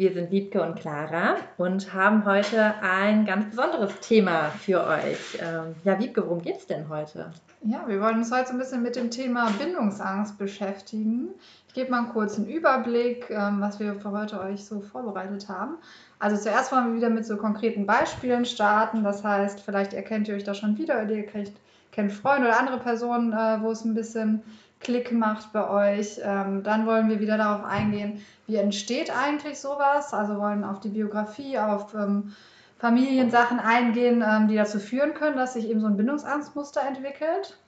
Wir 0.00 0.14
sind 0.14 0.30
Wiebke 0.30 0.62
und 0.62 0.76
Clara 0.76 1.36
und 1.58 1.92
haben 1.92 2.24
heute 2.24 2.72
ein 2.80 3.26
ganz 3.26 3.50
besonderes 3.50 4.00
Thema 4.00 4.48
für 4.48 4.86
euch. 4.86 5.38
Ähm, 5.38 5.74
ja, 5.84 5.98
Wiebke, 5.98 6.24
worum 6.24 6.40
geht 6.40 6.56
es 6.56 6.66
denn 6.66 6.88
heute? 6.88 7.30
Ja, 7.64 7.84
wir 7.86 8.00
wollen 8.00 8.16
uns 8.16 8.32
heute 8.32 8.46
so 8.46 8.52
ein 8.54 8.58
bisschen 8.58 8.82
mit 8.82 8.96
dem 8.96 9.10
Thema 9.10 9.50
Bindungsangst 9.58 10.38
beschäftigen. 10.38 11.28
Ich 11.68 11.74
gebe 11.74 11.90
mal 11.90 11.98
einen 11.98 12.08
kurzen 12.14 12.46
Überblick, 12.46 13.28
ähm, 13.28 13.60
was 13.60 13.78
wir 13.78 13.94
für 13.96 14.10
heute 14.10 14.40
euch 14.40 14.64
so 14.64 14.80
vorbereitet 14.80 15.50
haben. 15.50 15.74
Also 16.18 16.38
zuerst 16.38 16.72
wollen 16.72 16.86
wir 16.86 16.96
wieder 16.96 17.10
mit 17.10 17.26
so 17.26 17.36
konkreten 17.36 17.84
Beispielen 17.84 18.46
starten. 18.46 19.04
Das 19.04 19.22
heißt, 19.22 19.60
vielleicht 19.60 19.92
erkennt 19.92 20.28
ihr 20.28 20.34
euch 20.34 20.44
da 20.44 20.54
schon 20.54 20.78
wieder 20.78 21.02
oder 21.02 21.10
ihr 21.10 21.26
kennt 21.26 22.12
Freunde 22.12 22.48
oder 22.48 22.58
andere 22.58 22.78
Personen, 22.78 23.34
äh, 23.34 23.60
wo 23.60 23.70
es 23.70 23.84
ein 23.84 23.92
bisschen 23.92 24.44
Klick 24.80 25.12
macht 25.12 25.52
bei 25.52 25.68
euch. 25.68 26.20
Ähm, 26.22 26.62
dann 26.62 26.86
wollen 26.86 27.08
wir 27.08 27.20
wieder 27.20 27.36
darauf 27.36 27.64
eingehen, 27.64 28.24
wie 28.46 28.56
entsteht 28.56 29.14
eigentlich 29.14 29.60
sowas. 29.60 30.12
Also 30.12 30.38
wollen 30.38 30.64
auf 30.64 30.80
die 30.80 30.88
Biografie, 30.88 31.58
auf 31.58 31.94
ähm, 31.94 32.34
Familiensachen 32.78 33.60
eingehen, 33.60 34.24
ähm, 34.26 34.48
die 34.48 34.56
dazu 34.56 34.78
führen 34.78 35.12
können, 35.12 35.36
dass 35.36 35.52
sich 35.52 35.68
eben 35.68 35.80
so 35.80 35.86
ein 35.86 35.98
Bindungsangstmuster 35.98 36.80
entwickelt. 36.82 37.58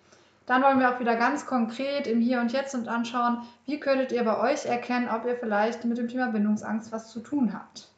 Dann 0.46 0.62
wollen 0.62 0.80
wir 0.80 0.90
auch 0.90 1.00
wieder 1.00 1.16
ganz 1.16 1.46
konkret 1.46 2.06
im 2.06 2.20
Hier 2.20 2.40
und 2.40 2.50
Jetzt 2.50 2.74
und 2.74 2.88
anschauen, 2.88 3.42
wie 3.66 3.78
könntet 3.78 4.10
ihr 4.10 4.24
bei 4.24 4.40
euch 4.40 4.64
erkennen, 4.66 5.08
ob 5.08 5.26
ihr 5.26 5.36
vielleicht 5.36 5.84
mit 5.84 5.98
dem 5.98 6.08
Thema 6.08 6.28
Bindungsangst 6.28 6.90
was 6.92 7.10
zu 7.10 7.20
tun 7.20 7.52
habt. 7.52 7.88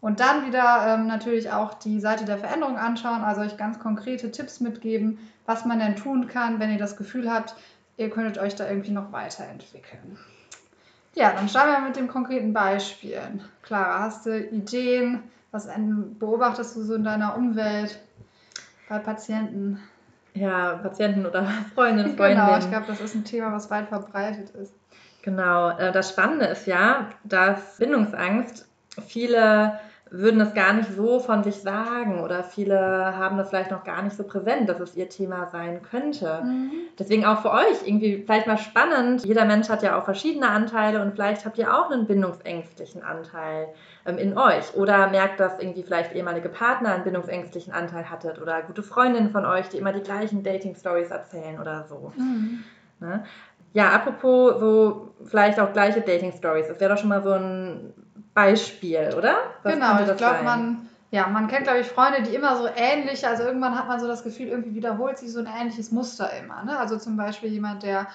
Und 0.00 0.20
dann 0.20 0.46
wieder 0.46 0.86
ähm, 0.86 1.06
natürlich 1.06 1.50
auch 1.50 1.74
die 1.74 2.00
Seite 2.00 2.24
der 2.24 2.38
Veränderung 2.38 2.76
anschauen, 2.76 3.22
also 3.22 3.42
euch 3.42 3.56
ganz 3.56 3.78
konkrete 3.78 4.30
Tipps 4.30 4.60
mitgeben, 4.60 5.18
was 5.46 5.64
man 5.64 5.78
denn 5.78 5.96
tun 5.96 6.26
kann, 6.26 6.60
wenn 6.60 6.70
ihr 6.70 6.78
das 6.78 6.96
Gefühl 6.96 7.32
habt, 7.32 7.54
ihr 7.96 8.10
könntet 8.10 8.38
euch 8.38 8.54
da 8.54 8.68
irgendwie 8.68 8.92
noch 8.92 9.12
weiterentwickeln. 9.12 10.18
Ja, 11.14 11.32
dann 11.32 11.48
starten 11.48 11.72
wir 11.72 11.88
mit 11.88 11.96
dem 11.96 12.08
konkreten 12.08 12.52
Beispielen. 12.52 13.42
Clara, 13.62 14.00
hast 14.00 14.26
du 14.26 14.38
Ideen? 14.38 15.22
Was 15.52 15.68
beobachtest 16.18 16.76
du 16.76 16.82
so 16.82 16.94
in 16.94 17.04
deiner 17.04 17.36
Umwelt 17.36 18.00
bei 18.88 18.98
Patienten? 18.98 19.80
Ja, 20.34 20.80
Patienten 20.82 21.24
oder 21.24 21.44
Freundinnen, 21.74 22.16
Freundinnen. 22.16 22.46
Genau, 22.46 22.58
ich 22.58 22.68
glaube, 22.68 22.86
das 22.88 23.00
ist 23.00 23.14
ein 23.14 23.24
Thema, 23.24 23.52
was 23.52 23.70
weit 23.70 23.88
verbreitet 23.88 24.50
ist. 24.50 24.74
Genau, 25.22 25.70
äh, 25.78 25.92
das 25.92 26.10
Spannende 26.10 26.46
ist 26.46 26.66
ja, 26.66 27.08
dass 27.22 27.78
Bindungsangst 27.78 28.66
viele 29.06 29.78
würden 30.10 30.38
das 30.38 30.54
gar 30.54 30.74
nicht 30.74 30.92
so 30.94 31.18
von 31.18 31.42
sich 31.42 31.56
sagen 31.56 32.22
oder 32.22 32.44
viele 32.44 32.78
haben 33.16 33.36
das 33.38 33.48
vielleicht 33.48 33.70
noch 33.70 33.84
gar 33.84 34.02
nicht 34.02 34.16
so 34.16 34.22
präsent, 34.22 34.68
dass 34.68 34.78
es 34.78 34.94
ihr 34.94 35.08
Thema 35.08 35.46
sein 35.46 35.80
könnte. 35.82 36.42
Mhm. 36.44 36.70
Deswegen 36.98 37.24
auch 37.24 37.40
für 37.40 37.50
euch 37.50 37.86
irgendwie 37.86 38.22
vielleicht 38.24 38.46
mal 38.46 38.58
spannend. 38.58 39.24
Jeder 39.24 39.44
Mensch 39.44 39.68
hat 39.68 39.82
ja 39.82 39.98
auch 39.98 40.04
verschiedene 40.04 40.48
Anteile 40.48 41.02
und 41.02 41.12
vielleicht 41.12 41.44
habt 41.44 41.58
ihr 41.58 41.74
auch 41.74 41.90
einen 41.90 42.06
bindungsängstlichen 42.06 43.02
Anteil 43.02 43.68
ähm, 44.06 44.18
in 44.18 44.36
euch 44.36 44.74
oder 44.74 45.08
merkt, 45.08 45.40
dass 45.40 45.58
irgendwie 45.58 45.82
vielleicht 45.82 46.14
ehemalige 46.14 46.48
Partner 46.48 46.94
einen 46.94 47.04
bindungsängstlichen 47.04 47.72
Anteil 47.72 48.08
hattet 48.08 48.40
oder 48.40 48.62
gute 48.62 48.82
Freundinnen 48.82 49.30
von 49.30 49.46
euch, 49.46 49.68
die 49.70 49.78
immer 49.78 49.92
die 49.92 50.02
gleichen 50.02 50.42
Dating-Stories 50.42 51.10
erzählen 51.10 51.58
oder 51.58 51.86
so. 51.88 52.12
Mhm. 52.16 52.62
Ne? 53.00 53.24
Ja, 53.72 53.88
apropos 53.88 54.60
so 54.60 55.14
vielleicht 55.24 55.58
auch 55.58 55.72
gleiche 55.72 56.02
Dating-Stories. 56.02 56.68
Das 56.68 56.78
wäre 56.78 56.94
doch 56.94 57.00
schon 57.00 57.08
mal 57.08 57.22
so 57.22 57.32
ein 57.32 57.92
Beispiel, 58.34 59.14
oder? 59.16 59.36
Was 59.62 59.72
genau, 59.72 60.00
ich 60.00 60.16
glaube, 60.16 60.42
man, 60.42 60.88
ja, 61.10 61.28
man 61.28 61.46
kennt, 61.46 61.64
glaube 61.64 61.80
ich, 61.80 61.86
Freunde, 61.86 62.22
die 62.22 62.34
immer 62.34 62.56
so 62.56 62.68
ähnlich, 62.76 63.26
also 63.26 63.44
irgendwann 63.44 63.78
hat 63.78 63.86
man 63.86 64.00
so 64.00 64.08
das 64.08 64.24
Gefühl, 64.24 64.48
irgendwie 64.48 64.74
wiederholt 64.74 65.18
sich 65.18 65.32
so 65.32 65.38
ein 65.38 65.46
ähnliches 65.46 65.92
Muster 65.92 66.30
immer. 66.42 66.64
Ne? 66.64 66.76
Also 66.76 66.98
zum 66.98 67.16
Beispiel 67.16 67.50
jemand, 67.50 67.84
der 67.84 68.08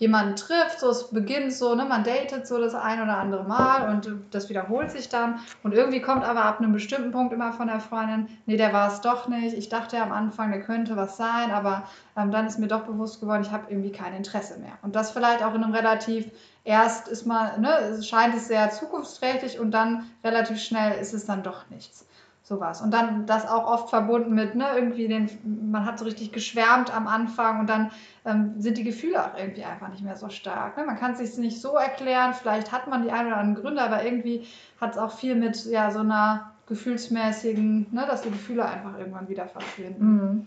jemanden 0.00 0.34
trifft, 0.34 0.80
so 0.80 0.88
es 0.88 1.10
beginnt 1.10 1.52
so, 1.52 1.74
ne, 1.74 1.84
man 1.84 2.04
datet 2.04 2.46
so 2.46 2.58
das 2.58 2.74
ein 2.74 3.02
oder 3.02 3.18
andere 3.18 3.44
Mal 3.44 3.90
und 3.90 4.10
das 4.30 4.48
wiederholt 4.48 4.90
sich 4.90 5.10
dann. 5.10 5.40
Und 5.62 5.74
irgendwie 5.74 6.00
kommt 6.00 6.24
aber 6.24 6.46
ab 6.46 6.58
einem 6.58 6.72
bestimmten 6.72 7.12
Punkt 7.12 7.34
immer 7.34 7.52
von 7.52 7.66
der 7.66 7.80
Freundin, 7.80 8.26
nee, 8.46 8.56
der 8.56 8.72
war 8.72 8.90
es 8.90 9.02
doch 9.02 9.28
nicht, 9.28 9.54
ich 9.54 9.68
dachte 9.68 10.00
am 10.00 10.10
Anfang, 10.10 10.50
der 10.50 10.62
könnte 10.62 10.96
was 10.96 11.18
sein, 11.18 11.50
aber 11.50 11.84
ähm, 12.16 12.30
dann 12.30 12.46
ist 12.46 12.58
mir 12.58 12.66
doch 12.66 12.84
bewusst 12.84 13.20
geworden, 13.20 13.42
ich 13.42 13.50
habe 13.52 13.66
irgendwie 13.68 13.92
kein 13.92 14.14
Interesse 14.14 14.58
mehr. 14.58 14.72
Und 14.80 14.96
das 14.96 15.10
vielleicht 15.10 15.44
auch 15.44 15.54
in 15.54 15.62
einem 15.62 15.74
relativ, 15.74 16.30
erst 16.64 17.06
ist 17.06 17.26
man, 17.26 17.60
ne, 17.60 18.02
scheint 18.02 18.34
es 18.34 18.48
sehr 18.48 18.70
zukunftsträchtig 18.70 19.60
und 19.60 19.70
dann 19.70 20.10
relativ 20.24 20.62
schnell 20.62 20.98
ist 20.98 21.12
es 21.12 21.26
dann 21.26 21.42
doch 21.42 21.68
nichts 21.68 22.06
sowas. 22.50 22.82
Und 22.82 22.92
dann 22.92 23.26
das 23.26 23.48
auch 23.48 23.64
oft 23.64 23.90
verbunden 23.90 24.34
mit, 24.34 24.56
ne, 24.56 24.66
irgendwie 24.74 25.06
den, 25.06 25.30
man 25.70 25.86
hat 25.86 26.00
so 26.00 26.04
richtig 26.04 26.32
geschwärmt 26.32 26.94
am 26.94 27.06
Anfang 27.06 27.60
und 27.60 27.70
dann 27.70 27.92
ähm, 28.26 28.54
sind 28.58 28.76
die 28.76 28.82
Gefühle 28.82 29.24
auch 29.24 29.38
irgendwie 29.38 29.64
einfach 29.64 29.88
nicht 29.88 30.02
mehr 30.02 30.16
so 30.16 30.28
stark. 30.28 30.76
Ne? 30.76 30.84
Man 30.84 30.98
kann 30.98 31.12
es 31.12 31.18
sich 31.18 31.38
nicht 31.38 31.60
so 31.60 31.76
erklären, 31.76 32.34
vielleicht 32.34 32.72
hat 32.72 32.88
man 32.88 33.02
die 33.04 33.12
ein 33.12 33.28
oder 33.28 33.36
anderen 33.36 33.62
Gründe, 33.62 33.80
aber 33.80 34.04
irgendwie 34.04 34.46
hat 34.80 34.90
es 34.90 34.98
auch 34.98 35.12
viel 35.12 35.36
mit 35.36 35.64
ja, 35.66 35.92
so 35.92 36.00
einer 36.00 36.50
gefühlsmäßigen, 36.66 37.86
ne, 37.92 38.04
dass 38.06 38.22
die 38.22 38.30
Gefühle 38.30 38.66
einfach 38.66 38.98
irgendwann 38.98 39.28
wieder 39.28 39.46
verschwinden. 39.46 40.04
Mhm. 40.04 40.46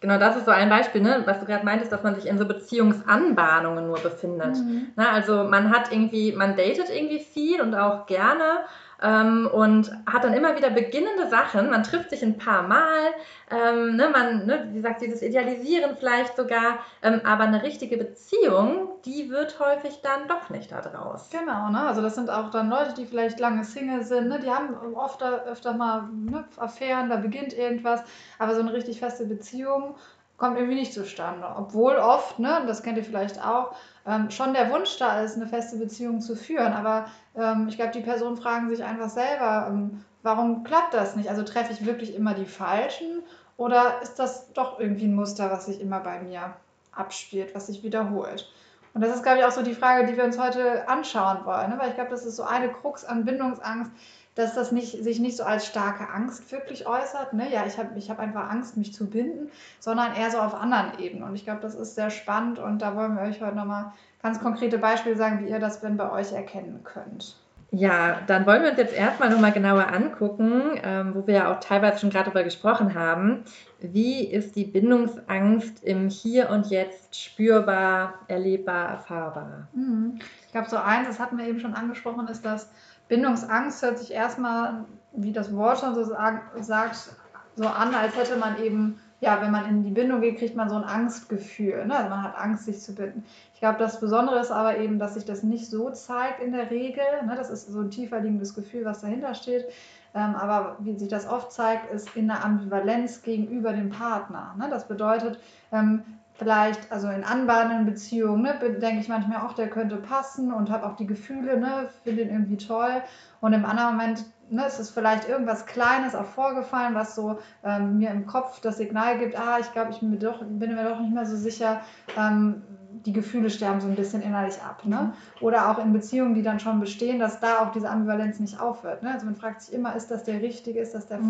Genau, 0.00 0.18
das 0.18 0.36
ist 0.36 0.44
so 0.44 0.50
ein 0.50 0.68
Beispiel, 0.68 1.00
ne, 1.00 1.22
was 1.24 1.40
du 1.40 1.46
gerade 1.46 1.64
meintest, 1.64 1.90
dass 1.90 2.02
man 2.02 2.16
sich 2.16 2.26
in 2.26 2.38
so 2.38 2.44
Beziehungsanbahnungen 2.44 3.86
nur 3.86 3.98
befindet. 3.98 4.56
Mhm. 4.56 4.88
Na, 4.96 5.10
also 5.12 5.44
man 5.44 5.70
hat 5.70 5.90
irgendwie, 5.92 6.32
man 6.32 6.56
datet 6.56 6.90
irgendwie 6.90 7.20
viel 7.20 7.60
und 7.60 7.74
auch 7.74 8.06
gerne 8.06 8.64
ähm, 9.02 9.48
und 9.52 9.90
hat 10.06 10.24
dann 10.24 10.34
immer 10.34 10.56
wieder 10.56 10.70
beginnende 10.70 11.28
Sachen. 11.28 11.70
Man 11.70 11.82
trifft 11.82 12.10
sich 12.10 12.22
ein 12.22 12.38
paar 12.38 12.62
Mal, 12.62 13.12
ähm, 13.50 13.96
ne, 13.96 14.08
man, 14.08 14.46
ne, 14.46 14.68
wie 14.70 14.76
gesagt, 14.76 15.02
dieses 15.02 15.22
Idealisieren 15.22 15.96
vielleicht 15.98 16.36
sogar, 16.36 16.78
ähm, 17.02 17.20
aber 17.24 17.44
eine 17.44 17.62
richtige 17.62 17.96
Beziehung, 17.96 18.88
die 19.04 19.30
wird 19.30 19.60
häufig 19.60 20.00
dann 20.02 20.28
doch 20.28 20.50
nicht 20.50 20.72
da 20.72 20.80
draus. 20.80 21.28
Genau, 21.30 21.68
ne? 21.70 21.82
also 21.82 22.02
das 22.02 22.14
sind 22.14 22.30
auch 22.30 22.50
dann 22.50 22.70
Leute, 22.70 22.94
die 22.94 23.06
vielleicht 23.06 23.38
lange 23.38 23.64
Single 23.64 24.02
sind, 24.02 24.28
ne? 24.28 24.40
die 24.40 24.50
haben 24.50 24.74
oft 24.94 25.22
öfter 25.22 25.74
mal 25.74 26.08
ne, 26.12 26.44
Affären, 26.56 27.08
da 27.08 27.16
beginnt 27.16 27.52
irgendwas, 27.52 28.02
aber 28.38 28.54
so 28.54 28.60
eine 28.60 28.72
richtig 28.72 29.00
feste 29.00 29.26
Beziehung 29.26 29.96
kommt 30.36 30.56
irgendwie 30.56 30.76
nicht 30.76 30.92
zustande. 30.92 31.46
Obwohl 31.56 31.96
oft, 31.96 32.38
ne, 32.38 32.62
das 32.66 32.82
kennt 32.82 32.98
ihr 32.98 33.04
vielleicht 33.04 33.42
auch, 33.44 33.74
ähm, 34.06 34.30
schon 34.30 34.52
der 34.52 34.70
Wunsch 34.70 34.98
da 34.98 35.20
ist, 35.22 35.36
eine 35.36 35.46
feste 35.46 35.76
Beziehung 35.76 36.20
zu 36.20 36.36
führen. 36.36 36.72
Aber 36.72 37.06
ähm, 37.36 37.66
ich 37.68 37.76
glaube, 37.76 37.92
die 37.92 38.00
Personen 38.00 38.36
fragen 38.36 38.68
sich 38.68 38.84
einfach 38.84 39.08
selber, 39.08 39.68
ähm, 39.70 40.04
warum 40.22 40.64
klappt 40.64 40.94
das 40.94 41.16
nicht? 41.16 41.28
Also 41.30 41.42
treffe 41.42 41.72
ich 41.72 41.86
wirklich 41.86 42.14
immer 42.14 42.34
die 42.34 42.46
Falschen 42.46 43.22
oder 43.56 44.02
ist 44.02 44.18
das 44.18 44.52
doch 44.52 44.78
irgendwie 44.78 45.06
ein 45.06 45.14
Muster, 45.14 45.50
was 45.50 45.66
sich 45.66 45.80
immer 45.80 46.00
bei 46.00 46.20
mir 46.20 46.54
abspielt, 46.92 47.54
was 47.54 47.68
sich 47.68 47.82
wiederholt? 47.82 48.50
Und 48.92 49.02
das 49.02 49.14
ist, 49.14 49.22
glaube 49.22 49.38
ich, 49.38 49.44
auch 49.44 49.50
so 49.50 49.62
die 49.62 49.74
Frage, 49.74 50.06
die 50.06 50.16
wir 50.16 50.24
uns 50.24 50.38
heute 50.38 50.88
anschauen 50.88 51.44
wollen. 51.44 51.70
Ne? 51.70 51.78
Weil 51.78 51.90
ich 51.90 51.94
glaube, 51.96 52.10
das 52.10 52.24
ist 52.24 52.36
so 52.36 52.44
eine 52.44 52.70
Krux 52.70 53.04
an 53.04 53.26
Bindungsangst, 53.26 53.92
dass 54.36 54.54
das 54.54 54.70
nicht, 54.70 55.02
sich 55.02 55.18
nicht 55.18 55.36
so 55.36 55.42
als 55.42 55.66
starke 55.66 56.08
Angst 56.10 56.52
wirklich 56.52 56.86
äußert. 56.86 57.32
Ne? 57.32 57.50
Ja, 57.50 57.64
ich 57.66 57.78
habe 57.78 57.98
ich 57.98 58.10
hab 58.10 58.20
einfach 58.20 58.50
Angst, 58.50 58.76
mich 58.76 58.94
zu 58.94 59.08
binden, 59.08 59.50
sondern 59.80 60.14
eher 60.14 60.30
so 60.30 60.38
auf 60.38 60.54
anderen 60.54 60.98
Ebenen. 61.00 61.24
Und 61.24 61.34
ich 61.34 61.44
glaube, 61.44 61.62
das 61.62 61.74
ist 61.74 61.94
sehr 61.94 62.10
spannend 62.10 62.58
und 62.58 62.80
da 62.80 62.94
wollen 62.94 63.16
wir 63.16 63.22
euch 63.22 63.40
heute 63.40 63.56
nochmal 63.56 63.92
ganz 64.22 64.38
konkrete 64.38 64.78
Beispiele 64.78 65.16
sagen, 65.16 65.44
wie 65.44 65.50
ihr 65.50 65.58
das 65.58 65.80
denn 65.80 65.96
bei 65.96 66.10
euch 66.12 66.32
erkennen 66.32 66.80
könnt. 66.84 67.36
Ja, 67.72 68.20
dann 68.26 68.46
wollen 68.46 68.62
wir 68.62 68.70
uns 68.70 68.78
jetzt 68.78 68.94
erstmal 68.94 69.28
nochmal 69.28 69.52
genauer 69.52 69.88
angucken, 69.88 70.78
ähm, 70.84 71.14
wo 71.14 71.26
wir 71.26 71.34
ja 71.34 71.52
auch 71.52 71.60
teilweise 71.60 71.98
schon 71.98 72.10
gerade 72.10 72.26
darüber 72.26 72.44
gesprochen 72.44 72.94
haben. 72.94 73.42
Wie 73.80 74.24
ist 74.24 74.54
die 74.54 74.64
Bindungsangst 74.64 75.82
im 75.82 76.08
Hier 76.08 76.50
und 76.50 76.66
Jetzt 76.66 77.20
spürbar, 77.20 78.14
erlebbar, 78.28 78.90
erfahrbar? 78.90 79.68
Mhm. 79.72 80.18
Ich 80.46 80.52
glaube, 80.52 80.70
so 80.70 80.76
eins, 80.76 81.08
das 81.08 81.18
hatten 81.18 81.38
wir 81.38 81.46
eben 81.46 81.58
schon 81.58 81.74
angesprochen, 81.74 82.28
ist, 82.28 82.44
dass 82.44 82.70
Bindungsangst 83.08 83.82
hört 83.82 83.98
sich 83.98 84.12
erstmal, 84.12 84.84
wie 85.12 85.32
das 85.32 85.54
Wort 85.54 85.80
schon 85.80 85.94
so 85.94 86.04
sagt, 86.04 87.16
so 87.56 87.66
an, 87.66 87.94
als 87.94 88.16
hätte 88.16 88.36
man 88.36 88.62
eben, 88.62 89.00
ja, 89.20 89.40
wenn 89.40 89.50
man 89.50 89.66
in 89.66 89.82
die 89.82 89.90
Bindung 89.90 90.20
geht, 90.20 90.38
kriegt 90.38 90.56
man 90.56 90.68
so 90.68 90.76
ein 90.76 90.84
Angstgefühl. 90.84 91.86
Ne? 91.86 91.96
Also 91.96 92.10
man 92.10 92.22
hat 92.22 92.36
Angst, 92.36 92.64
sich 92.66 92.80
zu 92.80 92.94
binden. 92.94 93.24
Ich 93.54 93.60
glaube, 93.60 93.78
das 93.78 93.98
Besondere 93.98 94.40
ist 94.40 94.50
aber 94.50 94.76
eben, 94.78 94.98
dass 94.98 95.14
sich 95.14 95.24
das 95.24 95.42
nicht 95.42 95.66
so 95.70 95.90
zeigt 95.90 96.42
in 96.42 96.52
der 96.52 96.70
Regel. 96.70 97.04
Ne? 97.24 97.34
Das 97.36 97.48
ist 97.48 97.68
so 97.68 97.80
ein 97.80 97.90
tiefer 97.90 98.20
liegendes 98.20 98.54
Gefühl, 98.54 98.84
was 98.84 99.00
dahinter 99.00 99.34
steht. 99.34 99.66
Ähm, 100.14 100.34
aber 100.34 100.76
wie 100.80 100.98
sich 100.98 101.08
das 101.08 101.26
oft 101.26 101.52
zeigt, 101.52 101.90
ist 101.92 102.14
in 102.14 102.28
der 102.28 102.44
Ambivalenz 102.44 103.22
gegenüber 103.22 103.72
dem 103.72 103.90
Partner. 103.90 104.54
Ne? 104.58 104.68
Das 104.68 104.86
bedeutet, 104.86 105.38
ähm, 105.72 106.02
vielleicht, 106.38 106.90
also 106.92 107.08
in 107.08 107.24
anbahnenden 107.24 107.86
Beziehungen, 107.86 108.42
ne, 108.42 108.58
denke 108.80 109.00
ich 109.00 109.08
manchmal 109.08 109.46
auch, 109.46 109.54
der 109.54 109.68
könnte 109.68 109.96
passen 109.96 110.52
und 110.52 110.70
habe 110.70 110.86
auch 110.86 110.96
die 110.96 111.06
Gefühle, 111.06 111.58
ne, 111.58 111.88
finde 112.04 112.22
ihn 112.22 112.30
irgendwie 112.30 112.56
toll. 112.58 113.02
Und 113.40 113.52
im 113.52 113.64
anderen 113.64 113.96
Moment 113.96 114.24
ne, 114.50 114.64
es 114.66 114.78
ist 114.78 114.90
vielleicht 114.90 115.28
irgendwas 115.28 115.66
Kleines 115.66 116.14
auch 116.14 116.26
vorgefallen, 116.26 116.94
was 116.94 117.14
so 117.14 117.38
ähm, 117.64 117.98
mir 117.98 118.10
im 118.10 118.26
Kopf 118.26 118.60
das 118.60 118.78
Signal 118.78 119.18
gibt, 119.18 119.38
ah, 119.38 119.58
ich 119.60 119.72
glaube, 119.72 119.90
ich 119.90 120.00
bin 120.00 120.10
mir, 120.10 120.18
doch, 120.18 120.42
bin 120.44 120.74
mir 120.74 120.88
doch 120.88 121.00
nicht 121.00 121.14
mehr 121.14 121.26
so 121.26 121.36
sicher, 121.36 121.80
ähm, 122.18 122.62
die 123.04 123.12
Gefühle 123.12 123.50
sterben 123.50 123.80
so 123.80 123.88
ein 123.88 123.94
bisschen 123.94 124.22
innerlich 124.22 124.60
ab. 124.62 124.84
Ne? 124.84 124.96
Mhm. 124.96 125.44
Oder 125.44 125.70
auch 125.70 125.78
in 125.78 125.92
Beziehungen, 125.92 126.34
die 126.34 126.42
dann 126.42 126.60
schon 126.60 126.80
bestehen, 126.80 127.18
dass 127.18 127.40
da 127.40 127.60
auch 127.60 127.72
diese 127.72 127.90
Ambivalenz 127.90 128.40
nicht 128.40 128.60
aufhört. 128.60 129.02
Ne? 129.02 129.12
Also 129.12 129.26
man 129.26 129.36
fragt 129.36 129.62
sich 129.62 129.74
immer, 129.74 129.94
ist 129.94 130.10
das 130.10 130.24
der 130.24 130.40
Richtige, 130.40 130.80
ist 130.80 130.94
das 130.94 131.06
der 131.06 131.18
mhm. 131.18 131.28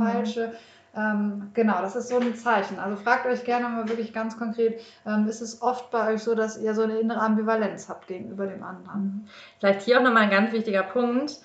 Ähm, 0.96 1.50
genau, 1.52 1.82
das 1.82 1.94
ist 1.94 2.08
so 2.08 2.18
ein 2.18 2.34
Zeichen. 2.34 2.78
Also 2.78 2.96
fragt 2.96 3.26
euch 3.26 3.44
gerne 3.44 3.68
mal 3.68 3.88
wirklich 3.88 4.14
ganz 4.14 4.38
konkret, 4.38 4.80
ähm, 5.04 5.28
ist 5.28 5.42
es 5.42 5.60
oft 5.60 5.90
bei 5.90 6.14
euch 6.14 6.22
so, 6.22 6.34
dass 6.34 6.58
ihr 6.58 6.74
so 6.74 6.82
eine 6.82 6.98
innere 6.98 7.20
Ambivalenz 7.20 7.88
habt 7.88 8.06
gegenüber 8.06 8.46
dem 8.46 8.62
anderen? 8.62 9.02
Mhm. 9.02 9.28
Vielleicht 9.60 9.82
hier 9.82 9.98
auch 9.98 10.02
nochmal 10.02 10.22
ein 10.22 10.30
ganz 10.30 10.52
wichtiger 10.52 10.82
Punkt. 10.82 11.40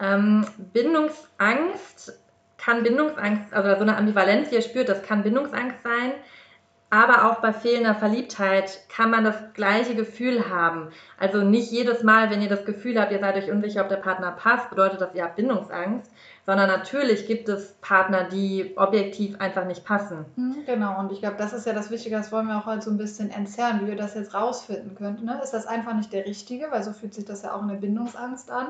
Ähm, 0.00 0.46
Bindungsangst 0.72 2.18
kann 2.58 2.84
Bindungsangst, 2.84 3.52
also 3.52 3.74
so 3.74 3.82
eine 3.82 3.96
Ambivalenz, 3.96 4.50
die 4.50 4.54
ihr 4.54 4.62
spürt, 4.62 4.88
das 4.88 5.02
kann 5.02 5.24
Bindungsangst 5.24 5.82
sein. 5.82 6.12
Aber 6.92 7.24
auch 7.24 7.36
bei 7.36 7.54
fehlender 7.54 7.94
Verliebtheit 7.94 8.86
kann 8.90 9.10
man 9.10 9.24
das 9.24 9.54
gleiche 9.54 9.94
Gefühl 9.94 10.50
haben. 10.50 10.90
Also 11.18 11.38
nicht 11.38 11.72
jedes 11.72 12.02
Mal, 12.02 12.28
wenn 12.28 12.42
ihr 12.42 12.50
das 12.50 12.66
Gefühl 12.66 13.00
habt, 13.00 13.12
ihr 13.12 13.18
seid 13.18 13.34
euch 13.34 13.50
unsicher, 13.50 13.80
ob 13.80 13.88
der 13.88 13.96
Partner 13.96 14.30
passt, 14.32 14.68
bedeutet 14.68 15.00
das, 15.00 15.14
ihr 15.14 15.24
habt 15.24 15.36
Bindungsangst. 15.36 16.12
Sondern 16.44 16.68
natürlich 16.68 17.26
gibt 17.26 17.48
es 17.48 17.72
Partner, 17.80 18.24
die 18.24 18.74
objektiv 18.76 19.40
einfach 19.40 19.64
nicht 19.64 19.86
passen. 19.86 20.26
Mhm, 20.36 20.66
genau, 20.66 21.00
und 21.00 21.12
ich 21.12 21.20
glaube, 21.20 21.36
das 21.38 21.54
ist 21.54 21.66
ja 21.66 21.72
das 21.72 21.90
Wichtige, 21.90 22.16
das 22.16 22.30
wollen 22.30 22.48
wir 22.48 22.58
auch 22.58 22.66
heute 22.66 22.82
so 22.82 22.90
ein 22.90 22.98
bisschen 22.98 23.30
entzerren, 23.30 23.86
wie 23.86 23.90
ihr 23.92 23.96
das 23.96 24.14
jetzt 24.14 24.34
rausfinden 24.34 24.94
könnt. 24.94 25.24
Ne? 25.24 25.40
Ist 25.42 25.52
das 25.52 25.66
einfach 25.66 25.94
nicht 25.94 26.12
der 26.12 26.26
Richtige, 26.26 26.66
weil 26.70 26.82
so 26.82 26.92
fühlt 26.92 27.14
sich 27.14 27.24
das 27.24 27.40
ja 27.42 27.54
auch 27.54 27.62
in 27.62 27.68
der 27.68 27.76
Bindungsangst 27.76 28.50
an. 28.50 28.68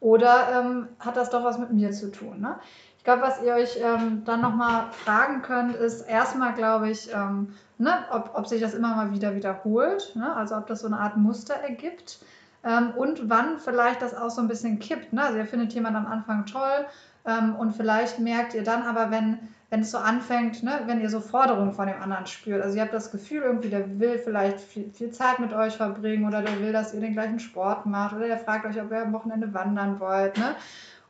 Oder 0.00 0.48
ähm, 0.58 0.88
hat 0.98 1.16
das 1.16 1.30
doch 1.30 1.44
was 1.44 1.58
mit 1.58 1.72
mir 1.72 1.92
zu 1.92 2.10
tun? 2.10 2.40
Ne? 2.40 2.58
Ich 3.00 3.04
glaube, 3.04 3.22
was 3.22 3.42
ihr 3.42 3.54
euch 3.54 3.78
ähm, 3.82 4.24
dann 4.26 4.42
nochmal 4.42 4.88
fragen 4.92 5.40
könnt, 5.40 5.74
ist 5.74 6.02
erstmal, 6.02 6.52
glaube 6.52 6.90
ich, 6.90 7.10
ähm, 7.14 7.54
ne, 7.78 7.94
ob, 8.10 8.32
ob 8.34 8.46
sich 8.46 8.60
das 8.60 8.74
immer 8.74 8.94
mal 8.94 9.10
wieder 9.14 9.34
wiederholt, 9.34 10.12
ne? 10.16 10.36
also 10.36 10.54
ob 10.54 10.66
das 10.66 10.80
so 10.80 10.86
eine 10.86 10.98
Art 10.98 11.16
Muster 11.16 11.54
ergibt 11.54 12.18
ähm, 12.62 12.90
und 12.94 13.30
wann 13.30 13.58
vielleicht 13.58 14.02
das 14.02 14.14
auch 14.14 14.28
so 14.28 14.42
ein 14.42 14.48
bisschen 14.48 14.80
kippt. 14.80 15.14
Ne? 15.14 15.22
Also 15.22 15.38
ihr 15.38 15.46
findet 15.46 15.72
jemanden 15.72 15.96
am 15.96 16.12
Anfang 16.12 16.44
toll 16.44 16.84
ähm, 17.24 17.56
und 17.56 17.72
vielleicht 17.72 18.18
merkt 18.18 18.52
ihr 18.52 18.64
dann 18.64 18.82
aber, 18.82 19.10
wenn, 19.10 19.38
wenn 19.70 19.80
es 19.80 19.92
so 19.92 19.96
anfängt, 19.96 20.62
ne, 20.62 20.80
wenn 20.84 21.00
ihr 21.00 21.08
so 21.08 21.20
Forderungen 21.20 21.72
von 21.72 21.86
dem 21.86 22.02
anderen 22.02 22.26
spürt. 22.26 22.60
Also 22.60 22.76
ihr 22.76 22.82
habt 22.82 22.92
das 22.92 23.10
Gefühl 23.10 23.44
irgendwie, 23.44 23.70
der 23.70 23.98
will 23.98 24.18
vielleicht 24.18 24.60
viel, 24.60 24.90
viel 24.92 25.10
Zeit 25.10 25.38
mit 25.38 25.54
euch 25.54 25.74
verbringen 25.78 26.26
oder 26.26 26.42
der 26.42 26.60
will, 26.60 26.74
dass 26.74 26.92
ihr 26.92 27.00
den 27.00 27.14
gleichen 27.14 27.40
Sport 27.40 27.86
macht 27.86 28.14
oder 28.14 28.26
der 28.26 28.38
fragt 28.38 28.66
euch, 28.66 28.78
ob 28.78 28.90
ihr 28.90 29.00
am 29.00 29.14
Wochenende 29.14 29.54
wandern 29.54 30.00
wollt. 30.00 30.36
Ne? 30.36 30.54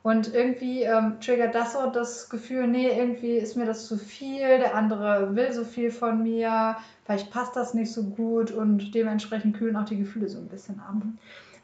Und 0.03 0.35
irgendwie 0.35 0.83
ähm, 0.83 1.21
triggert 1.21 1.55
das 1.55 1.75
so 1.75 1.91
das 1.91 2.31
Gefühl, 2.31 2.67
nee, 2.67 2.89
irgendwie 2.89 3.37
ist 3.37 3.57
mir 3.57 3.67
das 3.67 3.87
zu 3.87 3.99
viel, 3.99 4.59
der 4.59 4.75
andere 4.75 5.37
will 5.37 5.53
so 5.53 5.65
viel 5.65 5.91
von 5.91 6.23
mir, 6.23 6.77
vielleicht 7.05 7.31
passt 7.31 7.55
das 7.55 7.75
nicht 7.75 7.93
so 7.93 8.05
gut 8.05 8.51
und 8.51 8.95
dementsprechend 8.95 9.59
kühlen 9.59 9.77
auch 9.77 9.85
die 9.85 9.99
Gefühle 9.99 10.29
so 10.29 10.39
ein 10.39 10.49
bisschen 10.49 10.81
ab. 10.81 11.03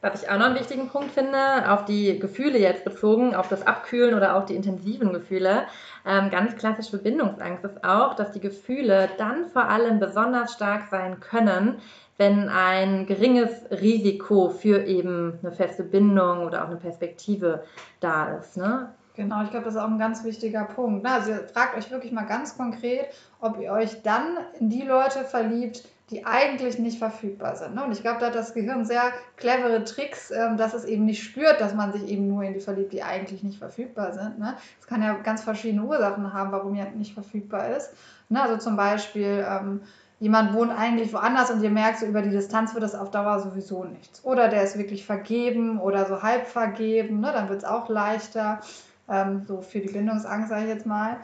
Was 0.03 0.23
ich 0.23 0.29
auch 0.29 0.39
noch 0.39 0.47
einen 0.47 0.59
wichtigen 0.59 0.89
Punkt 0.89 1.13
finde, 1.13 1.73
auf 1.73 1.87
die 1.87 2.19
Gefühle 2.19 2.59
jetzt 2.59 2.85
bezogen, 2.85 3.35
auf 3.35 3.49
das 3.49 3.67
Abkühlen 3.67 4.15
oder 4.15 4.37
auch 4.37 4.45
die 4.45 4.55
intensiven 4.55 5.13
Gefühle, 5.15 5.67
ähm, 6.07 6.31
ganz 6.31 6.57
klassisch 6.57 6.91
für 6.91 6.99
Bindungsangst 6.99 7.65
ist 7.65 7.85
auch, 7.85 8.15
dass 8.15 8.33
die 8.33 8.41
Gefühle 8.41 9.09
dann 9.19 9.47
vor 9.53 9.69
allem 9.69 9.99
besonders 9.99 10.53
stark 10.53 10.89
sein 10.91 11.21
können, 11.21 11.79
wenn 12.17 12.49
ein 12.49 13.07
geringes 13.07 13.51
Risiko 13.71 14.49
für 14.49 14.87
eben 14.87 15.39
eine 15.43 15.53
feste 15.53 15.83
Bindung 15.83 16.47
oder 16.47 16.65
auch 16.65 16.69
eine 16.69 16.77
Perspektive 16.77 17.65
da 18.01 18.37
ist. 18.37 18.57
Ne? 18.57 18.89
Genau, 19.17 19.43
ich 19.43 19.51
glaube, 19.51 19.65
das 19.65 19.75
ist 19.75 19.81
auch 19.81 19.89
ein 19.89 19.99
ganz 19.99 20.25
wichtiger 20.25 20.65
Punkt. 20.65 21.03
Ne? 21.03 21.11
Also 21.11 21.33
fragt 21.53 21.77
euch 21.77 21.91
wirklich 21.91 22.13
mal 22.13 22.25
ganz 22.25 22.57
konkret, 22.57 23.09
ob 23.41 23.61
ihr 23.61 23.73
euch 23.73 24.03
dann 24.03 24.37
in 24.61 24.71
die 24.71 24.83
Leute 24.83 25.25
verliebt, 25.25 25.89
die 26.11 26.25
eigentlich 26.25 26.79
nicht 26.79 26.99
verfügbar 26.99 27.57
sind. 27.57 27.75
Ne? 27.75 27.85
Und 27.85 27.91
ich 27.91 28.01
glaube, 28.01 28.21
da 28.21 28.27
hat 28.27 28.35
das 28.37 28.55
Gehirn 28.55 28.85
sehr 28.85 29.13
clevere 29.37 29.83
Tricks, 29.83 30.31
ähm, 30.31 30.57
dass 30.57 30.73
es 30.73 30.85
eben 30.85 31.05
nicht 31.05 31.23
spürt, 31.23 31.61
dass 31.61 31.75
man 31.75 31.93
sich 31.93 32.09
eben 32.09 32.29
nur 32.29 32.45
in 32.45 32.55
die 32.55 32.61
verliebt, 32.61 32.93
die 32.93 33.03
eigentlich 33.03 33.43
nicht 33.43 33.59
verfügbar 33.59 34.13
sind. 34.13 34.39
Ne? 34.39 34.55
Es 34.81 34.87
kann 34.87 35.03
ja 35.03 35.15
ganz 35.15 35.43
verschiedene 35.43 35.83
Ursachen 35.83 36.33
haben, 36.33 36.53
warum 36.53 36.75
jemand 36.77 36.97
nicht 36.97 37.15
verfügbar 37.15 37.77
ist. 37.77 37.91
Ne? 38.29 38.41
Also 38.41 38.57
zum 38.59 38.77
Beispiel 38.77 39.45
ähm, 39.49 39.81
jemand 40.21 40.55
wohnt 40.55 40.71
eigentlich 40.71 41.13
woanders 41.13 41.51
und 41.51 41.61
ihr 41.63 41.71
merkt, 41.71 41.99
so 41.99 42.07
über 42.07 42.23
die 42.23 42.31
Distanz 42.31 42.73
wird 42.75 42.85
das 42.85 42.95
auf 42.95 43.11
Dauer 43.11 43.41
sowieso 43.41 43.83
nichts. 43.83 44.25
Oder 44.25 44.49
der 44.49 44.63
ist 44.63 44.79
wirklich 44.79 45.05
vergeben 45.05 45.81
oder 45.81 46.07
so 46.07 46.23
halb 46.23 46.47
vergeben, 46.47 47.21
dann 47.23 47.49
wird 47.49 47.59
es 47.59 47.65
auch 47.65 47.89
leichter, 47.89 48.61
ähm, 49.09 49.45
so 49.47 49.61
für 49.61 49.81
die 49.81 49.89
Bindungsangst, 49.89 50.51
sage 50.51 50.63
ich 50.63 50.69
jetzt 50.69 50.87
mal. 50.87 51.17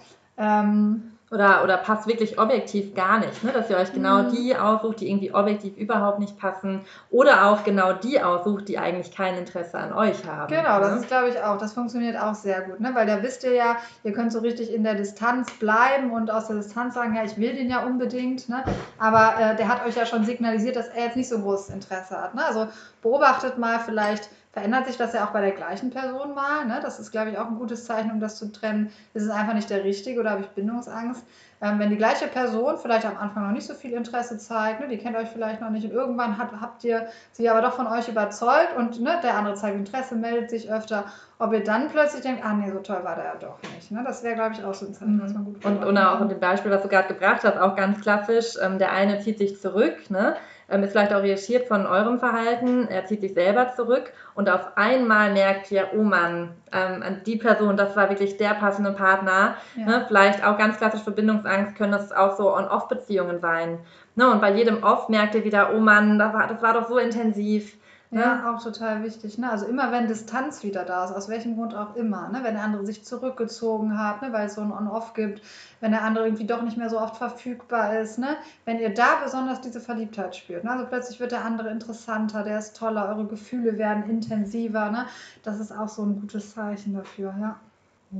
Oder, 1.32 1.64
oder 1.64 1.78
passt 1.78 2.06
wirklich 2.06 2.38
objektiv 2.38 2.94
gar 2.94 3.18
nicht, 3.18 3.42
ne? 3.42 3.52
dass 3.52 3.70
ihr 3.70 3.78
euch 3.78 3.92
genau 3.92 4.24
mhm. 4.24 4.32
die 4.32 4.54
aussucht, 4.54 5.00
die 5.00 5.08
irgendwie 5.08 5.32
objektiv 5.32 5.76
überhaupt 5.78 6.18
nicht 6.18 6.38
passen 6.38 6.84
oder 7.10 7.46
auch 7.46 7.64
genau 7.64 7.94
die 7.94 8.20
aussucht, 8.20 8.68
die 8.68 8.78
eigentlich 8.78 9.16
kein 9.16 9.36
Interesse 9.36 9.78
an 9.78 9.94
euch 9.94 10.26
haben. 10.26 10.52
Genau, 10.52 10.78
ne? 10.78 10.80
das 10.80 11.00
ist 11.00 11.08
glaube 11.08 11.30
ich 11.30 11.40
auch, 11.40 11.56
das 11.56 11.72
funktioniert 11.72 12.20
auch 12.20 12.34
sehr 12.34 12.60
gut, 12.60 12.80
ne? 12.80 12.90
weil 12.92 13.06
da 13.06 13.22
wisst 13.22 13.44
ihr 13.44 13.54
ja, 13.54 13.76
ihr 14.04 14.12
könnt 14.12 14.30
so 14.30 14.40
richtig 14.40 14.72
in 14.72 14.84
der 14.84 14.94
Distanz 14.94 15.50
bleiben 15.52 16.12
und 16.12 16.30
aus 16.30 16.48
der 16.48 16.56
Distanz 16.56 16.94
sagen, 16.94 17.16
ja, 17.16 17.24
ich 17.24 17.38
will 17.38 17.54
den 17.54 17.70
ja 17.70 17.84
unbedingt, 17.84 18.50
ne? 18.50 18.62
aber 18.98 19.34
äh, 19.40 19.56
der 19.56 19.68
hat 19.68 19.86
euch 19.86 19.96
ja 19.96 20.04
schon 20.04 20.24
signalisiert, 20.24 20.76
dass 20.76 20.88
er 20.88 21.06
jetzt 21.06 21.16
nicht 21.16 21.30
so 21.30 21.38
großes 21.38 21.70
Interesse 21.70 22.20
hat. 22.20 22.34
Ne? 22.34 22.44
Also 22.44 22.68
beobachtet 23.00 23.56
mal 23.56 23.80
vielleicht, 23.80 24.28
verändert 24.52 24.86
sich 24.86 24.98
das 24.98 25.14
ja 25.14 25.24
auch 25.24 25.30
bei 25.30 25.40
der 25.40 25.52
gleichen 25.52 25.90
Person 25.90 26.34
mal. 26.34 26.66
Ne? 26.66 26.78
Das 26.82 27.00
ist, 27.00 27.10
glaube 27.10 27.30
ich, 27.30 27.38
auch 27.38 27.46
ein 27.46 27.58
gutes 27.58 27.86
Zeichen, 27.86 28.10
um 28.10 28.20
das 28.20 28.36
zu 28.36 28.52
trennen. 28.52 28.92
Ist 29.14 29.24
es 29.24 29.30
einfach 29.30 29.54
nicht 29.54 29.70
der 29.70 29.82
Richtige 29.82 30.20
oder 30.20 30.30
habe 30.30 30.42
ich 30.42 30.48
Bindungsangst? 30.48 31.24
Ähm, 31.62 31.78
wenn 31.78 31.90
die 31.90 31.96
gleiche 31.96 32.26
Person 32.26 32.76
vielleicht 32.76 33.06
am 33.06 33.16
Anfang 33.16 33.46
noch 33.46 33.52
nicht 33.52 33.66
so 33.66 33.74
viel 33.74 33.92
Interesse 33.92 34.36
zeigt, 34.36 34.80
ne, 34.80 34.88
die 34.88 34.98
kennt 34.98 35.16
euch 35.16 35.28
vielleicht 35.28 35.60
noch 35.60 35.70
nicht 35.70 35.84
und 35.84 35.92
irgendwann 35.92 36.36
hat, 36.36 36.50
habt 36.60 36.82
ihr 36.82 37.06
sie 37.30 37.48
aber 37.48 37.62
doch 37.62 37.72
von 37.74 37.86
euch 37.86 38.08
überzeugt 38.08 38.76
und 38.76 39.00
ne, 39.00 39.20
der 39.22 39.36
andere 39.36 39.54
zeigt 39.54 39.76
Interesse, 39.76 40.16
meldet 40.16 40.50
sich 40.50 40.70
öfter, 40.70 41.04
ob 41.38 41.52
ihr 41.52 41.62
dann 41.62 41.88
plötzlich 41.88 42.22
denkt, 42.22 42.44
ah 42.44 42.52
nee, 42.52 42.70
so 42.70 42.80
toll 42.80 43.04
war 43.04 43.14
der 43.14 43.24
ja 43.24 43.34
doch 43.36 43.58
nicht. 43.74 43.92
Ne? 43.92 44.02
Das 44.04 44.24
wäre, 44.24 44.34
glaube 44.34 44.54
ich, 44.54 44.64
auch 44.64 44.74
so 44.74 44.86
ein 44.86 44.92
Zeichen, 44.92 45.22
was 45.22 45.32
man 45.32 45.44
gut 45.44 45.64
Und, 45.64 45.84
und 45.84 45.96
auch 45.96 46.20
in 46.20 46.28
dem 46.28 46.40
Beispiel, 46.40 46.72
was 46.72 46.82
du 46.82 46.88
gerade 46.88 47.08
gebracht 47.08 47.44
hast, 47.44 47.56
auch 47.56 47.76
ganz 47.76 48.00
klassisch, 48.00 48.56
ähm, 48.60 48.78
der 48.78 48.92
eine 48.92 49.20
zieht 49.20 49.38
sich 49.38 49.60
zurück, 49.60 50.10
ne? 50.10 50.34
Ähm, 50.72 50.82
ist 50.82 50.92
vielleicht 50.92 51.12
orientiert 51.12 51.68
von 51.68 51.86
eurem 51.86 52.18
Verhalten, 52.18 52.88
er 52.88 53.04
zieht 53.04 53.20
sich 53.20 53.34
selber 53.34 53.72
zurück 53.76 54.12
und 54.34 54.48
auf 54.48 54.76
einmal 54.76 55.32
merkt 55.32 55.70
ihr, 55.70 55.88
oh 55.94 56.02
Mann, 56.02 56.54
ähm, 56.72 57.20
die 57.26 57.36
Person, 57.36 57.76
das 57.76 57.94
war 57.94 58.08
wirklich 58.08 58.38
der 58.38 58.54
passende 58.54 58.92
Partner. 58.92 59.56
Ja. 59.76 59.84
Ne? 59.84 60.04
Vielleicht 60.08 60.44
auch 60.44 60.56
ganz 60.56 60.78
klassisch 60.78 61.02
Verbindungsangst 61.02 61.76
können 61.76 61.92
das 61.92 62.10
auch 62.12 62.36
so 62.36 62.54
On-Off-Beziehungen 62.54 63.40
sein. 63.40 63.78
Ne? 64.14 64.30
Und 64.30 64.40
bei 64.40 64.52
jedem 64.52 64.82
Off 64.82 65.08
merkt 65.08 65.34
ihr 65.34 65.44
wieder, 65.44 65.74
oh 65.74 65.80
Mann, 65.80 66.18
das 66.18 66.32
war, 66.32 66.46
das 66.46 66.62
war 66.62 66.74
doch 66.74 66.88
so 66.88 66.98
intensiv. 66.98 67.76
Ja, 68.12 68.34
ne? 68.34 68.50
auch 68.50 68.62
total 68.62 69.02
wichtig. 69.02 69.38
Ne? 69.38 69.50
Also 69.50 69.64
immer 69.64 69.90
wenn 69.90 70.06
Distanz 70.06 70.62
wieder 70.62 70.84
da 70.84 71.06
ist, 71.06 71.12
aus 71.12 71.30
welchem 71.30 71.56
Grund 71.56 71.74
auch 71.74 71.96
immer, 71.96 72.28
ne? 72.28 72.40
wenn 72.42 72.54
der 72.54 72.62
andere 72.62 72.84
sich 72.84 73.04
zurückgezogen 73.06 73.98
hat, 73.98 74.20
ne? 74.20 74.30
weil 74.34 74.46
es 74.46 74.54
so 74.54 74.60
ein 74.60 74.70
On-Off 74.70 75.14
gibt, 75.14 75.40
wenn 75.80 75.92
der 75.92 76.02
andere 76.02 76.26
irgendwie 76.26 76.46
doch 76.46 76.60
nicht 76.60 76.76
mehr 76.76 76.90
so 76.90 77.00
oft 77.00 77.16
verfügbar 77.16 77.98
ist, 77.98 78.18
ne? 78.18 78.36
wenn 78.66 78.78
ihr 78.78 78.92
da 78.92 79.20
besonders 79.24 79.62
diese 79.62 79.80
Verliebtheit 79.80 80.36
spürt. 80.36 80.62
Ne? 80.62 80.70
Also 80.70 80.86
plötzlich 80.86 81.20
wird 81.20 81.32
der 81.32 81.42
andere 81.42 81.70
interessanter, 81.70 82.42
der 82.42 82.58
ist 82.58 82.76
toller, 82.76 83.08
eure 83.08 83.26
Gefühle 83.26 83.78
werden 83.78 84.08
intensiver. 84.10 84.90
Ne? 84.90 85.06
Das 85.42 85.58
ist 85.58 85.72
auch 85.72 85.88
so 85.88 86.02
ein 86.04 86.20
gutes 86.20 86.54
Zeichen 86.54 86.92
dafür, 86.92 87.34
ja. 87.40 87.58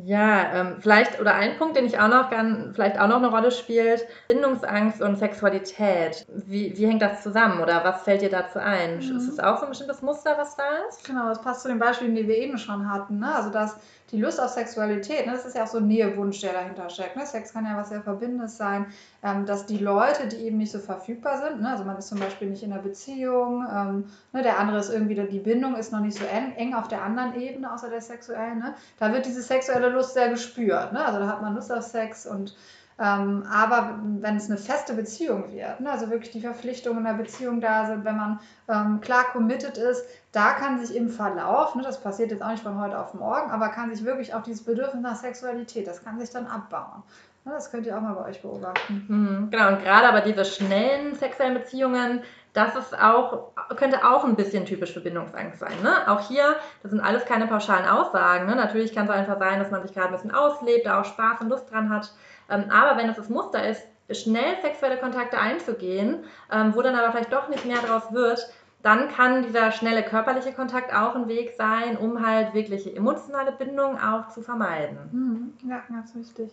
Ja, 0.04 0.54
ähm, 0.54 0.76
vielleicht, 0.80 1.20
oder 1.20 1.34
ein 1.34 1.58
Punkt, 1.58 1.76
den 1.76 1.84
ich 1.84 1.98
auch 1.98 2.08
noch 2.08 2.30
gern, 2.30 2.72
vielleicht 2.72 2.98
auch 2.98 3.08
noch 3.08 3.16
eine 3.16 3.28
Rolle 3.28 3.50
spielt, 3.50 4.06
Bindungsangst 4.28 5.02
und 5.02 5.16
Sexualität. 5.16 6.24
Wie, 6.28 6.74
wie 6.78 6.86
hängt 6.86 7.02
das 7.02 7.22
zusammen 7.22 7.60
oder 7.60 7.84
was 7.84 8.02
fällt 8.02 8.22
dir 8.22 8.30
dazu 8.30 8.58
ein? 8.58 8.96
Mhm. 8.96 9.16
Ist 9.18 9.28
es 9.28 9.38
auch 9.38 9.58
so 9.58 9.64
ein 9.64 9.68
bestimmtes 9.68 10.00
Muster, 10.00 10.38
was 10.38 10.56
da 10.56 10.64
ist? 10.88 11.04
Genau, 11.04 11.28
das 11.28 11.42
passt 11.42 11.60
zu 11.60 11.68
den 11.68 11.78
Beispielen, 11.78 12.14
die 12.14 12.26
wir 12.26 12.38
eben 12.38 12.56
schon 12.56 12.90
hatten. 12.90 13.18
Ne? 13.18 13.34
Also, 13.34 13.50
dass 13.50 13.76
die 14.12 14.20
Lust 14.20 14.40
auf 14.40 14.50
Sexualität, 14.50 15.26
ne, 15.26 15.32
das 15.32 15.46
ist 15.46 15.56
ja 15.56 15.64
auch 15.64 15.68
so 15.68 15.78
ein 15.78 15.88
Nähewunsch, 15.88 16.40
der 16.40 16.52
dahinter 16.52 16.90
steckt. 16.90 17.16
Ne? 17.16 17.24
Sex 17.24 17.52
kann 17.52 17.64
ja 17.64 17.76
was 17.76 17.88
sehr 17.88 18.02
Verbindendes 18.02 18.58
sein, 18.58 18.86
ähm, 19.22 19.46
dass 19.46 19.64
die 19.64 19.78
Leute, 19.78 20.28
die 20.28 20.36
eben 20.36 20.58
nicht 20.58 20.70
so 20.70 20.78
verfügbar 20.78 21.38
sind, 21.38 21.62
ne, 21.62 21.70
also 21.70 21.84
man 21.84 21.96
ist 21.96 22.08
zum 22.08 22.18
Beispiel 22.18 22.48
nicht 22.50 22.62
in 22.62 22.72
einer 22.72 22.82
Beziehung, 22.82 23.66
ähm, 23.72 24.04
ne, 24.32 24.42
der 24.42 24.58
andere 24.58 24.78
ist 24.78 24.90
irgendwie, 24.90 25.14
die 25.14 25.38
Bindung 25.38 25.76
ist 25.76 25.92
noch 25.92 26.00
nicht 26.00 26.18
so 26.18 26.24
eng, 26.26 26.52
eng 26.56 26.74
auf 26.74 26.88
der 26.88 27.02
anderen 27.02 27.34
Ebene, 27.40 27.72
außer 27.72 27.88
der 27.88 28.02
sexuellen, 28.02 28.58
ne? 28.58 28.74
da 28.98 29.12
wird 29.12 29.24
diese 29.24 29.42
sexuelle 29.42 29.88
Lust 29.88 30.12
sehr 30.12 30.28
gespürt. 30.28 30.92
Ne? 30.92 31.04
Also 31.04 31.18
da 31.18 31.28
hat 31.28 31.40
man 31.40 31.54
Lust 31.54 31.72
auf 31.72 31.82
Sex 31.82 32.26
und 32.26 32.54
Ähm, 32.98 33.44
aber 33.50 33.98
wenn 34.20 34.36
es 34.36 34.50
eine 34.50 34.58
feste 34.58 34.94
Beziehung 34.94 35.50
wird, 35.52 35.80
ne, 35.80 35.90
also 35.90 36.10
wirklich 36.10 36.30
die 36.30 36.40
Verpflichtungen 36.40 36.98
in 36.98 37.04
der 37.04 37.14
Beziehung 37.14 37.60
da 37.60 37.86
sind, 37.86 38.04
wenn 38.04 38.16
man 38.16 38.40
ähm, 38.68 39.00
klar 39.00 39.24
committed 39.32 39.78
ist, 39.78 40.04
da 40.32 40.52
kann 40.52 40.84
sich 40.84 40.94
im 40.96 41.08
Verlauf, 41.08 41.74
ne, 41.74 41.82
das 41.82 42.00
passiert 42.00 42.30
jetzt 42.30 42.42
auch 42.42 42.50
nicht 42.50 42.62
von 42.62 42.80
heute 42.80 42.98
auf 42.98 43.14
morgen, 43.14 43.50
aber 43.50 43.70
kann 43.70 43.94
sich 43.94 44.04
wirklich 44.04 44.34
auch 44.34 44.42
dieses 44.42 44.64
Bedürfnis 44.64 45.02
nach 45.02 45.16
Sexualität, 45.16 45.86
das 45.86 46.04
kann 46.04 46.20
sich 46.20 46.30
dann 46.30 46.46
abbauen. 46.46 47.02
Ne, 47.44 47.52
das 47.54 47.70
könnt 47.70 47.86
ihr 47.86 47.96
auch 47.96 48.02
mal 48.02 48.14
bei 48.14 48.26
euch 48.26 48.40
beobachten. 48.42 49.04
Mhm, 49.08 49.50
genau, 49.50 49.68
und 49.68 49.82
gerade 49.82 50.08
aber 50.08 50.20
diese 50.20 50.44
schnellen 50.44 51.14
sexuellen 51.14 51.54
Beziehungen, 51.54 52.22
das 52.52 52.76
ist 52.76 52.98
auch, 52.98 53.52
könnte 53.76 54.04
auch 54.04 54.24
ein 54.24 54.36
bisschen 54.36 54.66
typisch 54.66 54.92
für 54.92 55.00
Bindungsangst 55.00 55.58
sein. 55.58 55.72
Ne? 55.82 56.06
Auch 56.06 56.20
hier, 56.20 56.56
das 56.82 56.90
sind 56.90 57.00
alles 57.00 57.24
keine 57.24 57.46
pauschalen 57.46 57.88
Aussagen. 57.88 58.46
Ne? 58.46 58.54
Natürlich 58.54 58.94
kann 58.94 59.06
es 59.06 59.10
einfach 59.10 59.38
sein, 59.38 59.58
dass 59.58 59.70
man 59.70 59.82
sich 59.82 59.94
gerade 59.94 60.08
ein 60.08 60.12
bisschen 60.12 60.34
auslebt, 60.34 60.84
da 60.84 61.00
auch 61.00 61.04
Spaß 61.06 61.40
und 61.40 61.48
Lust 61.48 61.70
dran 61.70 61.88
hat. 61.88 62.12
Ähm, 62.52 62.70
aber 62.70 62.98
wenn 62.98 63.08
es 63.08 63.16
das 63.16 63.28
Muster 63.28 63.66
ist, 63.66 63.82
schnell 64.10 64.60
sexuelle 64.62 64.98
Kontakte 64.98 65.38
einzugehen, 65.38 66.24
ähm, 66.50 66.74
wo 66.74 66.82
dann 66.82 66.94
aber 66.94 67.10
vielleicht 67.12 67.32
doch 67.32 67.48
nicht 67.48 67.64
mehr 67.64 67.78
draus 67.78 68.12
wird, 68.12 68.46
dann 68.82 69.08
kann 69.08 69.44
dieser 69.44 69.70
schnelle 69.70 70.02
körperliche 70.02 70.52
Kontakt 70.52 70.92
auch 70.92 71.14
ein 71.14 71.28
Weg 71.28 71.54
sein, 71.56 71.96
um 71.96 72.26
halt 72.26 72.52
wirkliche 72.52 72.94
emotionale 72.94 73.52
Bindung 73.52 73.98
auch 73.98 74.28
zu 74.28 74.42
vermeiden. 74.42 74.98
Mhm. 75.12 75.70
Ja, 75.70 75.82
ganz 75.88 76.14
wichtig. 76.14 76.50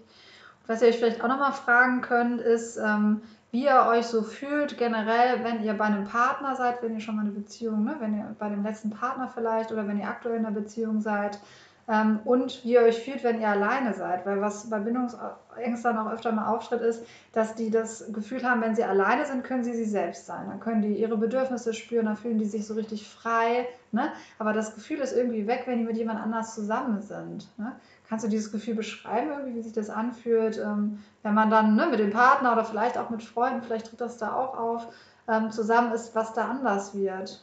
Was 0.68 0.82
ihr 0.82 0.89
euch 0.89 0.98
vielleicht 0.98 1.24
auch 1.24 1.27
nochmal 1.27 1.53
fragen 1.53 2.01
könnt, 2.01 2.41
ist, 2.41 2.77
ähm, 2.77 3.22
wie 3.51 3.65
ihr 3.65 3.88
euch 3.89 4.06
so 4.06 4.22
fühlt 4.22 4.77
generell, 4.77 5.44
wenn 5.44 5.63
ihr 5.63 5.74
bei 5.74 5.86
einem 5.86 6.06
Partner 6.06 6.56
seid, 6.56 6.84
wenn 6.84 6.94
ihr 6.94 7.00
schon 7.00 7.15
mal 7.15 7.24
eine 7.24 7.32
Beziehung, 7.32 7.84
ne, 7.84 7.96
wenn 8.00 8.15
ihr 8.15 8.36
bei 8.38 8.50
dem 8.50 8.63
letzten 8.63 8.91
Partner 8.91 9.27
vielleicht 9.34 9.72
oder 9.72 9.88
wenn 9.88 10.00
ihr 10.00 10.08
aktuell 10.08 10.38
in 10.38 10.46
einer 10.46 10.53
Beziehung 10.53 11.01
seid 11.01 11.39
ähm, 11.89 12.19
und 12.24 12.63
wie 12.63 12.74
ihr 12.74 12.81
euch 12.81 13.00
fühlt, 13.00 13.24
wenn 13.24 13.41
ihr 13.41 13.48
alleine 13.48 13.96
seid. 13.96 14.25
Weil 14.25 14.39
was 14.41 14.69
bei 14.69 14.77
Bindungsängstern 14.79 15.98
auch 15.98 16.12
öfter 16.12 16.31
mal 16.31 16.48
auftritt, 16.53 16.81
ist, 16.81 17.03
dass 17.34 17.55
die 17.55 17.72
das 17.72 18.13
Gefühl 18.13 18.43
haben, 18.43 18.62
wenn 18.62 18.75
sie 18.75 18.84
alleine 18.84 19.25
sind, 19.25 19.43
können 19.43 19.63
sie 19.63 19.74
sie 19.74 19.86
selbst 19.86 20.27
sein. 20.27 20.46
Dann 20.48 20.60
können 20.60 20.84
die 20.84 20.93
ihre 20.93 21.17
Bedürfnisse 21.17 21.74
spüren, 21.74 22.05
dann 22.05 22.15
fühlen 22.15 22.38
die 22.38 22.46
sich 22.46 22.67
so 22.67 22.75
richtig 22.75 23.10
frei. 23.10 23.67
Ne? 23.91 24.12
Aber 24.38 24.53
das 24.53 24.75
Gefühl 24.75 25.00
ist 25.00 25.17
irgendwie 25.17 25.48
weg, 25.48 25.63
wenn 25.65 25.79
die 25.79 25.86
mit 25.86 25.98
jemand 25.98 26.22
anders 26.22 26.53
zusammen 26.53 27.01
sind. 27.01 27.48
Ne? 27.58 27.72
Kannst 28.08 28.24
du 28.24 28.29
dieses 28.29 28.51
Gefühl 28.51 28.75
beschreiben, 28.75 29.31
irgendwie, 29.31 29.55
wie 29.55 29.63
sich 29.63 29.74
das 29.74 29.89
anfühlt, 29.89 30.60
ähm, 30.60 31.00
wenn 31.24 31.34
man 31.34 31.50
dann 31.50 31.75
ne, 31.75 31.88
mit 31.88 32.00
dem 32.00 32.12
Partner 32.12 32.53
oder 32.53 32.65
vielleicht 32.65 33.00
auch 33.00 33.10
mit 33.10 33.24
Freunden, 33.24 33.63
vielleicht 33.63 33.88
tritt 33.88 34.01
das 34.01 34.17
da 34.17 34.34
auch 34.34 34.55
auf, 34.55 34.88
ähm, 35.27 35.50
zusammen 35.50 35.91
ist, 35.91 36.13
was 36.13 36.34
da 36.34 36.46
anders 36.46 36.93
wird? 36.93 37.41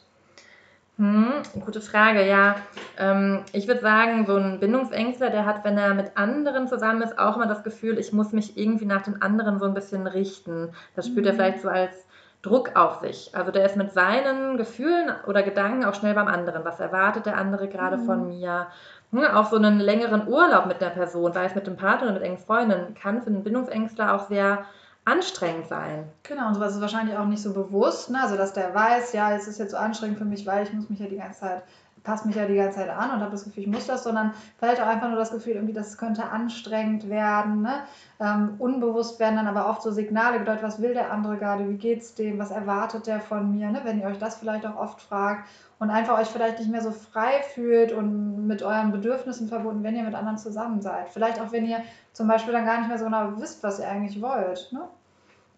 Hm, 0.99 1.43
gute 1.63 1.83
Frage, 1.83 2.27
ja. 2.27 2.57
Ähm, 2.99 3.43
ich 3.53 3.69
würde 3.69 3.83
sagen, 3.83 4.25
so 4.27 4.37
ein 4.37 4.61
Bindungsängstler, 4.61 5.29
der 5.29 5.45
hat, 5.45 5.63
wenn 5.63 5.77
er 5.77 5.93
mit 5.93 6.17
anderen 6.17 6.69
zusammen 6.69 7.03
ist, 7.03 7.19
auch 7.19 7.37
immer 7.37 7.47
das 7.47 7.63
Gefühl, 7.63 7.99
ich 7.99 8.15
muss 8.15 8.33
mich 8.33 8.57
irgendwie 8.57 8.87
nach 8.87 9.03
den 9.03 9.21
anderen 9.21 9.59
so 9.59 9.67
ein 9.67 9.75
bisschen 9.75 10.07
richten. 10.07 10.73
Das 10.95 11.07
spürt 11.07 11.27
mhm. 11.27 11.33
er 11.33 11.35
vielleicht 11.35 11.61
so 11.61 11.69
als 11.69 12.07
Druck 12.41 12.77
auf 12.77 13.01
sich. 13.01 13.31
Also 13.35 13.53
der 13.53 13.67
ist 13.67 13.77
mit 13.77 13.93
seinen 13.93 14.57
Gefühlen 14.57 15.11
oder 15.27 15.43
Gedanken 15.43 15.85
auch 15.85 15.95
schnell 15.95 16.15
beim 16.15 16.29
anderen. 16.29 16.65
Was 16.65 16.81
erwartet 16.81 17.27
der 17.27 17.37
andere 17.37 17.69
gerade 17.69 17.99
mhm. 17.99 18.07
von 18.07 18.29
mir? 18.29 18.69
Hm, 19.13 19.25
auch 19.25 19.51
so 19.51 19.57
einen 19.57 19.81
längeren 19.81 20.27
Urlaub 20.27 20.65
mit 20.65 20.83
einer 20.83 20.95
Person, 20.95 21.35
sei 21.35 21.45
es 21.45 21.55
mit 21.55 21.67
dem 21.67 21.77
Partner 21.77 22.07
oder 22.07 22.15
mit 22.15 22.23
engen 22.23 22.39
Freunden, 22.39 22.95
kann 22.95 23.21
für 23.21 23.29
einen 23.29 23.45
Bindungsängstler 23.45 24.15
auch 24.15 24.29
sehr 24.29 24.65
anstrengend 25.07 25.69
sein. 25.69 26.05
Genau, 26.25 26.49
und 26.49 26.55
sowas 26.55 26.75
ist 26.75 26.81
wahrscheinlich 26.81 27.17
auch 27.17 27.27
nicht 27.27 27.43
so 27.43 27.53
bewusst, 27.53 28.11
ne? 28.11 28.21
also 28.23 28.37
dass 28.37 28.53
der 28.53 28.75
weiß, 28.75 29.13
ja, 29.13 29.35
es 29.35 29.47
ist 29.47 29.59
jetzt 29.59 29.71
so 29.71 29.77
anstrengend 29.77 30.19
für 30.19 30.25
mich, 30.25 30.45
weil 30.47 30.65
ich 30.65 30.73
muss 30.73 30.91
mich 30.91 30.99
ja 30.99 31.07
die 31.07 31.17
ganze 31.17 31.41
Zeit 31.41 31.63
passe 32.07 32.27
mich 32.27 32.37
ja 32.37 32.47
die 32.47 32.55
ganze 32.55 32.79
Zeit 32.79 32.89
an 32.89 33.11
und 33.11 33.21
habe 33.21 33.33
das 33.33 33.45
Gefühl, 33.45 33.65
ich 33.65 33.69
muss 33.69 33.87
das, 33.87 34.05
sondern 34.05 34.33
vielleicht 34.59 34.81
auch 34.81 34.87
einfach 34.87 35.09
nur 35.09 35.19
das 35.19 35.33
Gefühl, 35.33 35.55
irgendwie, 35.55 35.75
das 35.75 35.99
könnte 35.99 36.31
anstrengend 36.31 37.11
werden. 37.11 37.63
Ne? 37.63 37.81
Ähm, 38.21 38.55
unbewusst 38.59 39.19
werden 39.19 39.37
dann 39.37 39.49
aber 39.49 39.69
oft 39.69 39.83
so 39.83 39.91
Signale 39.91 40.39
gedeutet, 40.39 40.63
was 40.63 40.81
will 40.81 40.95
der 40.95 41.13
andere 41.13 41.37
gerade, 41.37 41.69
wie 41.69 41.77
geht 41.77 42.03
es 42.03 42.15
dem, 42.15 42.39
was 42.39 42.53
erwartet 42.53 43.09
der 43.09 43.21
von 43.21 43.51
mir, 43.51 43.71
ne? 43.71 43.81
wenn 43.83 44.01
ihr 44.01 44.07
euch 44.07 44.19
das 44.19 44.37
vielleicht 44.37 44.65
auch 44.65 44.77
oft 44.77 45.03
fragt 45.03 45.49
und 45.81 45.91
einfach 45.91 46.19
euch 46.19 46.29
vielleicht 46.29 46.61
nicht 46.61 46.71
mehr 46.71 46.81
so 46.81 46.93
frei 46.93 47.43
fühlt 47.55 47.93
und 47.93 48.47
mit 48.47 48.63
euren 48.63 48.93
Bedürfnissen 48.93 49.49
verbunden, 49.49 49.83
wenn 49.83 49.97
ihr 49.97 50.05
mit 50.05 50.15
anderen 50.15 50.39
zusammen 50.39 50.81
seid. 50.81 51.09
Vielleicht 51.09 51.41
auch, 51.41 51.51
wenn 51.51 51.67
ihr 51.67 51.81
zum 52.13 52.29
Beispiel 52.29 52.53
dann 52.53 52.65
gar 52.65 52.79
nicht 52.79 52.89
mehr 52.89 52.99
so 52.99 53.07
genau 53.07 53.33
wisst, 53.37 53.65
was 53.65 53.81
ihr 53.81 53.89
eigentlich 53.89 54.23
wollt. 54.23 54.69
Ne? 54.73 54.83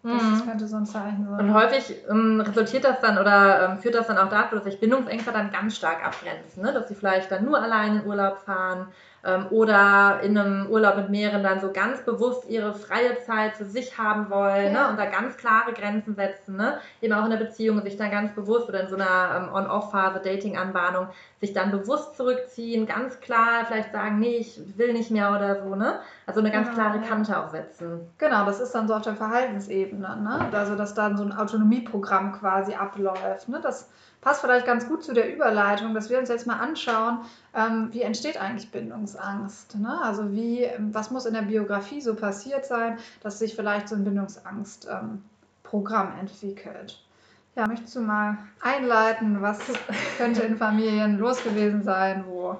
Das, 0.01 0.13
das, 0.13 0.21
mhm. 0.21 0.49
könnte 0.49 0.67
so 0.67 0.77
ein 0.77 0.85
Zeichen 0.85 1.27
sein. 1.29 1.39
Und 1.39 1.53
häufig 1.53 1.93
ähm, 2.09 2.41
resultiert 2.41 2.85
das 2.85 3.01
dann 3.01 3.17
oder 3.17 3.69
ähm, 3.69 3.79
führt 3.79 3.95
das 3.95 4.07
dann 4.07 4.17
auch 4.17 4.29
dazu, 4.29 4.55
dass 4.55 4.63
sich 4.63 4.79
Bindungsängste 4.79 5.31
dann 5.31 5.51
ganz 5.51 5.75
stark 5.75 6.05
abgrenzen. 6.05 6.63
Ne? 6.63 6.71
Dass 6.71 6.87
sie 6.87 6.95
vielleicht 6.95 7.29
dann 7.31 7.43
nur 7.43 7.61
allein 7.61 7.97
in 7.97 8.05
Urlaub 8.05 8.39
fahren 8.39 8.87
oder 9.49 10.21
in 10.23 10.37
einem 10.37 10.67
Urlaub 10.67 10.95
mit 10.95 11.09
mehreren 11.09 11.43
dann 11.43 11.59
so 11.59 11.71
ganz 11.73 12.01
bewusst 12.03 12.49
ihre 12.49 12.73
freie 12.73 13.19
Zeit 13.19 13.55
für 13.55 13.65
sich 13.65 13.97
haben 13.97 14.29
wollen 14.29 14.71
ne? 14.71 14.73
ja. 14.73 14.85
ne? 14.85 14.89
und 14.91 14.97
da 14.97 15.05
ganz 15.05 15.35
klare 15.35 15.73
Grenzen 15.73 16.15
setzen. 16.15 16.55
Ne? 16.55 16.77
Eben 17.01 17.13
auch 17.13 17.25
in 17.25 17.31
der 17.31 17.37
Beziehung 17.37 17.81
sich 17.81 17.97
dann 17.97 18.11
ganz 18.11 18.33
bewusst 18.33 18.69
oder 18.69 18.81
in 18.81 18.87
so 18.87 18.95
einer 18.95 19.35
ähm, 19.35 19.53
On-Off-Phase, 19.53 20.21
Dating-Anbahnung, 20.23 21.07
sich 21.41 21.53
dann 21.53 21.71
bewusst 21.71 22.15
zurückziehen, 22.15 22.85
ganz 22.85 23.19
klar 23.19 23.65
vielleicht 23.67 23.91
sagen, 23.91 24.19
nee, 24.19 24.37
ich 24.37 24.59
will 24.77 24.93
nicht 24.93 25.11
mehr 25.11 25.31
oder 25.31 25.61
so. 25.63 25.75
Ne? 25.75 25.99
Also 26.25 26.39
eine 26.39 26.51
ganz 26.51 26.69
genau, 26.69 26.81
klare 26.81 27.01
Kante 27.01 27.37
auch 27.37 27.49
setzen. 27.49 28.09
Genau, 28.17 28.45
das 28.45 28.61
ist 28.61 28.73
dann 28.73 28.87
so 28.87 28.93
auf 28.93 29.01
der 29.01 29.15
Verhaltensebene. 29.15 30.17
Ne? 30.17 30.49
Also 30.53 30.75
dass 30.75 30.93
dann 30.93 31.17
so 31.17 31.23
ein 31.23 31.33
Autonomieprogramm 31.33 32.33
quasi 32.33 32.73
abläuft. 32.73 33.49
Ne? 33.49 33.59
Das 33.61 33.89
passt 34.21 34.41
vielleicht 34.41 34.65
ganz 34.65 34.87
gut 34.87 35.03
zu 35.03 35.13
der 35.13 35.31
Überleitung, 35.33 35.93
dass 35.93 36.09
wir 36.09 36.19
uns 36.19 36.29
jetzt 36.29 36.47
mal 36.47 36.59
anschauen, 36.59 37.19
ähm, 37.53 37.89
wie 37.91 38.01
entsteht 38.01 38.39
eigentlich 38.39 38.71
Bindungsangst. 38.71 39.75
Ne? 39.75 40.01
Also 40.01 40.31
wie, 40.33 40.67
was 40.91 41.11
muss 41.11 41.25
in 41.25 41.33
der 41.33 41.41
Biografie 41.43 42.01
so 42.01 42.15
passiert 42.15 42.65
sein, 42.65 42.97
dass 43.21 43.39
sich 43.39 43.55
vielleicht 43.55 43.87
so 43.87 43.95
ein 43.95 44.03
Bindungsangstprogramm 44.03 46.13
ähm, 46.13 46.19
entwickelt. 46.19 47.01
Ja, 47.55 47.67
möchtest 47.67 47.95
du 47.95 48.01
mal 48.01 48.37
einleiten, 48.61 49.41
was 49.41 49.59
könnte 50.17 50.43
in 50.43 50.57
Familien 50.57 51.17
los 51.17 51.43
gewesen 51.43 51.83
sein, 51.83 52.25
wo 52.27 52.59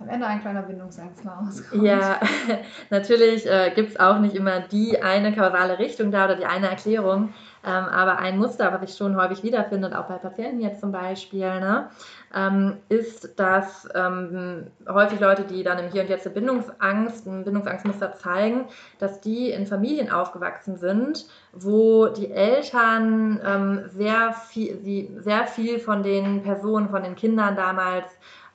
am 0.00 0.08
Ende 0.08 0.26
ein 0.26 0.40
kleiner 0.40 0.62
Bindungsängstler 0.62 1.32
rauskommt. 1.32 1.82
Ja, 1.82 2.18
natürlich 2.90 3.46
äh, 3.46 3.70
gibt 3.74 3.90
es 3.90 4.00
auch 4.00 4.18
nicht 4.18 4.34
immer 4.34 4.60
die 4.60 5.02
eine 5.02 5.34
kausale 5.34 5.78
Richtung 5.78 6.10
da 6.10 6.24
oder 6.24 6.36
die 6.36 6.46
eine 6.46 6.70
Erklärung. 6.70 7.34
Ähm, 7.62 7.84
aber 7.84 8.18
ein 8.18 8.38
Muster, 8.38 8.72
was 8.72 8.90
ich 8.90 8.96
schon 8.96 9.16
häufig 9.16 9.42
wiederfinde, 9.42 9.98
auch 9.98 10.06
bei 10.06 10.14
Patienten 10.14 10.62
jetzt 10.62 10.80
zum 10.80 10.92
Beispiel, 10.92 11.40
ne, 11.40 11.90
ähm, 12.34 12.78
ist, 12.88 13.38
dass 13.38 13.86
ähm, 13.94 14.68
häufig 14.88 15.20
Leute, 15.20 15.42
die 15.42 15.62
dann 15.62 15.78
im 15.78 15.90
Hier 15.90 16.00
und 16.00 16.08
Jetzt 16.08 16.24
eine 16.24 16.34
Bindungsangst, 16.34 17.26
ein 17.26 17.44
Bindungsangstmuster 17.44 18.14
zeigen, 18.14 18.64
dass 18.98 19.20
die 19.20 19.50
in 19.50 19.66
Familien 19.66 20.10
aufgewachsen 20.10 20.78
sind, 20.78 21.26
wo 21.52 22.06
die 22.06 22.30
Eltern 22.30 23.38
ähm, 23.44 23.82
sehr, 23.88 24.32
viel, 24.32 25.20
sehr 25.20 25.46
viel 25.46 25.78
von 25.78 26.02
den 26.02 26.42
Personen, 26.42 26.88
von 26.88 27.02
den 27.02 27.14
Kindern 27.14 27.56
damals 27.56 28.06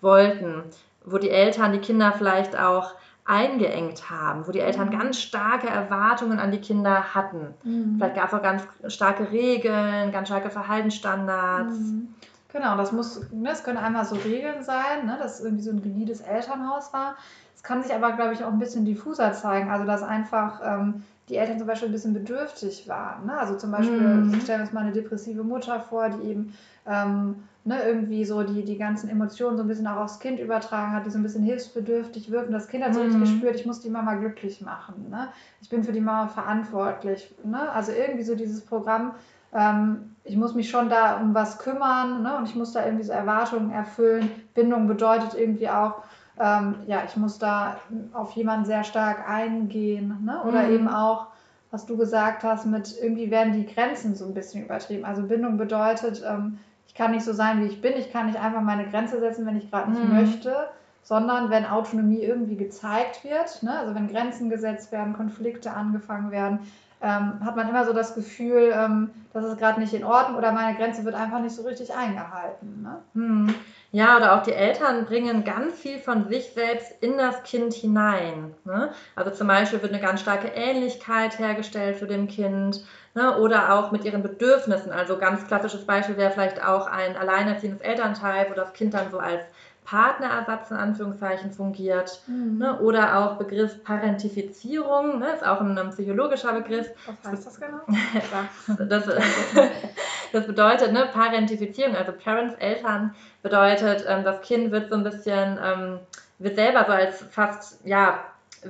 wollten 0.01 0.63
wo 1.05 1.17
die 1.17 1.29
Eltern 1.29 1.71
die 1.71 1.79
Kinder 1.79 2.13
vielleicht 2.13 2.57
auch 2.57 2.95
eingeengt 3.25 4.09
haben, 4.09 4.47
wo 4.47 4.51
die 4.51 4.59
Eltern 4.59 4.89
mhm. 4.89 4.99
ganz 4.99 5.19
starke 5.19 5.67
Erwartungen 5.67 6.39
an 6.39 6.51
die 6.51 6.61
Kinder 6.61 7.15
hatten. 7.15 7.55
Mhm. 7.63 7.95
Vielleicht 7.97 8.15
gab 8.15 8.27
es 8.27 8.33
auch 8.33 8.43
ganz 8.43 8.63
starke 8.87 9.31
Regeln, 9.31 10.11
ganz 10.11 10.27
starke 10.27 10.51
Verhaltensstandards. 10.51 11.77
Mhm. 11.77 12.13
Genau, 12.53 12.77
das 12.77 12.91
muss, 12.91 13.19
ne, 13.31 13.49
das 13.49 13.63
können 13.63 13.77
einmal 13.77 14.05
so 14.05 14.15
Regeln 14.15 14.63
sein, 14.63 15.05
ne, 15.05 15.17
dass 15.19 15.39
es 15.39 15.43
irgendwie 15.43 15.63
so 15.63 15.71
ein 15.71 15.79
rigides 15.79 16.21
Elternhaus 16.21 16.93
war. 16.93 17.15
Es 17.55 17.63
kann 17.63 17.81
sich 17.81 17.93
aber, 17.93 18.11
glaube 18.11 18.33
ich, 18.33 18.43
auch 18.43 18.51
ein 18.51 18.59
bisschen 18.59 18.85
diffuser 18.85 19.33
zeigen. 19.33 19.71
Also 19.71 19.85
dass 19.85 20.03
einfach 20.03 20.61
ähm, 20.63 21.03
die 21.27 21.37
Eltern 21.37 21.57
zum 21.57 21.67
Beispiel 21.67 21.89
ein 21.89 21.93
bisschen 21.93 22.13
bedürftig 22.13 22.87
waren. 22.87 23.25
Ne? 23.25 23.37
Also 23.37 23.55
zum 23.55 23.71
Beispiel, 23.71 23.99
mhm. 23.99 24.39
stellen 24.41 24.59
wir 24.59 24.65
uns 24.65 24.73
mal 24.73 24.81
eine 24.81 24.91
depressive 24.91 25.43
Mutter 25.43 25.79
vor, 25.79 26.09
die 26.09 26.29
eben 26.29 26.53
ähm, 26.85 27.43
ne, 27.65 27.81
irgendwie 27.83 28.23
so 28.25 28.43
die, 28.43 28.63
die 28.63 28.77
ganzen 28.77 29.09
Emotionen 29.09 29.57
so 29.57 29.63
ein 29.63 29.67
bisschen 29.67 29.87
auch 29.87 29.97
aufs 29.97 30.19
Kind 30.19 30.39
übertragen 30.39 30.93
hat, 30.93 31.05
die 31.05 31.09
so 31.09 31.17
ein 31.17 31.23
bisschen 31.23 31.43
hilfsbedürftig 31.43 32.31
wirken. 32.31 32.53
Das 32.53 32.67
Kind 32.67 32.85
hat 32.85 32.93
so 32.93 32.99
mhm. 32.99 33.07
richtig 33.07 33.21
gespürt, 33.23 33.55
ich 33.55 33.65
muss 33.65 33.81
die 33.81 33.89
Mama 33.89 34.13
glücklich 34.13 34.61
machen. 34.61 35.09
Ne? 35.09 35.29
Ich 35.61 35.69
bin 35.69 35.83
für 35.83 35.91
die 35.91 35.99
Mama 35.99 36.27
verantwortlich. 36.27 37.33
Ne? 37.43 37.69
Also 37.71 37.91
irgendwie 37.91 38.23
so 38.23 38.35
dieses 38.35 38.61
Programm, 38.61 39.15
ähm, 39.51 40.15
ich 40.23 40.37
muss 40.37 40.53
mich 40.53 40.69
schon 40.69 40.89
da 40.89 41.17
um 41.17 41.33
was 41.33 41.57
kümmern 41.57 42.21
ne? 42.21 42.37
und 42.37 42.47
ich 42.47 42.55
muss 42.55 42.71
da 42.71 42.85
irgendwie 42.85 43.03
so 43.03 43.13
Erwartungen 43.13 43.71
erfüllen. 43.71 44.29
Bindung 44.53 44.87
bedeutet 44.87 45.33
irgendwie 45.33 45.69
auch, 45.69 46.03
ähm, 46.39 46.75
ja, 46.85 47.01
ich 47.03 47.17
muss 47.17 47.39
da 47.39 47.77
auf 48.13 48.33
jemanden 48.33 48.65
sehr 48.65 48.83
stark 48.83 49.27
eingehen. 49.27 50.19
Ne? 50.23 50.39
Oder 50.43 50.63
mhm. 50.63 50.71
eben 50.71 50.87
auch, 50.87 51.27
was 51.71 51.87
du 51.87 51.97
gesagt 51.97 52.43
hast, 52.43 52.67
mit 52.67 52.95
irgendwie 53.01 53.31
werden 53.31 53.53
die 53.53 53.65
Grenzen 53.65 54.13
so 54.13 54.25
ein 54.25 54.35
bisschen 54.35 54.63
übertrieben. 54.63 55.03
Also 55.03 55.23
Bindung 55.23 55.57
bedeutet, 55.57 56.23
ähm, 56.23 56.59
ich 56.95 56.97
kann 56.97 57.11
nicht 57.11 57.25
so 57.25 57.33
sein, 57.33 57.61
wie 57.61 57.67
ich 57.67 57.81
bin, 57.81 57.91
ich 57.97 58.09
kann 58.13 58.27
nicht 58.27 58.39
einfach 58.39 58.61
meine 58.61 58.89
Grenze 58.89 59.19
setzen, 59.19 59.45
wenn 59.45 59.57
ich 59.57 59.69
gerade 59.69 59.91
nicht 59.91 60.01
mhm. 60.01 60.13
möchte, 60.13 60.69
sondern 61.03 61.49
wenn 61.49 61.65
Autonomie 61.65 62.23
irgendwie 62.23 62.55
gezeigt 62.55 63.25
wird, 63.25 63.63
ne? 63.63 63.77
also 63.77 63.93
wenn 63.93 64.07
Grenzen 64.07 64.49
gesetzt 64.49 64.93
werden, 64.93 65.11
Konflikte 65.11 65.71
angefangen 65.71 66.31
werden, 66.31 66.59
ähm, 67.01 67.41
hat 67.43 67.57
man 67.57 67.67
immer 67.67 67.85
so 67.85 67.91
das 67.91 68.15
Gefühl, 68.15 68.73
ähm, 68.73 69.09
das 69.33 69.43
ist 69.43 69.57
gerade 69.57 69.81
nicht 69.81 69.93
in 69.93 70.05
Ordnung 70.05 70.37
oder 70.37 70.53
meine 70.53 70.77
Grenze 70.77 71.03
wird 71.03 71.15
einfach 71.15 71.39
nicht 71.39 71.53
so 71.53 71.63
richtig 71.63 71.93
eingehalten. 71.93 72.81
Ne? 72.81 73.01
Mhm. 73.13 73.53
Ja, 73.91 74.15
oder 74.15 74.37
auch 74.37 74.43
die 74.43 74.53
Eltern 74.53 75.05
bringen 75.05 75.43
ganz 75.43 75.75
viel 75.75 75.99
von 75.99 76.29
sich 76.29 76.53
selbst 76.53 76.93
in 77.01 77.17
das 77.17 77.43
Kind 77.43 77.73
hinein. 77.73 78.53
Ne? 78.63 78.91
Also 79.17 79.31
zum 79.31 79.47
Beispiel 79.47 79.81
wird 79.81 79.91
eine 79.91 80.01
ganz 80.01 80.21
starke 80.21 80.47
Ähnlichkeit 80.47 81.39
hergestellt 81.39 81.99
zu 81.99 82.07
dem 82.07 82.29
Kind. 82.29 82.85
Ne? 83.15 83.37
Oder 83.37 83.73
auch 83.73 83.91
mit 83.91 84.03
ihren 84.03 84.21
Bedürfnissen. 84.21 84.91
Also 84.91 85.17
ganz 85.17 85.47
klassisches 85.47 85.85
Beispiel 85.85 86.17
wäre 86.17 86.31
vielleicht 86.31 86.61
auch 86.63 86.85
ein 86.87 87.15
alleinerziehendes 87.15 87.81
Elternteil, 87.81 88.47
wo 88.49 88.53
das 88.53 88.73
Kind 88.73 88.93
dann 88.93 89.09
so 89.09 89.19
als 89.19 89.41
Partnerersatz 89.85 90.71
in 90.71 90.77
Anführungszeichen 90.77 91.51
fungiert. 91.51 92.21
Mhm. 92.27 92.57
Ne? 92.57 92.79
Oder 92.79 93.19
auch 93.19 93.37
Begriff 93.37 93.83
Parentifizierung, 93.83 95.19
ne? 95.19 95.31
ist 95.33 95.45
auch 95.45 95.61
ein, 95.61 95.77
ein 95.77 95.91
psychologischer 95.91 96.51
Begriff. 96.53 96.89
Was 97.05 97.31
heißt 97.31 97.45
das 97.45 97.59
genau? 97.59 97.81
das, 98.89 99.05
das, 100.33 100.47
bedeutet, 100.47 100.91
ne, 100.91 101.07
Parentifizierung, 101.13 101.95
also 101.95 102.11
Parents, 102.11 102.55
Eltern, 102.55 103.15
bedeutet, 103.43 104.03
ähm, 104.07 104.25
das 104.25 104.41
Kind 104.41 104.71
wird 104.71 104.89
so 104.89 104.95
ein 104.95 105.03
bisschen, 105.03 105.57
ähm, 105.63 105.99
wird 106.39 106.55
selber 106.55 106.83
so 106.85 106.91
als 106.91 107.23
fast, 107.29 107.85
ja, 107.85 108.19